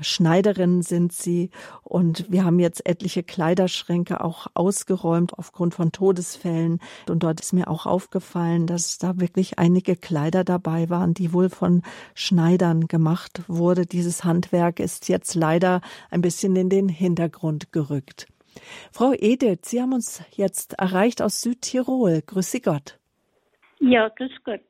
Schneiderin 0.00 0.82
sind 0.82 1.12
sie. 1.12 1.50
Und 1.82 2.30
wir 2.30 2.44
haben 2.44 2.58
jetzt 2.58 2.86
etliche 2.86 3.22
Kleiderschränke 3.22 4.22
auch 4.22 4.46
ausgeräumt 4.54 5.34
aufgrund 5.38 5.74
von 5.74 5.92
Todesfällen. 5.92 6.80
Und 7.08 7.22
dort 7.22 7.40
ist 7.40 7.52
mir 7.52 7.68
auch 7.68 7.86
aufgefallen, 7.86 8.66
dass 8.66 8.98
da 8.98 9.20
wirklich 9.20 9.58
einige 9.58 9.96
Kleider 9.96 10.44
dabei 10.44 10.88
waren, 10.88 11.14
die 11.14 11.32
wohl 11.32 11.50
von 11.50 11.82
Schneidern 12.14 12.88
gemacht 12.88 13.42
wurde. 13.48 13.86
Dieses 13.86 14.24
Handwerk 14.24 14.80
ist 14.80 15.08
jetzt 15.08 15.34
leider 15.34 15.80
ein 16.10 16.22
bisschen 16.22 16.56
in 16.56 16.70
den 16.70 16.88
Hintergrund 16.88 17.72
gerückt. 17.72 18.26
Frau 18.92 19.12
Edith, 19.12 19.60
Sie 19.62 19.80
haben 19.80 19.92
uns 19.92 20.22
jetzt 20.30 20.74
erreicht 20.74 21.22
aus 21.22 21.40
Südtirol. 21.40 22.22
Grüße 22.22 22.60
Gott. 22.60 22.98
Ja, 23.80 24.08
grüß 24.08 24.32
Gott. 24.44 24.60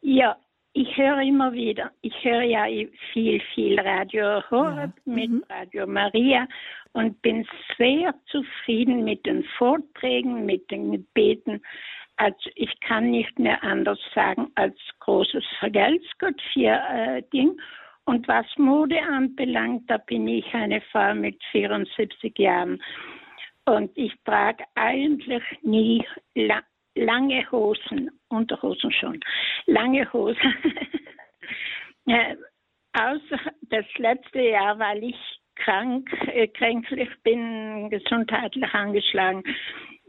Ja, 0.00 0.36
ich 0.76 0.94
höre 0.94 1.22
immer 1.22 1.54
wieder, 1.54 1.90
ich 2.02 2.12
höre 2.22 2.42
ja 2.42 2.66
viel, 3.12 3.40
viel 3.54 3.80
Radio 3.80 4.42
Horeb 4.50 4.92
ja. 5.06 5.12
mit 5.14 5.30
mhm. 5.30 5.44
Radio 5.48 5.86
Maria 5.86 6.46
und 6.92 7.20
bin 7.22 7.46
sehr 7.78 8.14
zufrieden 8.26 9.02
mit 9.02 9.24
den 9.24 9.42
Vorträgen, 9.56 10.44
mit 10.44 10.70
den 10.70 10.92
Gebeten. 10.92 11.62
Also 12.16 12.50
ich 12.56 12.78
kann 12.80 13.10
nicht 13.10 13.38
mehr 13.38 13.62
anders 13.64 13.98
sagen 14.14 14.48
als 14.56 14.76
großes 15.00 15.44
Vergelt's 15.60 16.06
für 16.52 16.78
äh, 16.92 17.22
Ding. 17.32 17.58
Und 18.04 18.28
was 18.28 18.46
Mode 18.58 19.00
anbelangt, 19.02 19.90
da 19.90 19.96
bin 19.96 20.28
ich 20.28 20.52
eine 20.52 20.82
Frau 20.92 21.14
mit 21.14 21.42
74 21.52 22.38
Jahren. 22.38 22.82
Und 23.64 23.90
ich 23.94 24.12
trage 24.26 24.62
eigentlich 24.74 25.42
nie 25.62 26.06
lange 26.96 27.50
Hosen, 27.50 28.10
Unterhosen 28.28 28.90
schon, 28.90 29.20
lange 29.66 30.12
Hosen. 30.12 30.54
äh, 32.06 32.36
außer 32.92 33.38
das 33.62 33.84
letzte 33.98 34.40
Jahr, 34.40 34.78
weil 34.78 35.04
ich 35.04 35.16
krank, 35.56 36.10
äh, 36.32 36.48
kränklich 36.48 37.10
bin, 37.22 37.90
gesundheitlich 37.90 38.72
angeschlagen. 38.72 39.42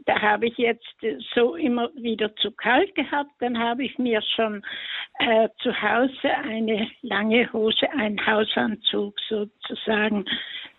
Da 0.06 0.20
habe 0.22 0.46
ich 0.46 0.56
jetzt 0.56 0.96
so 1.34 1.54
immer 1.54 1.90
wieder 1.94 2.34
zu 2.36 2.50
kalt 2.52 2.94
gehabt. 2.94 3.30
Dann 3.40 3.58
habe 3.58 3.84
ich 3.84 3.98
mir 3.98 4.22
schon 4.22 4.64
äh, 5.18 5.48
zu 5.60 5.82
Hause 5.82 6.30
eine 6.44 6.90
lange 7.02 7.52
Hose, 7.52 7.90
einen 7.92 8.24
Hausanzug 8.26 9.20
sozusagen 9.28 10.24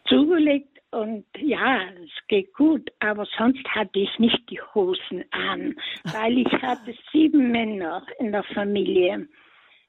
zugelegt 0.07 0.78
und 0.91 1.25
ja, 1.37 1.83
es 2.03 2.27
geht 2.27 2.53
gut, 2.53 2.89
aber 2.99 3.25
sonst 3.37 3.63
hatte 3.69 3.99
ich 3.99 4.17
nicht 4.17 4.49
die 4.49 4.61
Hosen 4.73 5.23
an, 5.31 5.75
weil 6.03 6.39
ich 6.39 6.51
hatte 6.61 6.95
sieben 7.11 7.51
Männer 7.51 8.05
in 8.17 8.31
der 8.31 8.43
Familie. 8.43 9.27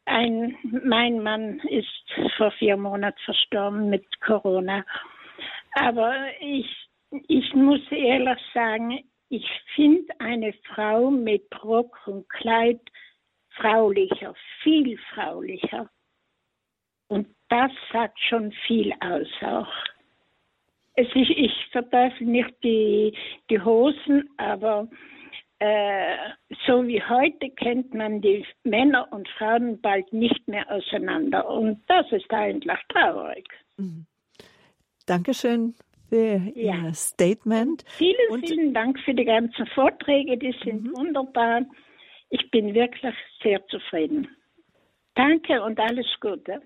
Ein, 0.05 0.57
mein 0.63 1.23
Mann 1.23 1.61
ist 1.61 1.87
vor 2.37 2.51
vier 2.53 2.77
Monaten 2.77 3.19
verstorben 3.25 3.89
mit 3.89 4.21
Corona. 4.21 4.85
Aber 5.73 6.15
ich, 6.41 6.69
ich 7.29 7.55
muss 7.55 7.81
ehrlich 7.91 8.39
sagen, 8.53 9.01
ich 9.31 9.47
finde 9.75 10.13
eine 10.19 10.53
Frau 10.75 11.11
mit 11.11 11.47
Rock 11.63 11.97
und 12.07 12.29
Kleid 12.29 12.81
fraulicher, 13.51 14.35
viel 14.63 14.99
fraulicher. 15.15 15.89
Und 17.09 17.29
das 17.49 17.71
sagt 17.93 18.19
schon 18.21 18.53
viel 18.67 18.93
aus 19.01 19.29
auch. 19.43 19.73
Es 21.01 21.09
ist, 21.15 21.31
ich 21.31 21.53
verteufel 21.73 22.27
nicht 22.27 22.53
die, 22.63 23.17
die 23.49 23.59
Hosen, 23.59 24.29
aber 24.37 24.87
äh, 25.59 26.17
so 26.67 26.87
wie 26.87 27.03
heute 27.03 27.49
kennt 27.51 27.95
man 27.95 28.21
die 28.21 28.45
Männer 28.65 29.09
und 29.11 29.27
Frauen 29.31 29.81
bald 29.81 30.13
nicht 30.13 30.47
mehr 30.47 30.71
auseinander. 30.71 31.49
Und 31.49 31.81
das 31.87 32.05
ist 32.13 32.31
eigentlich 32.31 32.79
traurig. 32.91 33.49
Mhm. 33.79 34.05
Dankeschön 35.07 35.75
für 36.11 36.39
ja. 36.55 36.85
Ihr 36.85 36.93
Statement. 36.93 37.83
Vielen, 37.97 38.31
und 38.31 38.47
vielen 38.47 38.75
Dank 38.75 38.99
für 39.01 39.15
die 39.15 39.25
ganzen 39.25 39.67
Vorträge, 39.69 40.37
die 40.37 40.55
sind 40.63 40.85
mhm. 40.85 40.97
wunderbar. 40.99 41.63
Ich 42.29 42.51
bin 42.51 42.75
wirklich 42.75 43.15
sehr 43.43 43.67
zufrieden. 43.69 44.29
Danke 45.15 45.63
und 45.63 45.81
alles 45.81 46.07
Gute. 46.21 46.61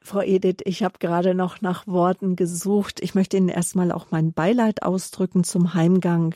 Frau 0.00 0.20
Edith, 0.20 0.62
ich 0.64 0.82
habe 0.82 0.98
gerade 0.98 1.34
noch 1.34 1.60
nach 1.60 1.86
Worten 1.86 2.36
gesucht. 2.36 3.00
Ich 3.02 3.14
möchte 3.14 3.36
Ihnen 3.36 3.48
erstmal 3.48 3.92
auch 3.92 4.06
mein 4.10 4.32
Beileid 4.32 4.82
ausdrücken 4.82 5.44
zum 5.44 5.74
Heimgang 5.74 6.34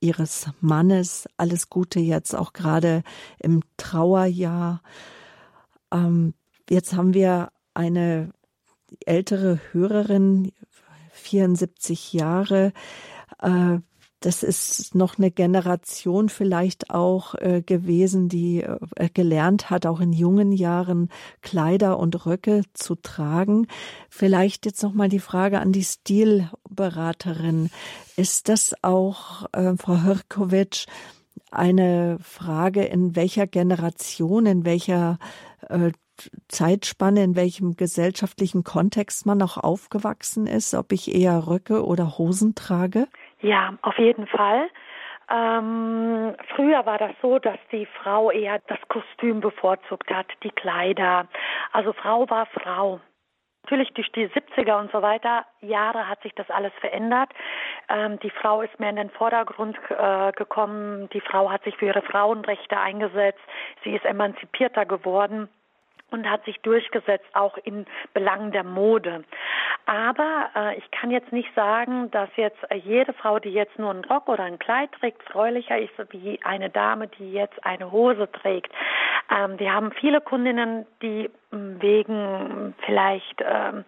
Ihres 0.00 0.46
Mannes. 0.60 1.28
Alles 1.36 1.68
Gute 1.68 2.00
jetzt 2.00 2.34
auch 2.34 2.52
gerade 2.52 3.02
im 3.38 3.62
Trauerjahr. 3.76 4.82
Ähm, 5.92 6.34
jetzt 6.68 6.94
haben 6.94 7.14
wir 7.14 7.50
eine 7.74 8.30
ältere 9.04 9.60
Hörerin, 9.72 10.52
74 11.12 12.12
Jahre, 12.12 12.72
äh, 13.40 13.78
das 14.20 14.42
ist 14.42 14.94
noch 14.94 15.16
eine 15.16 15.30
Generation 15.30 16.28
vielleicht 16.28 16.90
auch 16.90 17.34
äh, 17.36 17.62
gewesen, 17.62 18.28
die 18.28 18.62
äh, 18.62 19.08
gelernt 19.12 19.70
hat, 19.70 19.86
auch 19.86 20.00
in 20.00 20.12
jungen 20.12 20.52
Jahren 20.52 21.08
Kleider 21.40 21.98
und 21.98 22.26
Röcke 22.26 22.62
zu 22.74 22.96
tragen. 22.96 23.66
Vielleicht 24.10 24.66
jetzt 24.66 24.82
noch 24.82 24.92
mal 24.92 25.08
die 25.08 25.20
Frage 25.20 25.60
an 25.60 25.72
die 25.72 25.84
Stilberaterin: 25.84 27.70
Ist 28.16 28.50
das 28.50 28.74
auch, 28.82 29.46
äh, 29.52 29.74
Frau 29.76 30.02
Hörkowitsch, 30.02 30.86
eine 31.50 32.18
Frage, 32.20 32.84
in 32.84 33.16
welcher 33.16 33.46
Generation, 33.46 34.44
in 34.44 34.64
welcher 34.66 35.18
äh, 35.68 35.92
Zeitspanne, 36.48 37.24
in 37.24 37.36
welchem 37.36 37.76
gesellschaftlichen 37.76 38.64
Kontext 38.64 39.24
man 39.24 39.40
auch 39.40 39.56
aufgewachsen 39.56 40.46
ist, 40.46 40.74
ob 40.74 40.92
ich 40.92 41.14
eher 41.14 41.46
Röcke 41.46 41.84
oder 41.84 42.18
Hosen 42.18 42.54
trage? 42.54 43.08
Ja, 43.40 43.74
auf 43.82 43.98
jeden 43.98 44.26
Fall. 44.26 44.68
Ähm, 45.30 46.34
früher 46.56 46.84
war 46.86 46.98
das 46.98 47.12
so, 47.22 47.38
dass 47.38 47.58
die 47.70 47.86
Frau 47.86 48.30
eher 48.30 48.60
das 48.66 48.80
Kostüm 48.88 49.40
bevorzugt 49.40 50.10
hat, 50.10 50.26
die 50.42 50.50
Kleider. 50.50 51.28
Also 51.72 51.92
Frau 51.92 52.28
war 52.28 52.46
Frau. 52.46 53.00
Natürlich 53.62 53.92
durch 53.92 54.10
die 54.12 54.26
70er 54.26 54.80
und 54.80 54.90
so 54.90 55.02
weiter 55.02 55.44
Jahre 55.60 56.08
hat 56.08 56.20
sich 56.22 56.34
das 56.34 56.50
alles 56.50 56.72
verändert. 56.80 57.30
Ähm, 57.88 58.18
die 58.20 58.30
Frau 58.30 58.62
ist 58.62 58.80
mehr 58.80 58.90
in 58.90 58.96
den 58.96 59.10
Vordergrund 59.10 59.78
äh, 59.90 60.32
gekommen. 60.32 61.08
Die 61.10 61.20
Frau 61.20 61.50
hat 61.50 61.62
sich 61.62 61.76
für 61.76 61.86
ihre 61.86 62.02
Frauenrechte 62.02 62.78
eingesetzt. 62.78 63.40
Sie 63.84 63.94
ist 63.94 64.04
emanzipierter 64.04 64.86
geworden 64.86 65.48
und 66.10 66.28
hat 66.28 66.44
sich 66.44 66.60
durchgesetzt, 66.60 67.26
auch 67.34 67.56
in 67.58 67.86
Belangen 68.14 68.52
der 68.52 68.64
Mode. 68.64 69.24
Aber 69.86 70.50
äh, 70.54 70.78
ich 70.78 70.90
kann 70.90 71.10
jetzt 71.10 71.32
nicht 71.32 71.52
sagen, 71.54 72.10
dass 72.10 72.28
jetzt 72.36 72.58
jede 72.84 73.12
Frau, 73.12 73.38
die 73.38 73.50
jetzt 73.50 73.78
nur 73.78 73.90
einen 73.90 74.04
Rock 74.04 74.28
oder 74.28 74.44
ein 74.44 74.58
Kleid 74.58 74.90
trägt, 74.92 75.22
freulicher 75.24 75.78
ist 75.78 75.92
wie 76.10 76.38
eine 76.44 76.70
Dame, 76.70 77.08
die 77.08 77.32
jetzt 77.32 77.64
eine 77.64 77.90
Hose 77.90 78.30
trägt. 78.30 78.72
Ähm, 79.30 79.58
wir 79.58 79.72
haben 79.72 79.92
viele 79.92 80.20
Kundinnen, 80.20 80.86
die 81.02 81.30
wegen 81.50 82.74
vielleicht 82.84 83.42
ähm, 83.44 83.84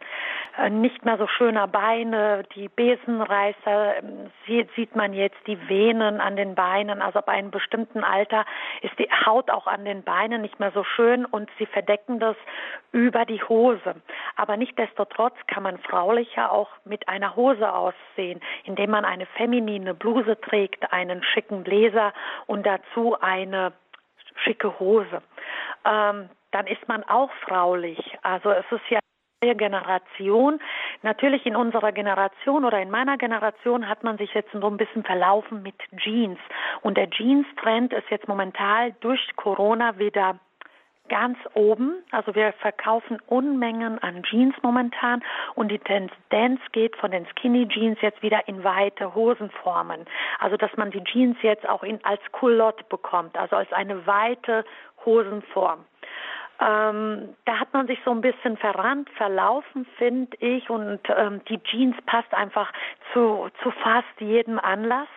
äh, 0.59 0.69
nicht 0.69 1.05
mehr 1.05 1.17
so 1.17 1.27
schöner 1.29 1.69
Beine, 1.69 2.43
die 2.55 2.69
Besenreißer, 2.69 3.99
ähm, 3.99 4.31
sieht, 4.47 4.69
sieht 4.75 4.97
man 4.97 5.13
jetzt 5.13 5.39
die 5.47 5.59
Venen 5.69 6.21
an 6.21 6.37
den 6.37 6.55
Beinen. 6.55 7.01
Also 7.01 7.21
ab 7.21 7.29
einem 7.29 7.51
bestimmten 7.51 8.03
Alter 8.03 8.45
ist 8.83 8.99
die 8.99 9.09
Haut 9.27 9.51
auch 9.51 9.67
an 9.67 9.85
den 9.85 10.03
Beinen 10.03 10.43
nicht 10.43 10.59
mehr 10.59 10.73
so 10.73 10.83
schön 10.85 11.25
und 11.25 11.49
sie 11.59 11.67
verdecken 11.67 12.12
das 12.19 12.37
über 12.93 13.25
die 13.25 13.43
Hose. 13.43 13.95
Aber 14.37 14.57
nichtdestotrotz 14.57 15.35
kann 15.47 15.63
man 15.63 15.79
fraulicher 15.79 16.53
auch 16.53 16.69
mit 16.85 17.09
einer 17.09 17.37
Hose 17.37 17.73
aussehen, 17.73 18.41
indem 18.65 18.91
man 18.91 19.05
eine 19.05 19.27
feminine 19.27 19.95
Bluse 19.95 20.41
trägt, 20.41 20.93
einen 20.93 21.23
schicken 21.23 21.65
Bläser 21.65 22.13
und 22.47 22.67
dazu 22.67 23.17
eine 23.21 23.73
schicke 24.45 24.79
Hose. 24.79 25.23
Ähm, 25.85 26.29
dann 26.51 26.67
ist 26.67 26.87
man 26.87 27.03
auch 27.05 27.31
fraulich. 27.47 27.99
Also 28.23 28.51
es 28.51 28.65
ist 28.71 28.89
ja 28.91 28.99
eine 29.43 29.57
Generation. 29.57 30.61
Natürlich 31.03 31.45
in 31.47 31.57
unserer 31.57 31.93
Generation 31.93 32.65
oder 32.65 32.81
in 32.81 32.91
meiner 32.91 33.19
Generation 33.19 33.89
hat 33.89 34.05
man 34.05 34.19
sich 34.19 34.33
jetzt 34.35 34.53
so 34.53 34.67
ein 34.67 34.77
bisschen 34.77 35.03
verlaufen 35.03 35.63
mit 35.63 35.75
Jeans. 35.97 36.39
Und 36.83 36.97
der 36.97 37.11
Jeans-Trend 37.11 37.93
ist 37.93 38.09
jetzt 38.11 38.29
momentan 38.29 38.95
durch 39.01 39.21
Corona 39.37 39.99
wieder 39.99 40.39
ganz 41.09 41.39
oben. 41.55 42.03
Also 42.11 42.35
wir 42.35 42.53
verkaufen 42.55 43.19
Unmengen 43.27 43.99
an 44.03 44.23
Jeans 44.23 44.55
momentan 44.63 45.23
und 45.55 45.69
die 45.69 45.79
Tendenz 45.79 46.61
geht 46.73 46.97
von 46.97 47.11
den 47.11 47.27
Skinny 47.27 47.69
Jeans 47.69 47.99
jetzt 48.01 48.23
wieder 48.23 48.49
in 48.49 48.65
weite 48.65 49.15
Hosenformen. 49.15 50.07
Also 50.39 50.57
dass 50.57 50.75
man 50.77 50.91
die 50.91 51.05
Jeans 51.05 51.37
jetzt 51.43 51.69
auch 51.69 51.83
in, 51.83 52.03
als 52.05 52.21
Culotte 52.33 52.85
bekommt, 52.89 53.37
also 53.37 53.57
als 53.57 53.73
eine 53.73 54.07
weite 54.07 54.65
Hosenform. 55.05 55.85
Ähm, 56.61 57.35
da 57.45 57.59
hat 57.59 57.73
man 57.73 57.87
sich 57.87 57.99
so 58.05 58.13
ein 58.13 58.21
bisschen 58.21 58.57
verrannt, 58.57 59.11
verlaufen, 59.17 59.85
finde 59.97 60.37
ich, 60.39 60.71
und 60.71 61.01
ähm, 61.09 61.41
die 61.49 61.59
Jeans 61.65 61.97
passt 62.07 62.33
einfach 62.33 62.73
zu, 63.13 63.49
zu 63.63 63.71
fast 63.71 64.21
jedem 64.21 64.61
Anlass. 64.61 65.09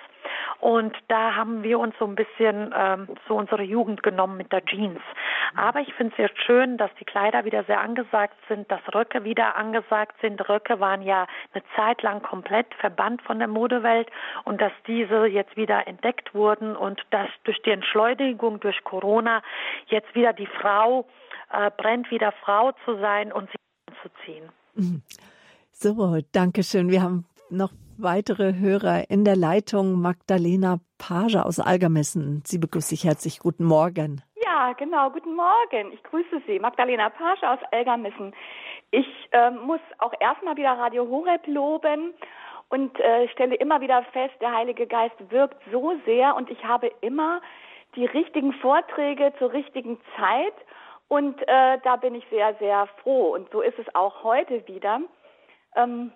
Und 0.60 0.96
da 1.08 1.36
haben 1.36 1.64
wir 1.64 1.80
uns 1.80 1.96
so 2.00 2.06
ein 2.06 2.16
bisschen 2.16 2.74
ähm, 2.76 3.08
so 3.28 3.36
unsere 3.36 3.64
Jugend 3.64 4.04
genommen 4.04 4.38
mit 4.38 4.52
der 4.52 4.64
Jeans. 4.66 5.02
Aber 5.56 5.80
ich 5.80 5.94
finde 5.94 6.12
es 6.12 6.18
sehr 6.18 6.30
schön, 6.46 6.78
dass 6.78 6.92
die 7.00 7.06
Kleider 7.06 7.46
wieder 7.46 7.64
sehr 7.66 7.80
angesagt 7.80 8.38
sind, 8.48 8.70
dass 8.72 8.82
Röcke 8.94 9.24
wieder 9.24 9.56
angesagt 9.56 10.16
sind. 10.22 10.48
Röcke 10.50 10.80
waren 10.80 11.02
ja 11.02 11.28
eine 11.54 11.64
Zeit 11.76 12.02
lang 12.02 12.22
komplett 12.22 12.74
verbannt 12.76 13.22
von 13.22 13.40
der 13.40 13.48
Modewelt 13.48 14.10
und 14.44 14.62
dass 14.62 14.72
diese 14.88 15.28
jetzt 15.28 15.56
wieder 15.56 15.88
entdeckt 15.88 16.34
wurden 16.34 16.76
und 16.76 17.02
dass 17.12 17.30
durch 17.44 17.62
die 17.62 17.72
Entschleunigung 17.72 18.60
durch 18.60 18.84
Corona 18.84 19.42
jetzt 19.88 20.14
wieder 20.16 20.34
die 20.34 20.48
Frau 20.48 21.06
äh, 21.52 21.72
brennt, 21.78 22.12
wieder 22.12 22.32
Frau 22.44 22.72
zu 22.84 22.98
sein 23.00 23.32
und 23.32 23.50
sich 23.50 23.60
anzuziehen. 23.88 24.50
Mhm. 24.76 25.02
So, 25.72 26.20
danke 26.32 26.64
schön. 26.64 26.90
Wir 26.90 27.02
haben 27.02 27.26
noch 27.56 27.72
weitere 27.98 28.54
Hörer 28.54 29.10
in 29.10 29.24
der 29.26 29.36
Leitung. 29.36 30.02
Magdalena 30.02 30.80
Page 30.98 31.36
aus 31.38 31.60
Algermessen. 31.60 32.44
Sie 32.46 32.58
begrüßt 32.58 32.90
sich 32.90 33.04
herzlich. 33.04 33.40
Guten 33.40 33.66
Morgen. 33.66 34.22
Ja, 34.44 34.74
genau. 34.74 35.10
Guten 35.10 35.36
Morgen. 35.36 35.92
Ich 35.94 36.04
grüße 36.04 36.42
Sie. 36.46 36.60
Magdalena 36.60 37.10
Page 37.10 37.44
aus 37.44 37.60
Algermessen. 37.72 38.34
Ich 38.92 39.08
äh, 39.32 39.52
muss 39.52 39.80
auch 40.00 40.14
erstmal 40.20 40.56
wieder 40.58 40.72
Radio 40.72 41.08
Horeb 41.08 41.48
loben 41.48 42.14
und 42.70 43.00
äh, 43.00 43.28
stelle 43.30 43.56
immer 43.56 43.82
wieder 43.82 44.04
fest, 44.12 44.34
der 44.42 44.54
Heilige 44.54 44.88
Geist 44.88 45.16
wirkt 45.30 45.62
so 45.72 45.94
sehr 46.06 46.36
und 46.36 46.50
ich 46.50 46.64
habe 46.64 46.92
immer 47.02 47.42
die 47.96 48.06
richtigen 48.06 48.54
Vorträge 48.54 49.34
zur 49.40 49.54
richtigen 49.54 49.98
Zeit 50.18 50.54
und 51.08 51.42
äh, 51.48 51.78
da 51.84 51.96
bin 51.98 52.16
ich 52.16 52.26
sehr, 52.30 52.56
sehr 52.56 52.88
froh. 53.04 53.34
Und 53.34 53.50
so 53.52 53.62
ist 53.62 53.78
es 53.80 53.86
auch 53.94 54.24
heute 54.24 54.68
wieder. 54.68 55.02
Ähm, 55.76 56.12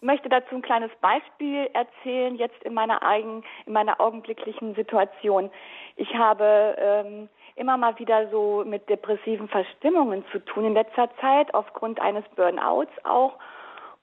möchte 0.00 0.28
dazu 0.28 0.54
ein 0.54 0.62
kleines 0.62 0.90
Beispiel 1.00 1.68
erzählen, 1.72 2.36
jetzt 2.36 2.62
in 2.64 2.74
meiner 2.74 3.02
eigen, 3.02 3.44
in 3.66 3.72
meiner 3.72 4.00
augenblicklichen 4.00 4.74
Situation. 4.74 5.50
Ich 5.96 6.14
habe 6.14 6.76
ähm, 6.78 7.28
immer 7.56 7.76
mal 7.76 7.98
wieder 7.98 8.28
so 8.30 8.62
mit 8.66 8.88
depressiven 8.88 9.48
Verstimmungen 9.48 10.24
zu 10.30 10.38
tun 10.40 10.66
in 10.66 10.74
letzter 10.74 11.08
Zeit, 11.20 11.52
aufgrund 11.54 12.00
eines 12.00 12.24
Burnouts 12.36 12.92
auch. 13.04 13.38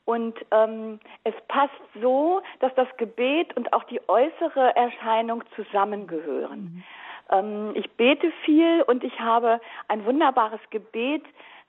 Und 0.05 0.35
ähm, 0.51 0.99
es 1.23 1.33
passt 1.47 1.71
so, 2.01 2.41
dass 2.59 2.73
das 2.75 2.87
Gebet 2.97 3.55
und 3.55 3.71
auch 3.71 3.83
die 3.85 4.01
äußere 4.09 4.75
Erscheinung 4.75 5.43
zusammengehören. 5.55 6.59
Mhm. 6.59 6.83
Ähm, 7.29 7.71
ich 7.75 7.89
bete 7.91 8.31
viel 8.43 8.81
und 8.81 9.03
ich 9.03 9.17
habe 9.19 9.61
ein 9.87 10.05
wunderbares 10.05 10.59
Gebet 10.71 11.23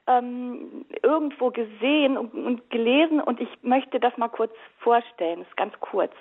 ähm, 0.06 0.84
irgendwo 1.02 1.50
gesehen 1.50 2.16
und, 2.16 2.34
und 2.34 2.70
gelesen 2.70 3.20
und 3.20 3.40
ich 3.40 3.48
möchte 3.62 4.00
das 4.00 4.16
mal 4.16 4.28
kurz 4.28 4.52
vorstellen, 4.78 5.40
das 5.40 5.48
ist 5.48 5.56
ganz 5.56 5.74
kurz. 5.80 6.12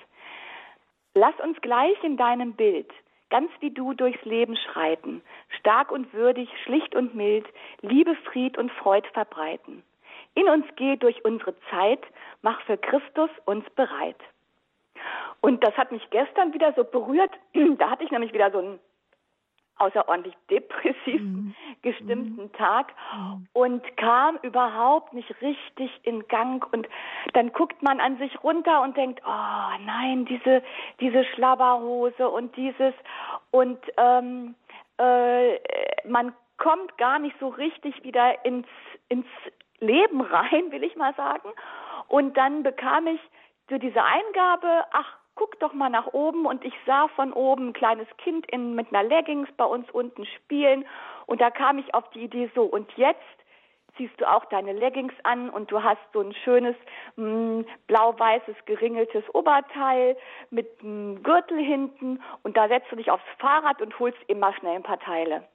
Lass 1.15 1.37
uns 1.43 1.59
gleich 1.61 2.01
in 2.03 2.17
deinem 2.17 2.53
Bild, 2.53 2.89
ganz 3.29 3.51
wie 3.59 3.71
du 3.71 3.93
durchs 3.93 4.23
Leben 4.25 4.55
schreiten, 4.55 5.21
stark 5.59 5.91
und 5.91 6.13
würdig, 6.13 6.49
schlicht 6.63 6.95
und 6.95 7.13
mild, 7.13 7.45
Liebe, 7.81 8.15
Fried 8.31 8.57
und 8.57 8.71
Freud 8.71 9.07
verbreiten. 9.13 9.83
In 10.35 10.49
uns 10.49 10.65
geh 10.75 10.95
durch 10.95 11.23
unsere 11.25 11.53
Zeit, 11.69 12.01
mach 12.41 12.61
für 12.61 12.77
Christus 12.77 13.29
uns 13.45 13.69
bereit. 13.71 14.17
Und 15.41 15.63
das 15.63 15.75
hat 15.77 15.91
mich 15.91 16.09
gestern 16.09 16.53
wieder 16.53 16.73
so 16.73 16.83
berührt. 16.83 17.31
Da 17.77 17.89
hatte 17.89 18.03
ich 18.03 18.11
nämlich 18.11 18.33
wieder 18.33 18.51
so 18.51 18.59
ein 18.59 18.79
außerordentlich 19.77 20.35
depressiv 20.49 21.21
mhm. 21.21 21.55
gestimmten 21.81 22.43
mhm. 22.43 22.53
Tag 22.53 22.93
mhm. 23.15 23.47
und 23.53 23.97
kam 23.97 24.37
überhaupt 24.41 25.13
nicht 25.13 25.29
richtig 25.41 25.91
in 26.03 26.27
Gang 26.27 26.65
und 26.73 26.87
dann 27.33 27.51
guckt 27.53 27.81
man 27.81 27.99
an 27.99 28.17
sich 28.17 28.43
runter 28.43 28.81
und 28.81 28.95
denkt, 28.97 29.21
oh 29.25 29.83
nein, 29.85 30.25
diese 30.25 30.61
diese 30.99 31.25
Schlabberhose 31.25 32.29
und 32.29 32.55
dieses 32.55 32.93
und 33.51 33.79
ähm, 33.97 34.55
äh, 34.97 35.57
man 36.07 36.33
kommt 36.57 36.97
gar 36.97 37.19
nicht 37.19 37.35
so 37.39 37.49
richtig 37.49 38.03
wieder 38.03 38.45
ins 38.45 38.67
ins 39.09 39.27
Leben 39.79 40.21
rein, 40.21 40.71
will 40.71 40.83
ich 40.83 40.95
mal 40.95 41.13
sagen. 41.15 41.49
Und 42.07 42.37
dann 42.37 42.63
bekam 42.63 43.07
ich 43.07 43.19
so 43.69 43.77
diese 43.77 44.03
Eingabe, 44.03 44.85
ach 44.91 45.17
guck 45.35 45.59
doch 45.59 45.73
mal 45.73 45.89
nach 45.89 46.07
oben 46.13 46.45
und 46.45 46.63
ich 46.63 46.73
sah 46.85 47.07
von 47.09 47.33
oben 47.33 47.69
ein 47.69 47.73
kleines 47.73 48.07
Kind 48.17 48.45
in, 48.51 48.75
mit 48.75 48.93
einer 48.93 49.07
Leggings 49.07 49.49
bei 49.57 49.65
uns 49.65 49.89
unten 49.91 50.25
spielen 50.25 50.85
und 51.25 51.41
da 51.41 51.49
kam 51.49 51.77
ich 51.79 51.93
auf 51.93 52.09
die 52.11 52.23
Idee 52.23 52.49
so 52.55 52.63
und 52.63 52.91
jetzt 52.95 53.21
ziehst 53.97 54.19
du 54.19 54.29
auch 54.29 54.45
deine 54.45 54.73
Leggings 54.73 55.13
an 55.23 55.49
und 55.49 55.71
du 55.71 55.83
hast 55.83 56.01
so 56.13 56.21
ein 56.21 56.33
schönes 56.33 56.75
mm, 57.15 57.61
blau-weißes 57.87 58.55
geringeltes 58.65 59.23
Oberteil 59.33 60.17
mit 60.49 60.67
einem 60.81 61.21
Gürtel 61.23 61.59
hinten 61.59 62.21
und 62.43 62.57
da 62.57 62.67
setzt 62.67 62.91
du 62.91 62.95
dich 62.95 63.11
aufs 63.11 63.23
Fahrrad 63.37 63.81
und 63.81 63.97
holst 63.99 64.17
immer 64.27 64.53
schnell 64.53 64.75
ein 64.75 64.83
paar 64.83 64.99
Teile. 64.99 65.47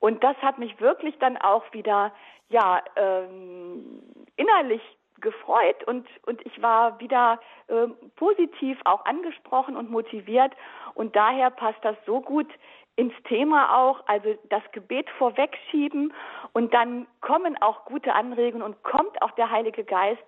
Und 0.00 0.24
das 0.24 0.36
hat 0.38 0.58
mich 0.58 0.80
wirklich 0.80 1.16
dann 1.18 1.36
auch 1.36 1.64
wieder 1.72 2.12
ja 2.48 2.82
ähm, 2.96 4.02
innerlich 4.36 4.82
gefreut 5.22 5.82
und, 5.86 6.06
und 6.26 6.44
ich 6.44 6.60
war 6.60 7.00
wieder 7.00 7.40
äh, 7.68 7.86
positiv 8.16 8.78
auch 8.84 9.04
angesprochen 9.06 9.76
und 9.76 9.90
motiviert. 9.90 10.52
Und 10.94 11.16
daher 11.16 11.50
passt 11.50 11.78
das 11.82 11.96
so 12.04 12.20
gut 12.20 12.48
ins 12.96 13.14
Thema 13.24 13.78
auch, 13.78 14.02
also 14.06 14.34
das 14.50 14.62
Gebet 14.72 15.08
vorwegschieben 15.16 16.12
und 16.52 16.74
dann 16.74 17.06
kommen 17.22 17.60
auch 17.62 17.86
gute 17.86 18.12
Anregungen 18.12 18.62
und 18.62 18.82
kommt 18.82 19.20
auch 19.22 19.30
der 19.32 19.50
Heilige 19.50 19.82
Geist 19.82 20.22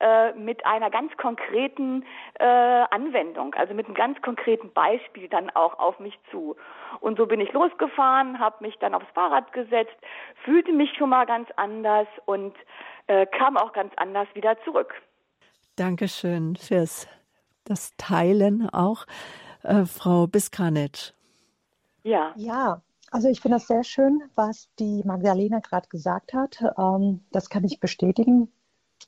äh, 0.00 0.32
mit 0.34 0.64
einer 0.66 0.90
ganz 0.90 1.16
konkreten 1.16 2.04
äh, 2.38 2.44
Anwendung, 2.44 3.54
also 3.54 3.72
mit 3.72 3.86
einem 3.86 3.94
ganz 3.94 4.20
konkreten 4.20 4.70
Beispiel 4.72 5.28
dann 5.28 5.48
auch 5.50 5.78
auf 5.78 5.98
mich 5.98 6.18
zu. 6.30 6.56
Und 7.00 7.16
so 7.16 7.24
bin 7.26 7.40
ich 7.40 7.52
losgefahren, 7.52 8.38
habe 8.38 8.56
mich 8.60 8.76
dann 8.78 8.94
aufs 8.94 9.10
Fahrrad 9.14 9.52
gesetzt, 9.54 9.96
fühlte 10.44 10.72
mich 10.72 10.94
schon 10.98 11.08
mal 11.08 11.24
ganz 11.24 11.48
anders 11.56 12.08
und 12.26 12.54
äh, 13.06 13.24
kam 13.26 13.56
auch 13.56 13.72
ganz 13.72 13.92
anders 13.96 14.28
wieder 14.34 14.60
zurück. 14.64 14.94
Dankeschön 15.76 16.56
fürs 16.56 17.08
das 17.64 17.96
Teilen 17.96 18.68
auch, 18.68 19.06
äh, 19.62 19.86
Frau 19.86 20.26
Biskanitsch. 20.26 21.12
Ja. 22.02 22.32
Ja, 22.36 22.82
also 23.10 23.28
ich 23.28 23.40
finde 23.40 23.56
das 23.56 23.66
sehr 23.66 23.84
schön, 23.84 24.22
was 24.34 24.68
die 24.78 25.02
Magdalena 25.04 25.60
gerade 25.60 25.88
gesagt 25.88 26.32
hat. 26.32 26.62
Ähm, 26.78 27.24
das 27.32 27.48
kann 27.50 27.64
ich 27.64 27.80
bestätigen. 27.80 28.52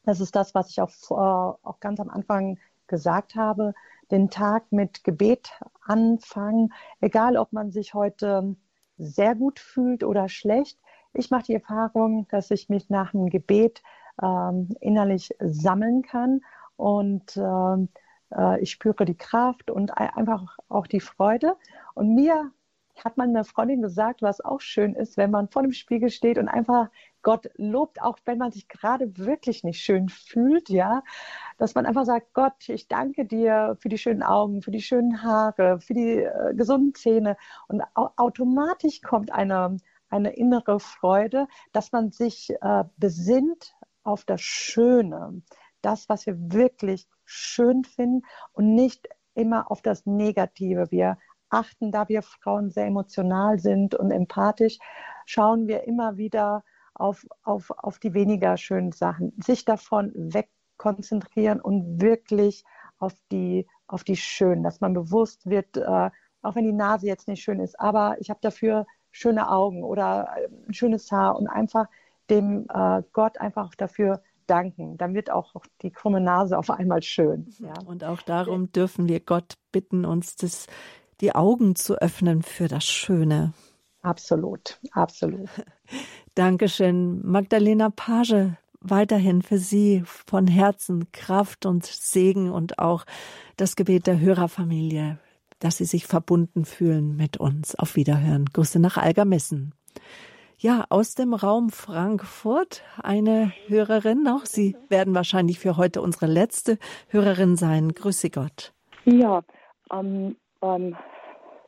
Das 0.04 0.20
ist 0.20 0.34
das, 0.34 0.54
was 0.54 0.70
ich 0.70 0.80
auch, 0.80 0.90
äh, 1.10 1.58
auch 1.62 1.80
ganz 1.80 2.00
am 2.00 2.10
Anfang 2.10 2.58
gesagt 2.86 3.34
habe. 3.34 3.74
Den 4.10 4.28
Tag 4.30 4.70
mit 4.72 5.04
Gebet 5.04 5.50
anfangen, 5.82 6.72
egal 7.00 7.36
ob 7.36 7.52
man 7.52 7.70
sich 7.70 7.94
heute 7.94 8.56
sehr 8.98 9.34
gut 9.34 9.58
fühlt 9.58 10.04
oder 10.04 10.28
schlecht. 10.28 10.78
Ich 11.14 11.30
mache 11.30 11.44
die 11.44 11.54
Erfahrung, 11.54 12.26
dass 12.28 12.50
ich 12.50 12.68
mich 12.68 12.90
nach 12.90 13.12
dem 13.12 13.28
Gebet 13.30 13.82
ähm, 14.22 14.68
innerlich 14.80 15.30
sammeln 15.40 16.02
kann 16.02 16.40
und 16.76 17.36
ähm, 17.36 17.88
äh, 18.36 18.60
ich 18.60 18.70
spüre 18.70 19.04
die 19.04 19.16
Kraft 19.16 19.70
und 19.70 19.96
einfach 19.98 20.58
auch 20.68 20.86
die 20.86 21.00
Freude. 21.00 21.56
Und 21.94 22.14
mir 22.14 22.50
hat 23.04 23.16
meine 23.16 23.44
Freundin 23.44 23.82
gesagt, 23.82 24.22
was 24.22 24.40
auch 24.40 24.60
schön 24.60 24.94
ist, 24.94 25.16
wenn 25.16 25.30
man 25.30 25.48
vor 25.48 25.62
dem 25.62 25.72
Spiegel 25.72 26.10
steht 26.10 26.38
und 26.38 26.48
einfach 26.48 26.88
Gott 27.22 27.48
lobt, 27.56 28.02
auch 28.02 28.18
wenn 28.24 28.38
man 28.38 28.50
sich 28.50 28.68
gerade 28.68 29.16
wirklich 29.16 29.64
nicht 29.64 29.80
schön 29.80 30.08
fühlt, 30.08 30.68
ja, 30.68 31.02
dass 31.58 31.74
man 31.74 31.86
einfach 31.86 32.04
sagt, 32.04 32.32
Gott, 32.34 32.68
ich 32.68 32.88
danke 32.88 33.24
dir 33.24 33.76
für 33.80 33.88
die 33.88 33.98
schönen 33.98 34.22
Augen, 34.22 34.62
für 34.62 34.70
die 34.70 34.82
schönen 34.82 35.22
Haare, 35.22 35.80
für 35.80 35.94
die 35.94 36.18
äh, 36.18 36.54
gesunden 36.54 36.94
Zähne. 36.94 37.36
Und 37.68 37.82
automatisch 37.94 39.02
kommt 39.02 39.32
eine, 39.32 39.76
eine 40.08 40.32
innere 40.34 40.80
Freude, 40.80 41.46
dass 41.72 41.92
man 41.92 42.10
sich 42.10 42.50
äh, 42.60 42.84
besinnt 42.96 43.74
auf 44.02 44.24
das 44.24 44.40
Schöne, 44.40 45.42
das, 45.80 46.08
was 46.08 46.26
wir 46.26 46.36
wirklich 46.52 47.08
schön 47.24 47.84
finden 47.84 48.22
und 48.52 48.74
nicht 48.74 49.08
immer 49.34 49.70
auf 49.70 49.80
das 49.82 50.06
Negative. 50.06 50.90
Wir 50.90 51.18
achten, 51.52 51.92
da 51.92 52.08
wir 52.08 52.22
Frauen 52.22 52.70
sehr 52.70 52.86
emotional 52.86 53.58
sind 53.58 53.94
und 53.94 54.10
empathisch, 54.10 54.78
schauen 55.26 55.68
wir 55.68 55.84
immer 55.84 56.16
wieder 56.16 56.64
auf, 56.94 57.26
auf, 57.42 57.70
auf 57.70 57.98
die 57.98 58.14
weniger 58.14 58.56
schönen 58.56 58.92
Sachen, 58.92 59.32
sich 59.42 59.64
davon 59.64 60.12
wegkonzentrieren 60.14 61.60
und 61.60 62.00
wirklich 62.00 62.64
auf 62.98 63.14
die, 63.30 63.66
auf 63.86 64.04
die 64.04 64.16
schönen, 64.16 64.62
dass 64.62 64.80
man 64.80 64.94
bewusst 64.94 65.46
wird, 65.46 65.76
äh, 65.76 66.10
auch 66.42 66.54
wenn 66.54 66.64
die 66.64 66.72
Nase 66.72 67.06
jetzt 67.06 67.28
nicht 67.28 67.42
schön 67.42 67.60
ist, 67.60 67.78
aber 67.78 68.16
ich 68.20 68.30
habe 68.30 68.40
dafür 68.42 68.86
schöne 69.10 69.50
Augen 69.50 69.84
oder 69.84 70.30
ein 70.66 70.74
schönes 70.74 71.10
Haar 71.12 71.38
und 71.38 71.46
einfach 71.46 71.86
dem 72.30 72.66
äh, 72.72 73.02
Gott 73.12 73.38
einfach 73.38 73.74
dafür 73.74 74.22
danken. 74.46 74.96
Dann 74.96 75.14
wird 75.14 75.30
auch 75.30 75.54
die 75.82 75.90
krumme 75.90 76.20
Nase 76.20 76.58
auf 76.58 76.70
einmal 76.70 77.02
schön. 77.02 77.46
Ja. 77.58 77.74
Und 77.86 78.04
auch 78.04 78.22
darum 78.22 78.72
dürfen 78.72 79.08
wir 79.08 79.20
Gott 79.20 79.54
bitten, 79.70 80.04
uns 80.04 80.36
das, 80.36 80.66
die 81.22 81.34
Augen 81.34 81.76
zu 81.76 81.94
öffnen 81.94 82.42
für 82.42 82.68
das 82.68 82.84
Schöne. 82.84 83.54
Absolut, 84.02 84.80
absolut. 84.90 85.48
Dankeschön, 86.34 87.24
Magdalena 87.24 87.88
Page. 87.90 88.56
Weiterhin 88.80 89.42
für 89.42 89.58
Sie 89.58 90.02
von 90.04 90.48
Herzen 90.48 91.12
Kraft 91.12 91.66
und 91.66 91.86
Segen 91.86 92.50
und 92.50 92.80
auch 92.80 93.04
das 93.56 93.76
Gebet 93.76 94.08
der 94.08 94.18
Hörerfamilie, 94.18 95.20
dass 95.60 95.76
Sie 95.76 95.84
sich 95.84 96.08
verbunden 96.08 96.64
fühlen 96.64 97.16
mit 97.16 97.36
uns. 97.36 97.76
Auf 97.76 97.94
Wiederhören. 97.94 98.46
Grüße 98.46 98.80
nach 98.80 98.96
Algermessen. 98.96 99.72
Ja, 100.58 100.84
aus 100.88 101.14
dem 101.14 101.32
Raum 101.32 101.70
Frankfurt 101.70 102.82
eine 103.00 103.52
Hörerin 103.68 104.24
noch. 104.24 104.46
Sie 104.46 104.76
werden 104.88 105.14
wahrscheinlich 105.14 105.60
für 105.60 105.76
heute 105.76 106.02
unsere 106.02 106.26
letzte 106.26 106.78
Hörerin 107.08 107.56
sein. 107.56 107.92
Grüße 107.92 108.30
Gott. 108.30 108.72
Ja, 109.04 109.42
ähm, 109.92 110.36
beim, 110.62 110.96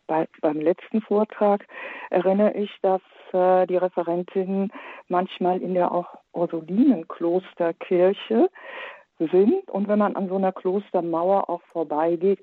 bei, 0.06 0.28
beim 0.40 0.60
letzten 0.60 1.00
Vortrag 1.00 1.66
erinnere 2.10 2.54
ich, 2.54 2.70
dass 2.82 3.02
äh, 3.32 3.66
die 3.66 3.76
Referentinnen 3.76 4.72
manchmal 5.08 5.60
in 5.60 5.74
der 5.74 5.90
auch 5.92 6.18
Ursulinenklosterkirche 6.32 8.48
sind. 9.18 9.70
Und 9.70 9.88
wenn 9.88 9.98
man 9.98 10.16
an 10.16 10.28
so 10.28 10.36
einer 10.36 10.52
Klostermauer 10.52 11.48
auch 11.48 11.62
vorbeigeht, 11.72 12.40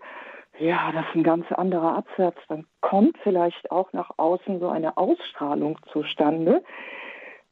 ja, 0.60 0.92
das 0.92 1.06
ist 1.08 1.16
ein 1.16 1.24
ganz 1.24 1.52
anderer 1.52 1.98
Absatz. 1.98 2.36
Dann 2.48 2.66
kommt 2.82 3.18
vielleicht 3.24 3.72
auch 3.72 3.92
nach 3.94 4.12
außen 4.18 4.60
so 4.60 4.70
eine 4.70 4.98
Ausstrahlung 4.98 5.80
zustande. 5.92 6.64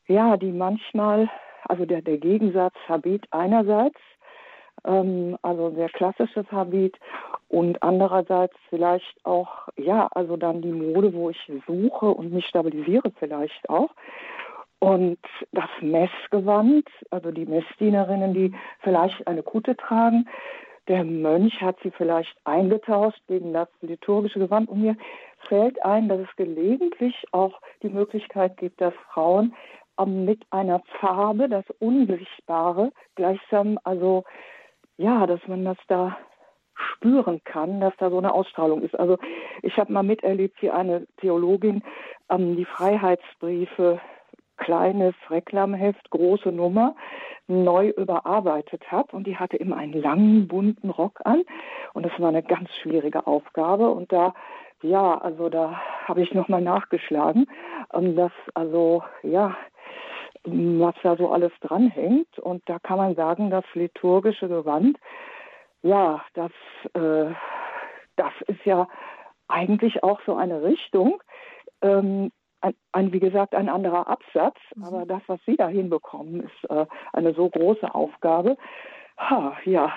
Ja, 0.07 0.37
die 0.37 0.51
manchmal, 0.51 1.29
also 1.63 1.85
der, 1.85 2.01
der 2.01 2.17
Gegensatz 2.17 2.75
Habit 2.87 3.25
einerseits, 3.31 3.99
ähm, 4.85 5.37
also 5.41 5.71
sehr 5.71 5.89
klassisches 5.89 6.45
Habit 6.51 6.97
und 7.47 7.81
andererseits 7.81 8.55
vielleicht 8.69 9.25
auch, 9.25 9.67
ja, 9.77 10.07
also 10.11 10.37
dann 10.37 10.61
die 10.61 10.71
Mode, 10.71 11.13
wo 11.13 11.29
ich 11.29 11.51
suche 11.67 12.05
und 12.05 12.31
mich 12.31 12.45
stabilisiere 12.45 13.11
vielleicht 13.19 13.69
auch. 13.69 13.89
Und 14.79 15.19
das 15.51 15.69
Messgewand, 15.81 16.87
also 17.11 17.31
die 17.31 17.45
Messdienerinnen, 17.45 18.33
die 18.33 18.53
vielleicht 18.79 19.27
eine 19.27 19.43
Kutte 19.43 19.75
tragen, 19.75 20.27
der 20.87 21.03
Mönch 21.03 21.61
hat 21.61 21.77
sie 21.83 21.91
vielleicht 21.91 22.35
eingetauscht 22.45 23.21
gegen 23.27 23.53
das 23.53 23.67
liturgische 23.81 24.39
Gewand. 24.39 24.69
Und 24.69 24.81
mir 24.81 24.95
fällt 25.47 25.83
ein, 25.85 26.09
dass 26.09 26.19
es 26.21 26.35
gelegentlich 26.35 27.15
auch 27.31 27.61
die 27.83 27.89
Möglichkeit 27.89 28.57
gibt, 28.57 28.81
dass 28.81 28.93
Frauen 29.13 29.53
ähm, 29.99 30.25
mit 30.25 30.41
einer 30.49 30.81
Farbe, 30.99 31.47
das 31.47 31.65
Unsichtbare, 31.79 32.91
gleichsam, 33.15 33.77
also 33.83 34.23
ja, 34.99 35.25
dass 35.25 35.39
man 35.47 35.63
das 35.63 35.77
da 35.87 36.17
spüren 36.73 37.41
kann, 37.45 37.79
dass 37.79 37.93
da 37.97 38.09
so 38.09 38.17
eine 38.17 38.33
Ausstrahlung 38.33 38.81
ist. 38.81 38.99
Also 38.99 39.17
ich 39.61 39.77
habe 39.77 39.91
mal 39.91 40.03
miterlebt, 40.03 40.61
wie 40.61 40.69
eine 40.69 41.07
Theologin 41.17 41.81
ähm, 42.29 42.55
die 42.57 42.65
Freiheitsbriefe 42.65 43.99
kleines 44.57 45.15
Reklamheft, 45.29 46.09
große 46.09 46.51
Nummer, 46.51 46.95
neu 47.47 47.89
überarbeitet 47.89 48.91
hat. 48.91 49.13
Und 49.13 49.25
die 49.25 49.37
hatte 49.37 49.55
immer 49.55 49.77
einen 49.77 49.93
langen, 49.93 50.49
bunten 50.49 50.89
Rock 50.89 51.21
an. 51.23 51.43
Und 51.93 52.05
das 52.05 52.11
war 52.19 52.27
eine 52.27 52.43
ganz 52.43 52.69
schwierige 52.81 53.25
Aufgabe. 53.25 53.89
Und 53.89 54.11
da, 54.11 54.33
ja, 54.81 55.17
also 55.17 55.47
da 55.47 55.79
habe 56.05 56.21
ich 56.21 56.33
nochmal 56.33 56.61
nachgeschlagen, 56.61 57.47
ähm, 57.93 58.17
dass 58.17 58.33
also, 58.53 59.03
ja, 59.23 59.55
was 60.45 60.95
da 61.03 61.15
so 61.15 61.31
alles 61.31 61.51
dranhängt. 61.61 62.39
Und 62.39 62.67
da 62.67 62.79
kann 62.79 62.97
man 62.97 63.15
sagen, 63.15 63.49
das 63.49 63.65
liturgische 63.73 64.47
Gewand, 64.47 64.97
ja, 65.81 66.21
das, 66.33 66.51
äh, 66.93 67.33
das 68.15 68.33
ist 68.47 68.63
ja 68.65 68.87
eigentlich 69.47 70.03
auch 70.03 70.19
so 70.25 70.35
eine 70.35 70.63
Richtung, 70.63 71.21
ähm, 71.81 72.31
ein, 72.61 72.75
ein, 72.91 73.13
wie 73.13 73.19
gesagt, 73.19 73.55
ein 73.55 73.69
anderer 73.69 74.07
Absatz, 74.07 74.57
mhm. 74.75 74.83
aber 74.83 75.05
das, 75.05 75.21
was 75.27 75.39
Sie 75.45 75.55
da 75.55 75.67
hinbekommen, 75.67 76.41
ist 76.41 76.69
äh, 76.69 76.85
eine 77.13 77.33
so 77.33 77.49
große 77.49 77.93
Aufgabe. 77.93 78.57
Ha, 79.17 79.57
ja, 79.65 79.91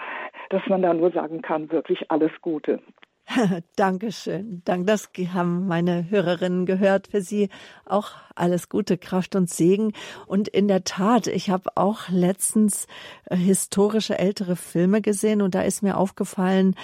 dass 0.50 0.66
man 0.66 0.82
da 0.82 0.94
nur 0.94 1.12
sagen 1.12 1.42
kann, 1.42 1.70
wirklich 1.70 2.10
alles 2.10 2.32
Gute. 2.40 2.80
Dankeschön. 3.76 4.62
Dank, 4.64 4.86
das 4.86 5.10
haben 5.32 5.66
meine 5.66 6.10
Hörerinnen 6.10 6.66
gehört. 6.66 7.08
Für 7.08 7.20
Sie 7.20 7.48
auch 7.84 8.10
alles 8.34 8.68
Gute, 8.68 8.98
Kraft 8.98 9.36
und 9.36 9.48
Segen. 9.48 9.92
Und 10.26 10.48
in 10.48 10.68
der 10.68 10.84
Tat, 10.84 11.26
ich 11.26 11.50
habe 11.50 11.70
auch 11.76 12.08
letztens 12.08 12.86
äh, 13.26 13.36
historische 13.36 14.18
ältere 14.18 14.56
Filme 14.56 15.00
gesehen 15.02 15.42
und 15.42 15.54
da 15.54 15.62
ist 15.62 15.82
mir 15.82 15.96
aufgefallen, 15.96 16.74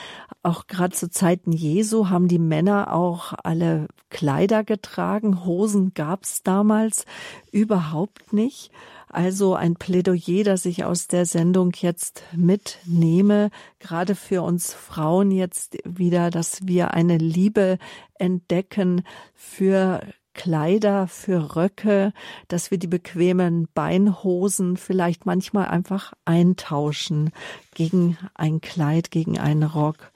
auch 0.42 0.66
gerade 0.66 0.94
zu 0.94 1.10
Zeiten 1.10 1.52
Jesu 1.52 2.08
haben 2.08 2.28
die 2.28 2.38
Männer 2.38 2.94
auch 2.94 3.34
alle 3.42 3.88
Kleider 4.10 4.64
getragen. 4.64 5.44
Hosen 5.44 5.92
gab's 5.94 6.42
damals 6.42 7.04
überhaupt 7.50 8.32
nicht. 8.32 8.70
Also 9.10 9.54
ein 9.54 9.76
Plädoyer, 9.76 10.44
das 10.44 10.66
ich 10.66 10.84
aus 10.84 11.08
der 11.08 11.24
Sendung 11.24 11.72
jetzt 11.74 12.22
mitnehme, 12.34 13.50
gerade 13.78 14.14
für 14.14 14.42
uns 14.42 14.74
Frauen 14.74 15.30
jetzt 15.30 15.78
wieder, 15.84 16.30
dass 16.30 16.66
wir 16.66 16.92
eine 16.92 17.16
Liebe 17.16 17.78
entdecken 18.14 19.02
für 19.34 20.02
Kleider, 20.34 21.08
für 21.08 21.56
Röcke, 21.56 22.12
dass 22.46 22.70
wir 22.70 22.78
die 22.78 22.86
bequemen 22.86 23.66
Beinhosen 23.74 24.76
vielleicht 24.76 25.26
manchmal 25.26 25.66
einfach 25.66 26.12
eintauschen 26.24 27.32
gegen 27.74 28.16
ein 28.34 28.60
Kleid, 28.60 29.10
gegen 29.10 29.38
einen 29.38 29.64
Rock. 29.64 30.12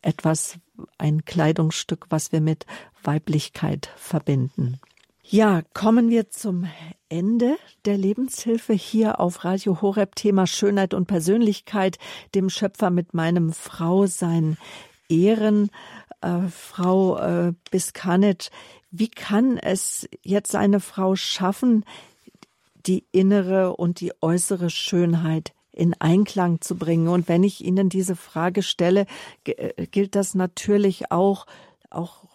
Etwas, 0.00 0.58
ein 0.98 1.24
Kleidungsstück, 1.24 2.06
was 2.08 2.32
wir 2.32 2.40
mit 2.40 2.64
Weiblichkeit 3.02 3.90
verbinden. 3.96 4.80
Ja, 5.28 5.62
kommen 5.74 6.08
wir 6.08 6.30
zum 6.30 6.68
Ende 7.08 7.56
der 7.84 7.98
Lebenshilfe 7.98 8.74
hier 8.74 9.18
auf 9.18 9.44
Radio 9.44 9.82
Horeb 9.82 10.14
Thema 10.14 10.46
Schönheit 10.46 10.94
und 10.94 11.06
Persönlichkeit, 11.06 11.98
dem 12.36 12.48
Schöpfer 12.48 12.90
mit 12.90 13.12
meinem 13.12 13.52
Frau 13.52 14.06
sein 14.06 14.56
Ehren. 15.08 15.70
Äh, 16.20 16.42
Frau 16.48 17.18
äh, 17.18 17.54
Biskanet, 17.72 18.52
wie 18.92 19.08
kann 19.08 19.58
es 19.58 20.08
jetzt 20.22 20.54
eine 20.54 20.78
Frau 20.78 21.16
schaffen, 21.16 21.84
die 22.86 23.04
innere 23.10 23.74
und 23.74 23.98
die 23.98 24.12
äußere 24.20 24.70
Schönheit 24.70 25.54
in 25.72 25.94
Einklang 25.94 26.60
zu 26.60 26.76
bringen? 26.76 27.08
Und 27.08 27.26
wenn 27.26 27.42
ich 27.42 27.64
Ihnen 27.64 27.88
diese 27.88 28.14
Frage 28.14 28.62
stelle, 28.62 29.06
äh, 29.44 29.88
gilt 29.88 30.14
das 30.14 30.36
natürlich 30.36 31.10
auch, 31.10 31.46
auch 31.90 32.25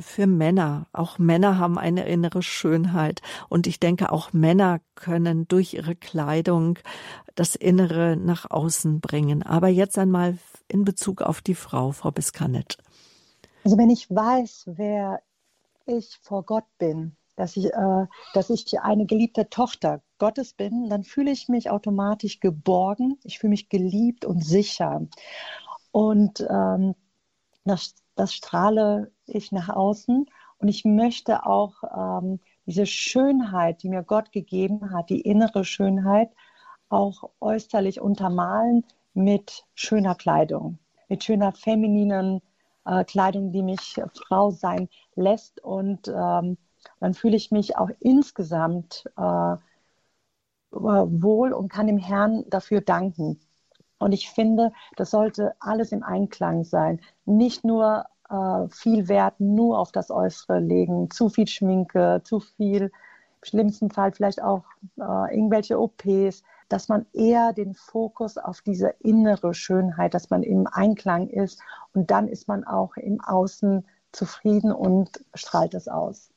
für 0.00 0.26
Männer. 0.26 0.86
Auch 0.92 1.18
Männer 1.18 1.58
haben 1.58 1.78
eine 1.78 2.06
innere 2.06 2.42
Schönheit. 2.42 3.22
Und 3.48 3.66
ich 3.66 3.80
denke, 3.80 4.12
auch 4.12 4.32
Männer 4.32 4.80
können 4.94 5.46
durch 5.48 5.74
ihre 5.74 5.94
Kleidung 5.94 6.78
das 7.34 7.54
Innere 7.54 8.16
nach 8.16 8.50
außen 8.50 9.00
bringen. 9.00 9.42
Aber 9.42 9.68
jetzt 9.68 9.98
einmal 9.98 10.38
in 10.68 10.84
Bezug 10.84 11.22
auf 11.22 11.40
die 11.40 11.54
Frau, 11.54 11.92
Frau 11.92 12.10
Biskanet. 12.10 12.78
Also 13.64 13.78
wenn 13.78 13.90
ich 13.90 14.10
weiß, 14.10 14.64
wer 14.66 15.22
ich 15.86 16.18
vor 16.22 16.44
Gott 16.44 16.64
bin, 16.78 17.16
dass 17.36 17.56
ich, 17.56 17.66
äh, 17.66 18.06
dass 18.32 18.50
ich 18.50 18.80
eine 18.80 19.06
geliebte 19.06 19.48
Tochter 19.48 20.02
Gottes 20.18 20.54
bin, 20.54 20.88
dann 20.88 21.02
fühle 21.02 21.30
ich 21.30 21.48
mich 21.48 21.70
automatisch 21.70 22.40
geborgen, 22.40 23.18
ich 23.24 23.38
fühle 23.38 23.50
mich 23.50 23.68
geliebt 23.68 24.24
und 24.24 24.44
sicher. 24.44 25.06
Und 25.90 26.40
ähm, 26.48 26.94
das, 27.64 27.94
das 28.14 28.34
strahle 28.34 29.12
ich 29.26 29.52
nach 29.52 29.68
außen 29.68 30.26
und 30.58 30.68
ich 30.68 30.84
möchte 30.84 31.46
auch 31.46 31.74
ähm, 32.22 32.40
diese 32.66 32.86
Schönheit, 32.86 33.82
die 33.82 33.88
mir 33.88 34.02
Gott 34.02 34.32
gegeben 34.32 34.90
hat, 34.92 35.10
die 35.10 35.20
innere 35.20 35.64
Schönheit, 35.64 36.30
auch 36.88 37.30
äußerlich 37.40 38.00
untermalen 38.00 38.84
mit 39.14 39.64
schöner 39.74 40.14
Kleidung, 40.14 40.78
mit 41.08 41.24
schöner 41.24 41.52
femininen 41.52 42.40
äh, 42.84 43.04
Kleidung, 43.04 43.52
die 43.52 43.62
mich 43.62 44.00
Frau 44.26 44.50
sein 44.50 44.88
lässt. 45.16 45.62
Und 45.62 46.08
ähm, 46.08 46.56
dann 47.00 47.14
fühle 47.14 47.36
ich 47.36 47.50
mich 47.50 47.76
auch 47.76 47.90
insgesamt 48.00 49.04
äh, 49.16 49.56
wohl 50.70 51.52
und 51.52 51.68
kann 51.68 51.86
dem 51.86 51.98
Herrn 51.98 52.44
dafür 52.48 52.80
danken. 52.80 53.40
Und 54.04 54.12
ich 54.12 54.28
finde, 54.28 54.70
das 54.96 55.10
sollte 55.10 55.54
alles 55.60 55.90
im 55.90 56.02
Einklang 56.02 56.64
sein. 56.64 57.00
Nicht 57.24 57.64
nur 57.64 58.04
äh, 58.28 58.68
viel 58.68 59.08
Wert 59.08 59.40
nur 59.40 59.78
auf 59.78 59.92
das 59.92 60.10
Äußere 60.10 60.60
legen, 60.60 61.10
zu 61.10 61.30
viel 61.30 61.48
Schminke, 61.48 62.20
zu 62.22 62.40
viel, 62.40 62.82
im 62.82 63.44
schlimmsten 63.44 63.90
Fall 63.90 64.12
vielleicht 64.12 64.42
auch 64.42 64.64
äh, 64.98 65.34
irgendwelche 65.34 65.80
OPs, 65.80 66.42
dass 66.68 66.90
man 66.90 67.06
eher 67.14 67.54
den 67.54 67.72
Fokus 67.72 68.36
auf 68.36 68.60
diese 68.60 68.88
innere 69.00 69.54
Schönheit, 69.54 70.12
dass 70.12 70.28
man 70.28 70.42
im 70.42 70.66
Einklang 70.66 71.28
ist 71.30 71.62
und 71.94 72.10
dann 72.10 72.28
ist 72.28 72.46
man 72.46 72.62
auch 72.64 72.98
im 72.98 73.22
Außen 73.22 73.86
zufrieden 74.12 74.70
und 74.70 75.18
strahlt 75.32 75.72
es 75.72 75.88
aus. 75.88 76.33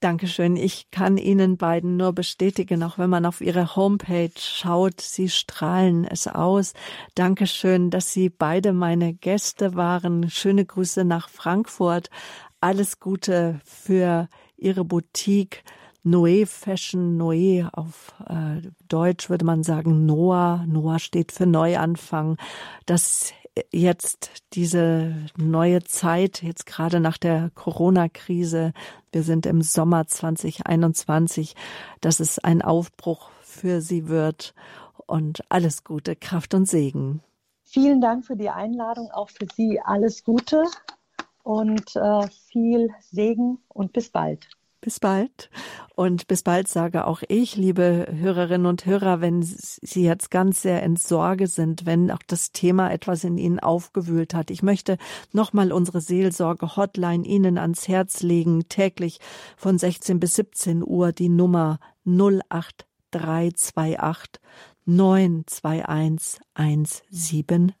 Dankeschön. 0.00 0.56
Ich 0.56 0.90
kann 0.90 1.18
Ihnen 1.18 1.58
beiden 1.58 1.98
nur 1.98 2.14
bestätigen, 2.14 2.82
auch 2.82 2.96
wenn 2.96 3.10
man 3.10 3.26
auf 3.26 3.42
Ihre 3.42 3.76
Homepage 3.76 4.30
schaut, 4.34 5.02
Sie 5.02 5.28
strahlen 5.28 6.06
es 6.06 6.26
aus. 6.26 6.72
Dankeschön, 7.14 7.90
dass 7.90 8.10
Sie 8.10 8.30
beide 8.30 8.72
meine 8.72 9.12
Gäste 9.12 9.74
waren. 9.74 10.30
Schöne 10.30 10.64
Grüße 10.64 11.04
nach 11.04 11.28
Frankfurt. 11.28 12.08
Alles 12.62 12.98
Gute 12.98 13.60
für 13.62 14.28
Ihre 14.56 14.86
Boutique. 14.86 15.62
Noé 16.02 16.46
Fashion, 16.46 17.18
Noé 17.18 17.68
auf 17.72 18.14
äh, 18.26 18.66
Deutsch 18.88 19.28
würde 19.28 19.44
man 19.44 19.62
sagen 19.62 20.06
Noah. 20.06 20.64
Noah 20.66 20.98
steht 20.98 21.30
für 21.30 21.44
Neuanfang. 21.44 22.38
Das 22.86 23.34
jetzt 23.70 24.42
diese 24.52 25.14
neue 25.36 25.82
Zeit, 25.84 26.42
jetzt 26.42 26.66
gerade 26.66 27.00
nach 27.00 27.18
der 27.18 27.50
Corona-Krise, 27.54 28.72
wir 29.12 29.22
sind 29.22 29.46
im 29.46 29.62
Sommer 29.62 30.06
2021, 30.06 31.54
dass 32.00 32.20
es 32.20 32.38
ein 32.38 32.62
Aufbruch 32.62 33.30
für 33.40 33.80
Sie 33.80 34.08
wird 34.08 34.54
und 35.06 35.40
alles 35.48 35.84
Gute, 35.84 36.16
Kraft 36.16 36.54
und 36.54 36.66
Segen. 36.66 37.22
Vielen 37.64 38.00
Dank 38.00 38.24
für 38.24 38.36
die 38.36 38.50
Einladung, 38.50 39.10
auch 39.10 39.30
für 39.30 39.46
Sie 39.54 39.80
alles 39.80 40.24
Gute 40.24 40.64
und 41.42 41.96
äh, 41.96 42.28
viel 42.48 42.90
Segen 43.00 43.58
und 43.68 43.92
bis 43.92 44.10
bald. 44.10 44.46
Bis 44.82 44.98
bald. 44.98 45.50
Und 45.94 46.26
bis 46.26 46.42
bald 46.42 46.66
sage 46.66 47.06
auch 47.06 47.22
ich, 47.28 47.54
liebe 47.54 48.06
Hörerinnen 48.10 48.66
und 48.66 48.86
Hörer, 48.86 49.20
wenn 49.20 49.42
Sie 49.42 50.02
jetzt 50.02 50.30
ganz 50.30 50.62
sehr 50.62 50.82
in 50.82 50.96
Sorge 50.96 51.48
sind, 51.48 51.84
wenn 51.84 52.10
auch 52.10 52.22
das 52.26 52.52
Thema 52.52 52.90
etwas 52.90 53.24
in 53.24 53.36
Ihnen 53.36 53.60
aufgewühlt 53.60 54.32
hat. 54.32 54.50
Ich 54.50 54.62
möchte 54.62 54.96
nochmal 55.32 55.70
unsere 55.72 56.00
Seelsorge-Hotline 56.00 57.26
Ihnen 57.26 57.58
ans 57.58 57.88
Herz 57.88 58.22
legen, 58.22 58.70
täglich 58.70 59.20
von 59.58 59.76
16 59.76 60.18
bis 60.18 60.36
17 60.36 60.82
Uhr 60.82 61.12
die 61.12 61.28
Nummer 61.28 61.78
08328 62.06 64.40
921170. 64.86 67.74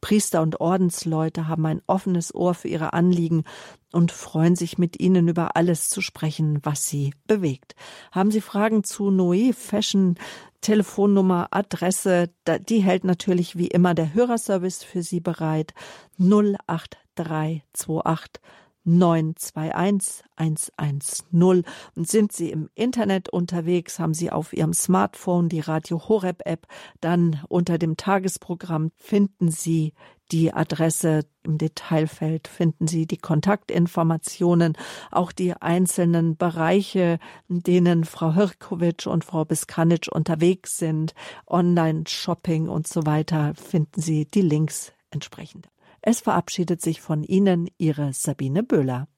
Priester 0.00 0.42
und 0.42 0.60
Ordensleute 0.60 1.48
haben 1.48 1.66
ein 1.66 1.82
offenes 1.86 2.34
Ohr 2.34 2.54
für 2.54 2.68
ihre 2.68 2.92
Anliegen 2.92 3.44
und 3.92 4.12
freuen 4.12 4.56
sich 4.56 4.78
mit 4.78 5.00
Ihnen 5.00 5.28
über 5.28 5.56
alles 5.56 5.88
zu 5.88 6.00
sprechen, 6.00 6.60
was 6.62 6.86
Sie 6.86 7.12
bewegt. 7.26 7.74
Haben 8.12 8.30
Sie 8.30 8.40
Fragen 8.40 8.84
zu 8.84 9.10
Noé 9.10 9.52
Fashion, 9.52 10.16
Telefonnummer, 10.60 11.48
Adresse, 11.50 12.30
die 12.68 12.80
hält 12.80 13.04
natürlich 13.04 13.56
wie 13.56 13.68
immer 13.68 13.94
der 13.94 14.14
Hörerservice 14.14 14.84
für 14.84 15.02
Sie 15.02 15.20
bereit. 15.20 15.74
08328 16.18 18.40
921 18.84 20.24
110. 20.36 21.64
Und 21.94 22.08
sind 22.08 22.32
Sie 22.32 22.50
im 22.50 22.70
Internet 22.74 23.28
unterwegs, 23.28 23.98
haben 23.98 24.14
Sie 24.14 24.30
auf 24.30 24.52
Ihrem 24.52 24.72
Smartphone 24.72 25.48
die 25.48 25.60
Radio 25.60 26.08
Horeb 26.08 26.42
App, 26.44 26.66
dann 27.00 27.40
unter 27.48 27.78
dem 27.78 27.96
Tagesprogramm 27.96 28.90
finden 28.96 29.50
Sie 29.50 29.92
die 30.32 30.52
Adresse 30.52 31.24
im 31.42 31.58
Detailfeld 31.58 32.48
finden 32.48 32.86
Sie 32.86 33.06
die 33.06 33.16
Kontaktinformationen, 33.16 34.76
auch 35.10 35.32
die 35.32 35.54
einzelnen 35.54 36.36
Bereiche, 36.36 37.18
in 37.48 37.60
denen 37.60 38.04
Frau 38.04 38.34
Hirkowitsch 38.34 39.06
und 39.06 39.24
Frau 39.24 39.44
Biskanitsch 39.44 40.08
unterwegs 40.08 40.76
sind, 40.76 41.14
Online-Shopping 41.46 42.68
und 42.68 42.86
so 42.86 43.06
weiter, 43.06 43.54
finden 43.54 44.00
Sie 44.00 44.26
die 44.26 44.42
Links 44.42 44.92
entsprechend. 45.10 45.68
Es 46.02 46.20
verabschiedet 46.20 46.80
sich 46.80 47.00
von 47.00 47.22
Ihnen 47.22 47.68
Ihre 47.78 48.12
Sabine 48.12 48.62
Böhler. 48.62 49.08